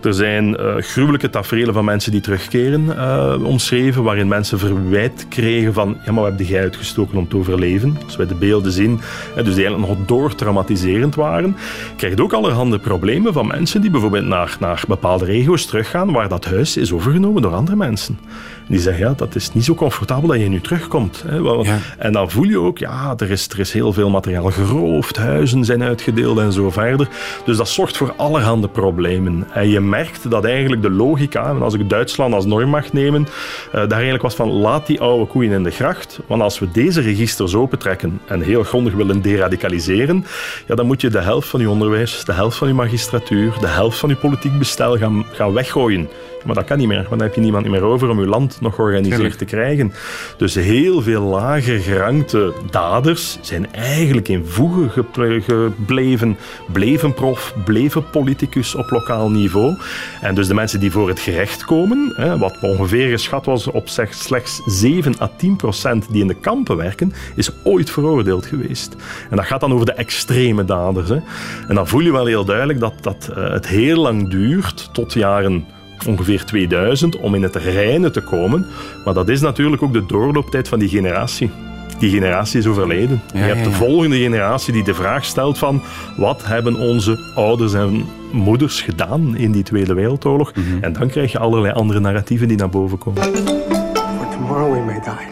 er 0.01 0.13
zijn 0.13 0.49
uh, 0.49 0.75
gruwelijke 0.77 1.29
tafereelen 1.29 1.73
van 1.73 1.85
mensen 1.85 2.11
die 2.11 2.21
terugkeren 2.21 2.85
uh, 2.85 3.43
omschreven, 3.43 4.03
waarin 4.03 4.27
mensen 4.27 4.59
verwijt 4.59 5.25
kregen 5.29 5.73
van 5.73 5.97
ja, 6.05 6.11
maar 6.11 6.23
wat 6.23 6.39
heb 6.39 6.47
jij 6.47 6.61
uitgestoken 6.61 7.17
om 7.17 7.27
te 7.27 7.37
overleven? 7.37 7.97
Als 8.05 8.15
wij 8.15 8.27
de 8.27 8.35
beelden 8.35 8.71
zien, 8.71 8.99
dus 9.35 9.55
die 9.55 9.65
eigenlijk 9.65 9.87
nog 9.87 10.05
doortraumatiserend 10.05 11.15
waren, 11.15 11.55
krijg 11.95 12.15
je 12.15 12.23
ook 12.23 12.33
allerhande 12.33 12.79
problemen 12.79 13.33
van 13.33 13.47
mensen 13.47 13.81
die 13.81 13.89
bijvoorbeeld 13.89 14.25
naar, 14.25 14.57
naar 14.59 14.83
bepaalde 14.87 15.25
regio's 15.25 15.65
teruggaan 15.65 16.11
waar 16.11 16.29
dat 16.29 16.45
huis 16.45 16.77
is 16.77 16.91
overgenomen 16.93 17.41
door 17.41 17.53
andere 17.53 17.77
mensen. 17.77 18.17
Die 18.67 18.79
zeggen, 18.79 19.05
ja, 19.05 19.13
dat 19.15 19.35
is 19.35 19.53
niet 19.53 19.63
zo 19.63 19.73
comfortabel 19.73 20.27
dat 20.27 20.39
je 20.39 20.49
nu 20.49 20.61
terugkomt. 20.61 21.23
Hè. 21.27 21.35
Ja. 21.35 21.77
En 21.97 22.11
dan 22.11 22.31
voel 22.31 22.43
je 22.43 22.59
ook, 22.59 22.77
ja, 22.77 23.13
er 23.17 23.31
is, 23.31 23.47
er 23.47 23.59
is 23.59 23.73
heel 23.73 23.93
veel 23.93 24.09
materiaal 24.09 24.51
geroofd, 24.51 25.17
huizen 25.17 25.65
zijn 25.65 25.83
uitgedeeld 25.83 26.37
en 26.39 26.51
zo 26.51 26.69
verder. 26.69 27.07
Dus 27.45 27.57
dat 27.57 27.69
zorgt 27.69 27.97
voor 27.97 28.13
allerhande 28.17 28.67
problemen. 28.67 29.47
En 29.53 29.69
je 29.69 29.79
merkt 29.79 30.29
dat 30.29 30.45
eigenlijk 30.45 30.81
de 30.81 30.89
logica, 30.89 31.49
en 31.49 31.61
als 31.61 31.73
ik 31.73 31.89
Duitsland 31.89 32.33
als 32.33 32.45
norm 32.45 32.69
mag 32.69 32.93
nemen, 32.93 33.21
uh, 33.21 33.71
daar 33.71 33.91
eigenlijk 33.91 34.23
was 34.23 34.35
van, 34.35 34.49
laat 34.49 34.87
die 34.87 35.01
oude 35.01 35.25
koeien 35.25 35.51
in 35.51 35.63
de 35.63 35.71
gracht. 35.71 36.19
Want 36.27 36.41
als 36.41 36.59
we 36.59 36.71
deze 36.71 37.01
registers 37.01 37.55
opentrekken 37.55 38.19
en 38.25 38.41
heel 38.41 38.63
grondig 38.63 38.93
willen 38.93 39.21
deradicaliseren, 39.21 40.25
ja, 40.67 40.75
dan 40.75 40.85
moet 40.85 41.01
je 41.01 41.09
de 41.09 41.21
helft 41.21 41.47
van 41.47 41.59
je 41.59 41.69
onderwijs, 41.69 42.25
de 42.25 42.33
helft 42.33 42.57
van 42.57 42.67
je 42.67 42.73
magistratuur, 42.73 43.53
de 43.59 43.67
helft 43.67 43.97
van 43.97 44.09
je 44.09 44.15
politiek 44.15 44.59
bestel 44.59 44.97
gaan, 44.97 45.25
gaan 45.31 45.53
weggooien. 45.53 46.09
Maar 46.45 46.55
dat 46.55 46.65
kan 46.65 46.77
niet 46.77 46.87
meer, 46.87 46.97
want 46.97 47.09
dan 47.09 47.21
heb 47.21 47.35
je 47.35 47.41
niemand 47.41 47.69
meer 47.69 47.83
over 47.83 48.09
om 48.09 48.19
je 48.19 48.25
land 48.25 48.57
nog 48.61 48.75
georganiseerd 48.75 49.37
te 49.37 49.45
krijgen. 49.45 49.93
Dus 50.37 50.55
heel 50.55 51.01
veel 51.01 51.21
lager 51.21 51.79
gerankte 51.79 52.53
daders 52.69 53.37
zijn 53.41 53.73
eigenlijk 53.73 54.27
in 54.27 54.45
voegen 54.45 54.89
gebleven, 54.89 56.37
bleven 56.71 57.13
prof, 57.13 57.53
bleven 57.65 58.09
politicus 58.09 58.75
op 58.75 58.89
lokaal 58.89 59.29
niveau. 59.29 59.75
En 60.21 60.35
dus 60.35 60.47
de 60.47 60.53
mensen 60.53 60.79
die 60.79 60.91
voor 60.91 61.07
het 61.07 61.19
gerecht 61.19 61.65
komen, 61.65 62.13
hè, 62.15 62.37
wat 62.37 62.57
ongeveer 62.61 63.09
geschat 63.09 63.45
was 63.45 63.67
op 63.67 63.87
slechts 64.09 64.61
7 64.65 65.13
à 65.21 65.31
10 65.37 65.55
procent 65.55 66.11
die 66.11 66.21
in 66.21 66.27
de 66.27 66.39
kampen 66.39 66.77
werken, 66.77 67.13
is 67.35 67.51
ooit 67.63 67.89
veroordeeld 67.89 68.45
geweest. 68.45 68.95
En 69.29 69.35
dat 69.35 69.45
gaat 69.45 69.59
dan 69.59 69.73
over 69.73 69.85
de 69.85 69.93
extreme 69.93 70.65
daders. 70.65 71.09
Hè. 71.09 71.19
En 71.67 71.75
dan 71.75 71.87
voel 71.87 72.01
je 72.01 72.11
wel 72.11 72.25
heel 72.25 72.45
duidelijk 72.45 72.79
dat, 72.79 72.93
dat 73.01 73.29
eh, 73.35 73.51
het 73.51 73.67
heel 73.67 74.01
lang 74.01 74.29
duurt, 74.29 74.89
tot 74.93 75.13
jaren 75.13 75.65
ongeveer 76.07 76.45
2000, 76.45 77.17
om 77.17 77.35
in 77.35 77.43
het 77.43 77.55
reine 77.55 78.11
te 78.11 78.21
komen. 78.21 78.65
Maar 79.05 79.13
dat 79.13 79.29
is 79.29 79.41
natuurlijk 79.41 79.81
ook 79.81 79.93
de 79.93 80.05
doorlooptijd 80.05 80.67
van 80.67 80.79
die 80.79 80.89
generatie. 80.89 81.51
Die 81.99 82.11
generatie 82.11 82.59
is 82.59 82.67
overleden. 82.67 83.21
Ja, 83.33 83.39
je 83.39 83.45
hebt 83.45 83.57
ja, 83.57 83.63
de 83.63 83.71
volgende 83.71 84.17
generatie 84.17 84.73
die 84.73 84.83
de 84.83 84.93
vraag 84.93 85.25
stelt 85.25 85.57
van 85.57 85.81
wat 86.17 86.45
hebben 86.45 86.75
onze 86.75 87.31
ouders 87.35 87.73
en 87.73 88.05
moeders 88.31 88.81
gedaan 88.81 89.37
in 89.37 89.51
die 89.51 89.63
Tweede 89.63 89.93
Wereldoorlog? 89.93 90.55
Mhm. 90.55 90.83
En 90.83 90.93
dan 90.93 91.07
krijg 91.07 91.31
je 91.31 91.39
allerlei 91.39 91.73
andere 91.73 91.99
narratieven 91.99 92.47
die 92.47 92.57
naar 92.57 92.69
boven 92.69 92.97
komen. 92.97 93.23
For 93.23 94.27
tomorrow 94.31 94.73
we 94.73 94.79
may 94.79 94.99
die. 94.99 95.31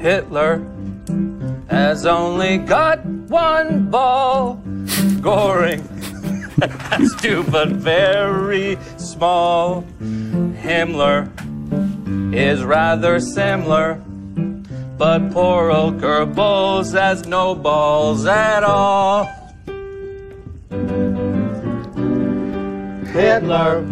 Hitler 0.00 0.60
has 1.66 2.06
only 2.06 2.62
got 2.66 2.98
one 3.28 3.88
ball. 3.90 4.56
Two, 7.20 7.44
but 7.44 7.68
very 7.68 8.78
small. 8.96 9.82
Himmler 10.00 11.28
is 12.34 12.64
rather 12.64 13.20
similar, 13.20 13.94
but 14.96 15.30
poor 15.32 15.70
old 15.70 16.00
Goebbels 16.00 16.98
has 16.98 17.26
no 17.26 17.54
balls 17.54 18.24
at 18.26 18.64
all. 18.64 19.24
Hitler 23.12 23.84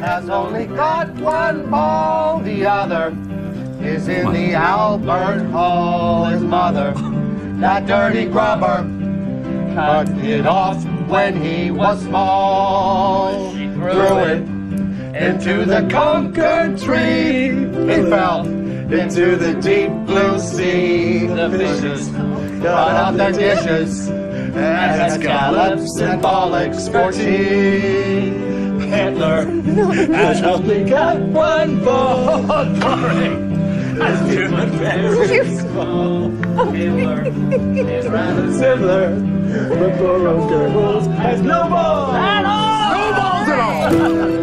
has 0.00 0.28
only 0.28 0.66
got 0.66 1.08
one 1.16 1.70
ball, 1.70 2.40
the 2.40 2.66
other 2.66 3.16
is 3.80 4.08
in 4.08 4.32
the 4.32 4.54
Albert 4.54 5.44
Hall. 5.50 6.24
His 6.24 6.42
mother, 6.42 6.92
that 7.60 7.86
dirty 7.86 8.26
grubber, 8.26 8.82
cut 9.78 10.08
it 10.24 10.44
off 10.44 10.84
when 11.06 11.40
he 11.40 11.70
was 11.70 12.02
small. 12.02 13.54
She 13.54 13.68
threw 13.68 14.18
it 14.32 14.42
into 15.14 15.64
the 15.64 15.86
concord 15.88 16.78
tree. 16.78 17.50
He 17.86 18.10
fell 18.10 18.44
into 18.44 19.36
the 19.36 19.54
deep 19.62 19.92
blue 20.04 20.40
sea. 20.40 21.26
The 21.26 21.48
fishes 21.50 22.08
cut 22.60 22.96
up 23.04 23.14
their 23.14 23.30
dishes 23.30 24.08
and 24.08 25.22
scallops 25.22 26.00
and 26.00 26.20
bollocks 26.20 26.90
for 26.90 27.12
tea. 27.12 28.34
Hitler 28.90 29.44
has 30.12 30.42
only 30.42 30.82
got 30.90 31.20
one 31.20 31.84
ball. 31.84 33.44
That's 33.98 34.30
human 34.30 34.70
parents. 34.78 35.62
rather 38.06 38.52
similar, 38.52 39.10
but 39.68 39.98
has 41.18 41.40
no 41.40 41.68
balls 41.68 42.14
at 42.14 42.44
all! 42.44 42.92
No 42.94 43.12
balls 43.16 43.48
at 43.48 44.32
all! 44.32 44.37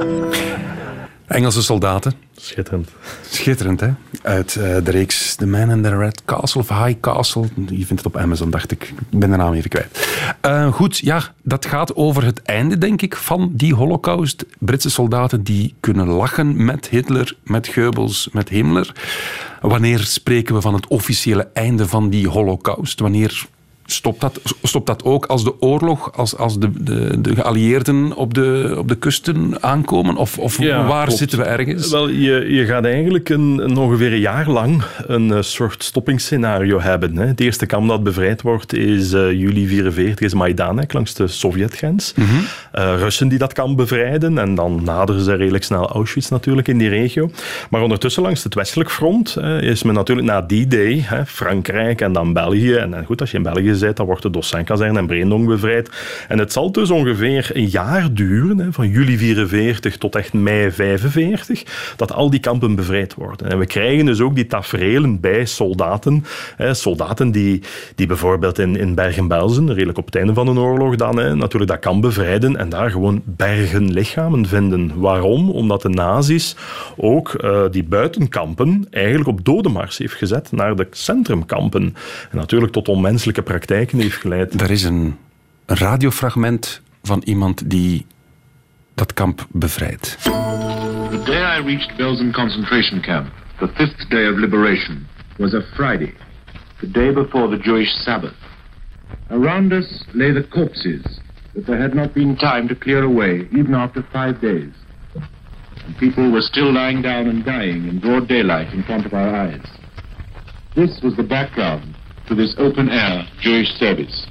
Engelse 1.28 1.64
soldaten. 1.64 2.14
Schitterend. 2.36 2.90
Schitterend, 3.30 3.80
hè? 3.80 3.90
Uit 4.22 4.56
eh, 4.56 4.76
de 4.84 4.92
reeks 4.92 5.36
The 5.36 5.48
Man 5.48 5.70
in 5.70 5.82
the 5.82 5.98
Red 5.98 6.26
Castle 6.26 6.62
of 6.62 6.70
High 6.70 7.00
Castle. 7.00 7.48
Je 7.56 7.86
vindt 7.86 8.04
het 8.04 8.06
op 8.06 8.18
Amazon, 8.18 8.50
dacht 8.50 8.72
ik. 8.72 8.84
Ik 8.84 9.20
ben 9.20 9.30
de 9.30 9.36
naam 9.36 9.54
even 9.54 9.70
kwijt. 9.70 10.08
Eh, 10.42 10.74
goed, 10.74 10.98
ja, 10.98 11.34
dat 11.44 11.66
gaat 11.66 11.96
over 11.96 12.24
het 12.24 12.42
einde, 12.42 12.78
denk 12.78 13.02
ik, 13.02 13.16
van 13.16 13.52
die 13.54 13.74
holocaust. 13.74 14.46
Britse 14.60 14.90
soldaten 14.90 15.44
die 15.44 15.76
kunnen 15.80 16.08
lachen 16.08 16.66
met 16.66 16.88
Hitler, 16.88 17.38
met 17.44 17.68
Goebbels, 17.68 18.30
met 18.32 18.50
Himmler. 18.50 18.92
Wanneer 19.62 20.00
spreken 20.00 20.56
we 20.56 20.62
van 20.62 20.74
het 20.74 20.88
officiële 20.88 21.50
einde 21.54 21.88
van 21.88 22.10
die 22.10 22.28
holocaust? 22.28 23.00
Wanneer 23.00 23.46
stopt 23.86 24.22
dat, 24.22 24.42
stopt 24.64 24.88
dat 24.88 25.04
ook 25.04 25.26
als 25.26 25.44
de 25.44 25.62
oorlog, 25.62 26.14
als, 26.18 26.38
als 26.38 26.60
de, 26.60 26.70
de, 26.84 27.22
de 27.22 27.36
geallieerden 27.36 28.16
op 28.16 28.34
de, 28.34 28.76
op 28.78 28.88
de 28.88 28.96
kusten 28.96 29.64
aankomen? 29.64 30.16
Of, 30.16 30.38
of 30.38 30.60
Ja, 30.60 30.88
waar 30.88 31.04
klopt. 31.04 31.20
zitten 31.20 31.38
we 31.40 31.44
ergens? 31.44 31.90
Wel, 31.92 32.10
je, 32.10 32.54
je 32.54 32.66
gaat 32.66 32.86
eigenlijk 32.86 33.30
een, 33.30 33.60
een 33.64 33.78
ongeveer 33.78 34.14
een 34.14 34.20
jaar 34.20 34.50
lang 34.50 34.84
een 35.06 35.34
eh, 35.34 35.42
soort 35.42 35.84
stoppingsscenario 35.84 36.80
hebben. 36.80 37.18
Hè. 37.18 37.26
Het 37.26 37.40
eerste 37.40 37.66
kamp 37.66 37.88
dat 37.88 38.04
bevrijd 38.04 38.42
wordt 38.42 38.74
is 38.74 39.14
eh, 39.14 39.32
juli 39.32 39.68
44, 39.68 40.26
is 40.26 40.34
Majdanek 40.34 40.94
langs 40.94 41.14
de 41.14 41.28
Sovjetgrens. 41.28 42.14
Eh, 42.72 42.96
Russen 42.98 43.28
die 43.28 43.38
dat 43.38 43.54
kamp 43.54 43.78
bevrijden 43.78 44.38
en 44.38 44.56
dan 44.56 44.84
naderen 44.84 45.22
ze 45.22 45.34
redelijk 45.34 45.64
snel 45.64 45.90
Auschwitz 45.90 46.30
natuurlijk 46.30 46.68
in 46.68 46.78
die 46.78 46.90
regio. 46.90 47.30
Maar 47.70 47.82
ondertussen 47.82 48.24
langs 48.24 48.44
het 48.44 48.54
westelijk 48.54 48.92
front 48.92 49.38
is 49.60 49.84
men 49.84 49.94
natuurlijk 49.94 50.28
na 50.28 50.42
die 50.42 50.68
day, 50.68 51.04
hè, 51.06 51.26
Frankrijk 51.26 52.02
en 52.02 52.14
dan 52.14 52.34
België. 52.34 52.74
En, 52.74 52.94
en 52.94 53.06
goed, 53.06 53.22
als 53.22 53.32
je 53.32 53.38
in 53.38 53.44
België 53.44 53.75
bent, 53.80 53.98
dan 53.98 54.06
wordt 54.06 54.22
de 54.22 54.30
Dossin-kazerne 54.30 55.00
en 55.00 55.08
Breendonk 55.08 55.48
bevrijd. 55.48 55.90
En 56.28 56.40
het 56.40 56.52
zal 56.52 56.72
dus 56.72 56.92
ongeveer 56.92 57.50
een 57.54 57.68
jaar 57.68 58.14
duren, 58.14 58.60
hè, 58.60 58.74
van 58.74 58.90
juli 58.90 59.18
44 59.18 59.98
tot 59.98 60.16
echt 60.16 60.34
mei 60.34 60.72
45, 60.72 61.94
dat 61.96 62.14
al 62.14 62.30
die 62.30 62.40
kampen 62.40 62.76
bevrijd 62.76 63.14
worden. 63.14 63.50
En 63.50 63.60
we 63.60 63.66
krijgen 63.66 64.06
dus 64.06 64.22
ook 64.22 64.36
die 64.36 64.48
taferelen 64.48 65.20
bij 65.20 65.46
soldaten. 65.46 66.26
Hè, 66.56 66.74
soldaten 66.74 67.32
die, 67.32 67.62
die 67.96 68.08
bijvoorbeeld 68.08 68.60
in, 68.60 68.76
in 68.76 68.96
Bergen-Belsen, 68.96 69.74
redelijk 69.74 69.98
op 69.98 70.06
het 70.06 70.16
einde 70.16 70.34
van 70.34 70.46
de 70.46 70.60
oorlog 70.60 70.96
dan, 70.96 71.18
hè, 71.18 71.36
natuurlijk 71.36 71.72
dat 71.72 71.80
kamp 71.80 72.02
bevrijden 72.02 72.58
en 72.58 72.70
daar 72.70 72.92
gewoon 72.92 73.22
bergen 73.24 73.92
lichamen 73.92 74.46
vinden. 74.46 75.00
Waarom? 75.00 75.50
Omdat 75.50 75.82
de 75.82 75.90
nazi's 75.90 76.56
ook 76.98 77.34
eh, 77.34 77.62
die 77.72 77.84
buitenkampen 77.84 78.88
eigenlijk 78.90 79.28
op 79.28 79.46
dodenmars 79.46 79.98
heeft 79.98 80.14
gezet 80.14 80.52
naar 80.52 80.76
de 80.76 80.88
centrumkampen. 80.92 81.96
En 82.32 82.38
natuurlijk 82.38 82.72
tot 82.72 82.88
onmenselijke 82.88 83.42
praktijken 83.42 83.65
heeft 83.70 84.16
geleid. 84.16 84.62
Er 84.62 84.72
is 84.72 84.84
een, 84.84 85.18
een 85.66 85.78
radiofragment 85.78 86.82
van 87.04 87.22
iemand 87.26 87.70
die 87.70 88.06
dat 88.96 89.14
kamp 89.14 89.48
bevrijdt. 89.52 90.18
The 90.22 91.22
day 91.26 91.60
I 91.60 91.64
reached 91.64 91.98
Belsen 91.98 92.32
concentration 92.32 93.02
camp, 93.02 93.28
the 93.60 93.68
fifth 93.68 94.10
day 94.10 94.28
of 94.28 94.38
liberation, 94.38 95.08
was 95.38 95.54
a 95.54 95.62
Friday, 95.76 96.14
the 96.80 96.92
day 96.92 97.14
before 97.14 97.58
the 97.58 97.64
Jewish 97.64 98.04
Sabbath. 98.04 98.36
Around 99.30 99.74
us 99.74 100.06
lay 100.12 100.34
the 100.34 100.48
corpses 100.48 101.04
that 101.54 101.66
there 101.66 101.82
had 101.82 101.94
not 101.94 102.14
been 102.14 102.36
time 102.36 102.68
to 102.68 102.76
clear 102.76 103.04
away, 103.04 103.48
even 103.52 103.74
after 103.74 104.04
five 104.12 104.40
days. 104.42 104.74
And 105.86 105.98
people 105.98 106.32
were 106.32 106.42
still 106.42 106.74
lying 106.74 107.02
down 107.02 107.28
and 107.28 107.44
dying 107.46 107.88
in 107.88 108.00
broad 108.00 108.28
daylight 108.28 108.74
in 108.74 108.84
front 108.84 109.06
of 109.06 109.14
our 109.14 109.36
eyes. 109.36 109.66
This 110.76 111.00
was 111.04 111.16
the 111.16 111.24
background 111.24 111.95
to 112.28 112.36
this 112.36 112.56
open 112.58 112.90
air 112.90 113.28
Jewish 113.42 113.70
service. 113.80 114.26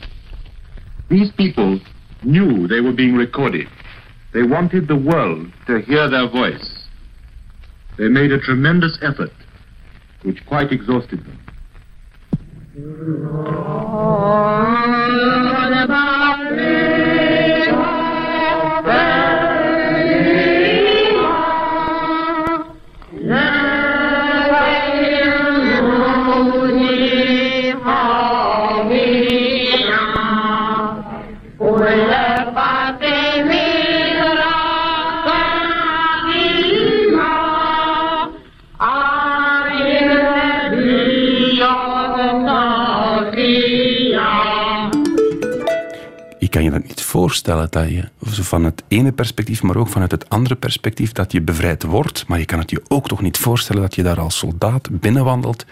These 1.09 1.31
people 1.33 1.81
knew 2.23 2.67
they 2.67 2.81
were 2.81 2.93
being 2.93 3.15
recorded. 3.15 3.67
They 4.33 4.43
wanted 4.43 4.89
the 4.89 4.97
world 4.97 5.53
to 5.67 5.81
hear 5.81 6.09
their 6.11 6.29
voice. 6.29 6.87
They 7.99 8.09
made 8.09 8.33
a 8.33 8.41
tremendous 8.41 8.99
effort, 9.03 9.31
which 10.23 10.45
quite 10.47 10.73
exhausted 10.73 11.25
them. 11.25 11.41
Oh, 13.47 14.15
voorstellen 47.15 47.67
dat 47.71 47.89
je 47.89 48.09
van 48.21 48.65
het 48.65 48.83
ene 48.89 49.13
perspectief, 49.13 49.63
maar 49.63 49.77
ook 49.77 49.89
vanuit 49.89 50.11
het 50.11 50.29
andere 50.29 50.55
perspectief, 50.55 51.13
dat 51.13 51.33
je 51.33 51.43
bevrijd 51.43 51.83
wordt. 51.83 52.27
Maar 52.27 52.39
je 52.39 52.45
kan 52.45 52.59
het 52.59 52.71
je 52.71 52.83
ook 52.89 53.09
toch 53.09 53.21
niet 53.21 53.39
voorstellen 53.39 53.83
dat 53.83 53.95
je 53.95 54.03
daar 54.03 54.21
als 54.21 54.39
soldaat 54.39 55.01
binnenwandelt 55.01 55.65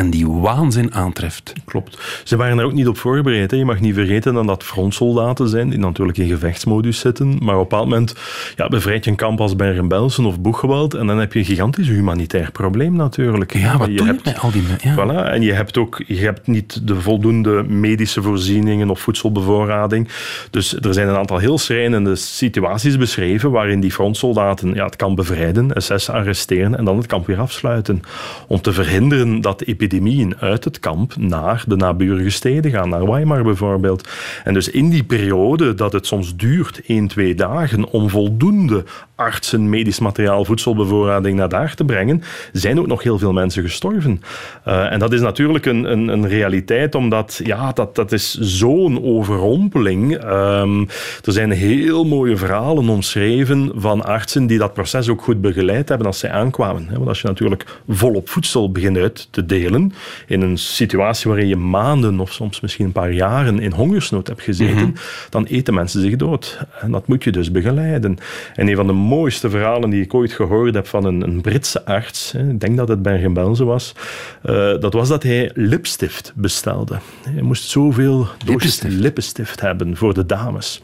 en 0.00 0.10
die 0.10 0.26
waanzin 0.26 0.94
aantreft. 0.94 1.52
Klopt. 1.64 1.98
Ze 2.24 2.36
waren 2.36 2.58
er 2.58 2.64
ook 2.64 2.72
niet 2.72 2.88
op 2.88 2.98
voorbereid. 2.98 3.50
Hè. 3.50 3.56
Je 3.56 3.64
mag 3.64 3.80
niet 3.80 3.94
vergeten 3.94 4.34
dat 4.34 4.46
dat 4.46 4.64
frontsoldaten 4.64 5.48
zijn, 5.48 5.68
die 5.70 5.78
natuurlijk 5.78 6.18
in 6.18 6.28
gevechtsmodus 6.28 6.98
zitten. 6.98 7.28
Maar 7.28 7.54
op 7.54 7.60
een 7.62 7.68
bepaald 7.68 7.88
moment 7.88 8.14
ja, 8.56 8.68
bevrijd 8.68 9.04
je 9.04 9.10
een 9.10 9.16
kamp 9.16 9.40
als 9.40 9.56
Bergen-Belsen 9.56 10.24
of 10.24 10.40
Boegewald 10.40 10.94
en 10.94 11.06
dan 11.06 11.18
heb 11.18 11.32
je 11.32 11.38
een 11.38 11.44
gigantisch 11.44 11.88
humanitair 11.88 12.50
probleem 12.52 12.96
natuurlijk. 12.96 13.54
Ja, 13.54 13.76
wat 13.76 13.88
je 13.88 13.94
doe 13.94 14.06
je 14.06 14.12
hebt, 14.12 14.24
met 14.24 14.38
al 14.38 14.50
die... 14.50 14.62
Ja. 14.82 14.94
Voilà, 14.94 15.32
en 15.32 15.42
je 15.42 15.52
hebt 15.52 15.78
ook 15.78 16.02
je 16.06 16.18
hebt 16.18 16.46
niet 16.46 16.86
de 16.86 17.00
voldoende 17.00 17.62
medische 17.62 18.22
voorzieningen 18.22 18.90
of 18.90 19.00
voedselbevoorrading. 19.00 20.08
Dus 20.50 20.74
er 20.74 20.94
zijn 20.94 21.08
een 21.08 21.16
aantal 21.16 21.38
heel 21.38 21.58
schrijnende 21.58 22.16
situaties 22.16 22.96
beschreven 22.96 23.50
waarin 23.50 23.80
die 23.80 23.92
frontsoldaten 23.92 24.74
ja, 24.74 24.84
het 24.84 24.96
kamp 24.96 25.16
bevrijden, 25.16 25.82
SS 25.82 26.10
arresteren 26.10 26.76
en 26.76 26.84
dan 26.84 26.96
het 26.96 27.06
kamp 27.06 27.26
weer 27.26 27.40
afsluiten. 27.40 28.02
Om 28.46 28.60
te 28.60 28.72
verhinderen 28.72 29.40
dat 29.40 29.60
epidemieën 29.62 29.88
uit 30.38 30.64
het 30.64 30.80
kamp 30.80 31.16
naar 31.16 31.64
de 31.66 31.76
naburige 31.76 32.30
steden 32.30 32.70
gaan, 32.70 32.88
naar 32.88 33.10
Weimar 33.10 33.42
bijvoorbeeld. 33.42 34.08
En 34.44 34.54
dus 34.54 34.70
in 34.70 34.90
die 34.90 35.04
periode 35.04 35.74
dat 35.74 35.92
het 35.92 36.06
soms 36.06 36.36
duurt, 36.36 36.80
1, 36.86 37.06
2 37.06 37.34
dagen, 37.34 37.90
om 37.90 38.10
voldoende 38.10 38.84
artsen, 39.20 39.68
medisch 39.68 39.98
materiaal, 39.98 40.44
voedselbevoorrading 40.44 41.36
naar 41.36 41.48
daar 41.48 41.74
te 41.74 41.84
brengen, 41.84 42.22
zijn 42.52 42.80
ook 42.80 42.86
nog 42.86 43.02
heel 43.02 43.18
veel 43.18 43.32
mensen 43.32 43.62
gestorven. 43.62 44.22
Uh, 44.68 44.92
en 44.92 44.98
dat 44.98 45.12
is 45.12 45.20
natuurlijk 45.20 45.66
een, 45.66 45.92
een, 45.92 46.08
een, 46.08 46.28
realiteit, 46.28 46.94
omdat 46.94 47.40
ja, 47.44 47.72
dat, 47.72 47.94
dat 47.94 48.12
is 48.12 48.38
zo'n 48.38 49.04
overrompeling. 49.04 50.24
Um, 50.24 50.88
er 51.24 51.32
zijn 51.32 51.50
heel 51.50 52.04
mooie 52.04 52.36
verhalen 52.36 52.88
omschreven 52.88 53.72
van 53.74 54.04
artsen 54.04 54.46
die 54.46 54.58
dat 54.58 54.72
proces 54.72 55.08
ook 55.08 55.22
goed 55.22 55.40
begeleid 55.40 55.88
hebben 55.88 56.06
als 56.06 56.18
zij 56.18 56.30
aankwamen. 56.30 56.88
Want 56.92 57.08
als 57.08 57.20
je 57.20 57.26
natuurlijk 57.26 57.64
volop 57.88 58.28
voedsel 58.28 58.72
begint 58.72 58.96
uit 58.96 59.28
te 59.30 59.46
delen, 59.46 59.69
in 60.26 60.40
een 60.40 60.58
situatie 60.58 61.30
waarin 61.30 61.48
je 61.48 61.56
maanden 61.56 62.20
of 62.20 62.32
soms 62.32 62.60
misschien 62.60 62.84
een 62.84 62.92
paar 62.92 63.12
jaren 63.12 63.60
in 63.60 63.72
hongersnood 63.72 64.26
hebt 64.26 64.42
gezeten, 64.42 64.74
mm 64.74 64.82
-hmm. 64.82 64.94
dan 65.30 65.44
eten 65.44 65.74
mensen 65.74 66.00
zich 66.00 66.16
dood. 66.16 66.66
En 66.80 66.90
dat 66.90 67.06
moet 67.06 67.24
je 67.24 67.32
dus 67.32 67.50
begeleiden. 67.50 68.16
En 68.54 68.68
een 68.68 68.76
van 68.76 68.86
de 68.86 68.92
mooiste 68.92 69.50
verhalen 69.50 69.90
die 69.90 70.02
ik 70.02 70.14
ooit 70.14 70.32
gehoord 70.32 70.74
heb 70.74 70.86
van 70.86 71.04
een, 71.04 71.22
een 71.22 71.40
Britse 71.40 71.84
arts, 71.84 72.34
ik 72.34 72.60
denk 72.60 72.76
dat 72.76 72.88
het 72.88 73.02
Bergen-Belsen 73.02 73.66
was, 73.66 73.92
uh, 74.44 74.52
dat 74.80 74.92
was 74.92 75.08
dat 75.08 75.22
hij 75.22 75.50
lipstift 75.54 76.32
bestelde. 76.34 76.98
Hij 77.28 77.42
moest 77.42 77.68
zoveel 77.68 78.26
doosjes 78.44 78.82
lippenstift 78.82 79.60
hebben 79.60 79.96
voor 79.96 80.14
de 80.14 80.26
dames. 80.26 80.80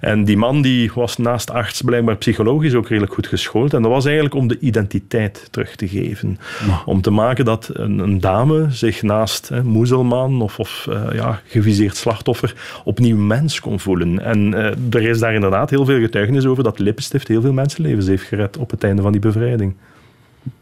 En 0.00 0.24
die 0.24 0.36
man 0.36 0.62
die 0.62 0.90
was 0.94 1.16
naast 1.16 1.50
arts 1.50 1.82
blijkbaar 1.82 2.16
psychologisch 2.16 2.74
ook 2.74 2.88
redelijk 2.88 3.12
goed 3.12 3.26
geschoold. 3.26 3.74
En 3.74 3.82
dat 3.82 3.90
was 3.90 4.04
eigenlijk 4.04 4.34
om 4.34 4.48
de 4.48 4.58
identiteit 4.58 5.48
terug 5.50 5.76
te 5.76 5.88
geven. 5.88 6.38
Om 6.84 7.00
te 7.00 7.10
maken 7.10 7.44
dat 7.44 7.70
een, 7.72 7.98
een 7.98 8.20
dame 8.26 8.66
zich 8.70 9.02
naast 9.02 9.48
hè, 9.48 9.62
moezelman 9.62 10.42
of, 10.42 10.58
of 10.58 10.86
uh, 10.88 11.02
ja, 11.12 11.40
geviseerd 11.46 11.96
slachtoffer 11.96 12.54
opnieuw 12.84 13.16
mens 13.16 13.60
kon 13.60 13.80
voelen. 13.80 14.24
En 14.24 14.52
uh, 14.52 14.64
er 14.90 15.02
is 15.02 15.18
daar 15.18 15.34
inderdaad 15.34 15.70
heel 15.70 15.84
veel 15.84 16.00
getuigenis 16.00 16.46
over 16.46 16.64
dat 16.64 16.78
lippenstift 16.78 17.28
heel 17.28 17.40
veel 17.40 17.52
mensenlevens 17.52 18.06
heeft 18.06 18.24
gered 18.24 18.56
op 18.56 18.70
het 18.70 18.84
einde 18.84 19.02
van 19.02 19.12
die 19.12 19.20
bevrijding. 19.20 19.74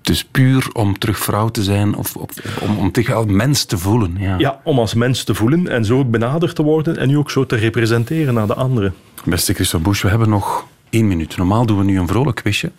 Dus 0.02 0.24
puur 0.24 0.68
om 0.72 0.98
terug 0.98 1.18
vrouw 1.18 1.48
te 1.48 1.62
zijn 1.62 1.94
of, 1.94 2.16
of 2.16 2.30
om, 2.60 2.78
om 2.78 2.88
zich 2.92 3.12
als 3.12 3.26
mens 3.26 3.64
te 3.64 3.78
voelen. 3.78 4.16
Ja. 4.18 4.34
ja, 4.38 4.60
om 4.64 4.78
als 4.78 4.94
mens 4.94 5.24
te 5.24 5.34
voelen 5.34 5.68
en 5.68 5.84
zo 5.84 5.98
ook 5.98 6.10
benaderd 6.10 6.54
te 6.54 6.62
worden 6.62 6.96
en 6.96 7.08
nu 7.08 7.18
ook 7.18 7.30
zo 7.30 7.46
te 7.46 7.56
representeren 7.56 8.34
naar 8.34 8.46
de 8.46 8.54
anderen. 8.54 8.94
Beste 9.24 9.54
Christophe 9.54 9.88
Busch, 9.88 10.02
we 10.02 10.08
hebben 10.08 10.28
nog 10.28 10.66
één 10.90 11.08
minuut. 11.08 11.36
Normaal 11.36 11.66
doen 11.66 11.78
we 11.78 11.84
nu 11.84 11.98
een 11.98 12.08
vrolijk 12.08 12.36
quizje. 12.36 12.70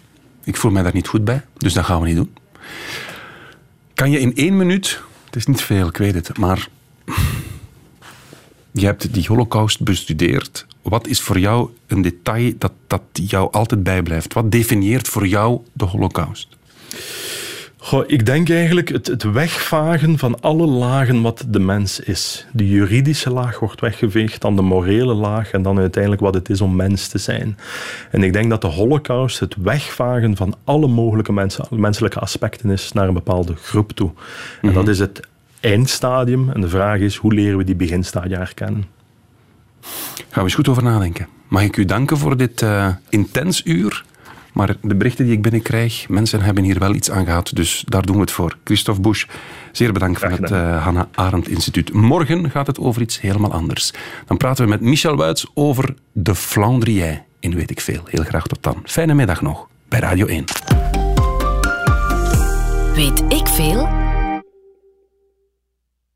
Ik 0.44 0.56
voel 0.56 0.72
mij 0.72 0.84
daar 0.84 0.94
niet 0.94 1.08
goed 1.08 1.26
bij, 1.26 1.42
dus 1.58 1.74
dat 1.74 1.86
gaan 1.86 2.02
we 2.02 2.08
niet 2.08 2.16
doen. 2.16 2.34
Kan 3.96 4.12
je 4.12 4.20
in 4.20 4.36
één 4.36 4.58
minuut, 4.58 5.02
het 5.26 5.36
is 5.36 5.46
niet 5.46 5.62
veel, 5.62 5.88
ik 5.88 5.98
weet 5.98 6.14
het, 6.14 6.38
maar 6.38 6.68
je 8.72 8.86
hebt 8.86 9.14
die 9.14 9.26
holocaust 9.28 9.84
bestudeerd. 9.84 10.66
Wat 10.82 11.08
is 11.08 11.22
voor 11.22 11.40
jou 11.40 11.70
een 11.88 12.02
detail 12.02 12.54
dat, 12.58 12.72
dat 12.88 13.02
jou 13.14 13.52
altijd 13.52 13.84
bijblijft? 13.84 14.34
Wat 14.34 14.52
definieert 14.52 15.08
voor 15.08 15.28
jou 15.28 15.62
de 15.74 15.86
holocaust? 15.86 16.48
Goh, 17.86 18.04
ik 18.08 18.26
denk 18.26 18.50
eigenlijk 18.50 18.90
het, 18.90 19.08
het, 19.08 19.24
wegvagen 19.24 20.18
van 20.18 20.42
alle 20.42 20.66
lagen 20.66 21.22
wat 21.22 21.46
de 21.48 21.60
mens 21.60 22.00
is. 22.00 22.46
De 22.52 22.70
juridische 22.70 23.30
laag 23.30 23.60
wordt 23.60 23.82
weggeveegd, 23.82 24.42
dan 24.42 24.56
de 24.56 24.62
morele 24.62 25.14
laag 25.14 25.52
en 25.52 25.62
dan 25.62 25.80
uiteindelijk 25.80 26.22
wat 26.22 26.34
het 26.34 26.50
is 26.50 26.62
om 26.62 26.76
mens 26.76 27.08
te 27.08 27.18
zijn. 27.18 27.58
En 28.12 28.24
ik 28.24 28.34
denk 28.34 28.50
dat 28.50 28.62
de 28.62 28.68
holocaust 28.68 29.40
het 29.40 29.56
wegvagen 29.56 30.36
van 30.36 30.56
alle 30.64 30.88
mogelijke 30.88 31.34
mens, 31.34 31.60
menselijke 31.70 32.20
aspecten 32.20 32.70
is 32.70 32.92
naar 32.92 33.08
een 33.08 33.14
bepaalde 33.14 33.56
groep 33.56 33.92
toe. 33.92 34.10
En 34.10 34.16
mm 34.62 34.70
-hmm. 34.70 34.74
dat 34.74 34.88
is 34.88 35.00
het 35.00 35.20
eindstadium. 35.60 36.50
En 36.50 36.62
de 36.62 36.70
vraag 36.70 37.00
is, 37.00 37.16
hoe 37.16 37.34
leren 37.34 37.58
we 37.58 37.64
die 37.64 37.76
beginstadia 37.76 38.38
herkennen? 38.38 38.86
Gaan 39.82 40.26
we 40.34 40.42
eens 40.42 40.56
goed 40.56 40.68
over 40.68 40.84
nadenken. 40.84 41.28
Mag 41.48 41.64
ik 41.64 41.78
u 41.78 41.86
danken 41.86 42.18
voor 42.18 42.38
dit 42.38 42.62
uh, 42.62 42.88
intens 43.10 43.66
uur? 43.66 44.04
Maar 44.56 44.76
de 44.82 44.96
berichten 44.96 45.26
die 45.26 45.34
ik 45.34 45.42
binnenkrijg, 45.42 46.10
mensen 46.10 46.42
hebben 46.42 46.64
hier 46.64 46.80
wel 46.80 46.94
iets 46.94 47.12
aan 47.12 47.26
gehad. 47.26 47.52
Dus 47.54 47.84
daar 47.88 48.02
doen 48.02 48.16
we 48.16 48.22
het 48.22 48.32
voor. 48.32 48.58
Christophe 48.64 49.02
Busch, 49.02 49.26
zeer 49.72 49.94
bedankt 49.94 50.20
van 50.20 50.32
het 50.32 50.52
uh, 50.52 50.84
Hannah 50.84 51.06
Arendt 51.14 51.48
Instituut. 51.48 51.94
Morgen 51.94 52.52
gaat 52.52 52.68
het 52.68 52.80
over 52.80 53.02
iets 53.02 53.22
helemaal 53.22 53.52
anders. 53.52 53.92
Dan 54.26 54.38
praten 54.38 54.64
we 54.64 54.70
met 54.70 54.82
Michel 54.82 55.16
Wuits 55.16 55.46
over 55.54 55.96
de 56.12 56.36
Flandrië 56.36 57.22
in 57.40 57.56
Weet 57.56 57.72
ik 57.72 57.82
Veel. 57.82 58.02
Heel 58.06 58.24
graag 58.24 58.48
tot 58.48 58.64
dan. 58.64 58.82
Fijne 58.84 59.14
middag 59.14 59.42
nog 59.42 59.68
bij 59.88 60.00
Radio 60.00 60.26
1. 60.26 60.46
Weet 62.96 63.24
ik 63.30 63.48
Veel? 63.48 64.05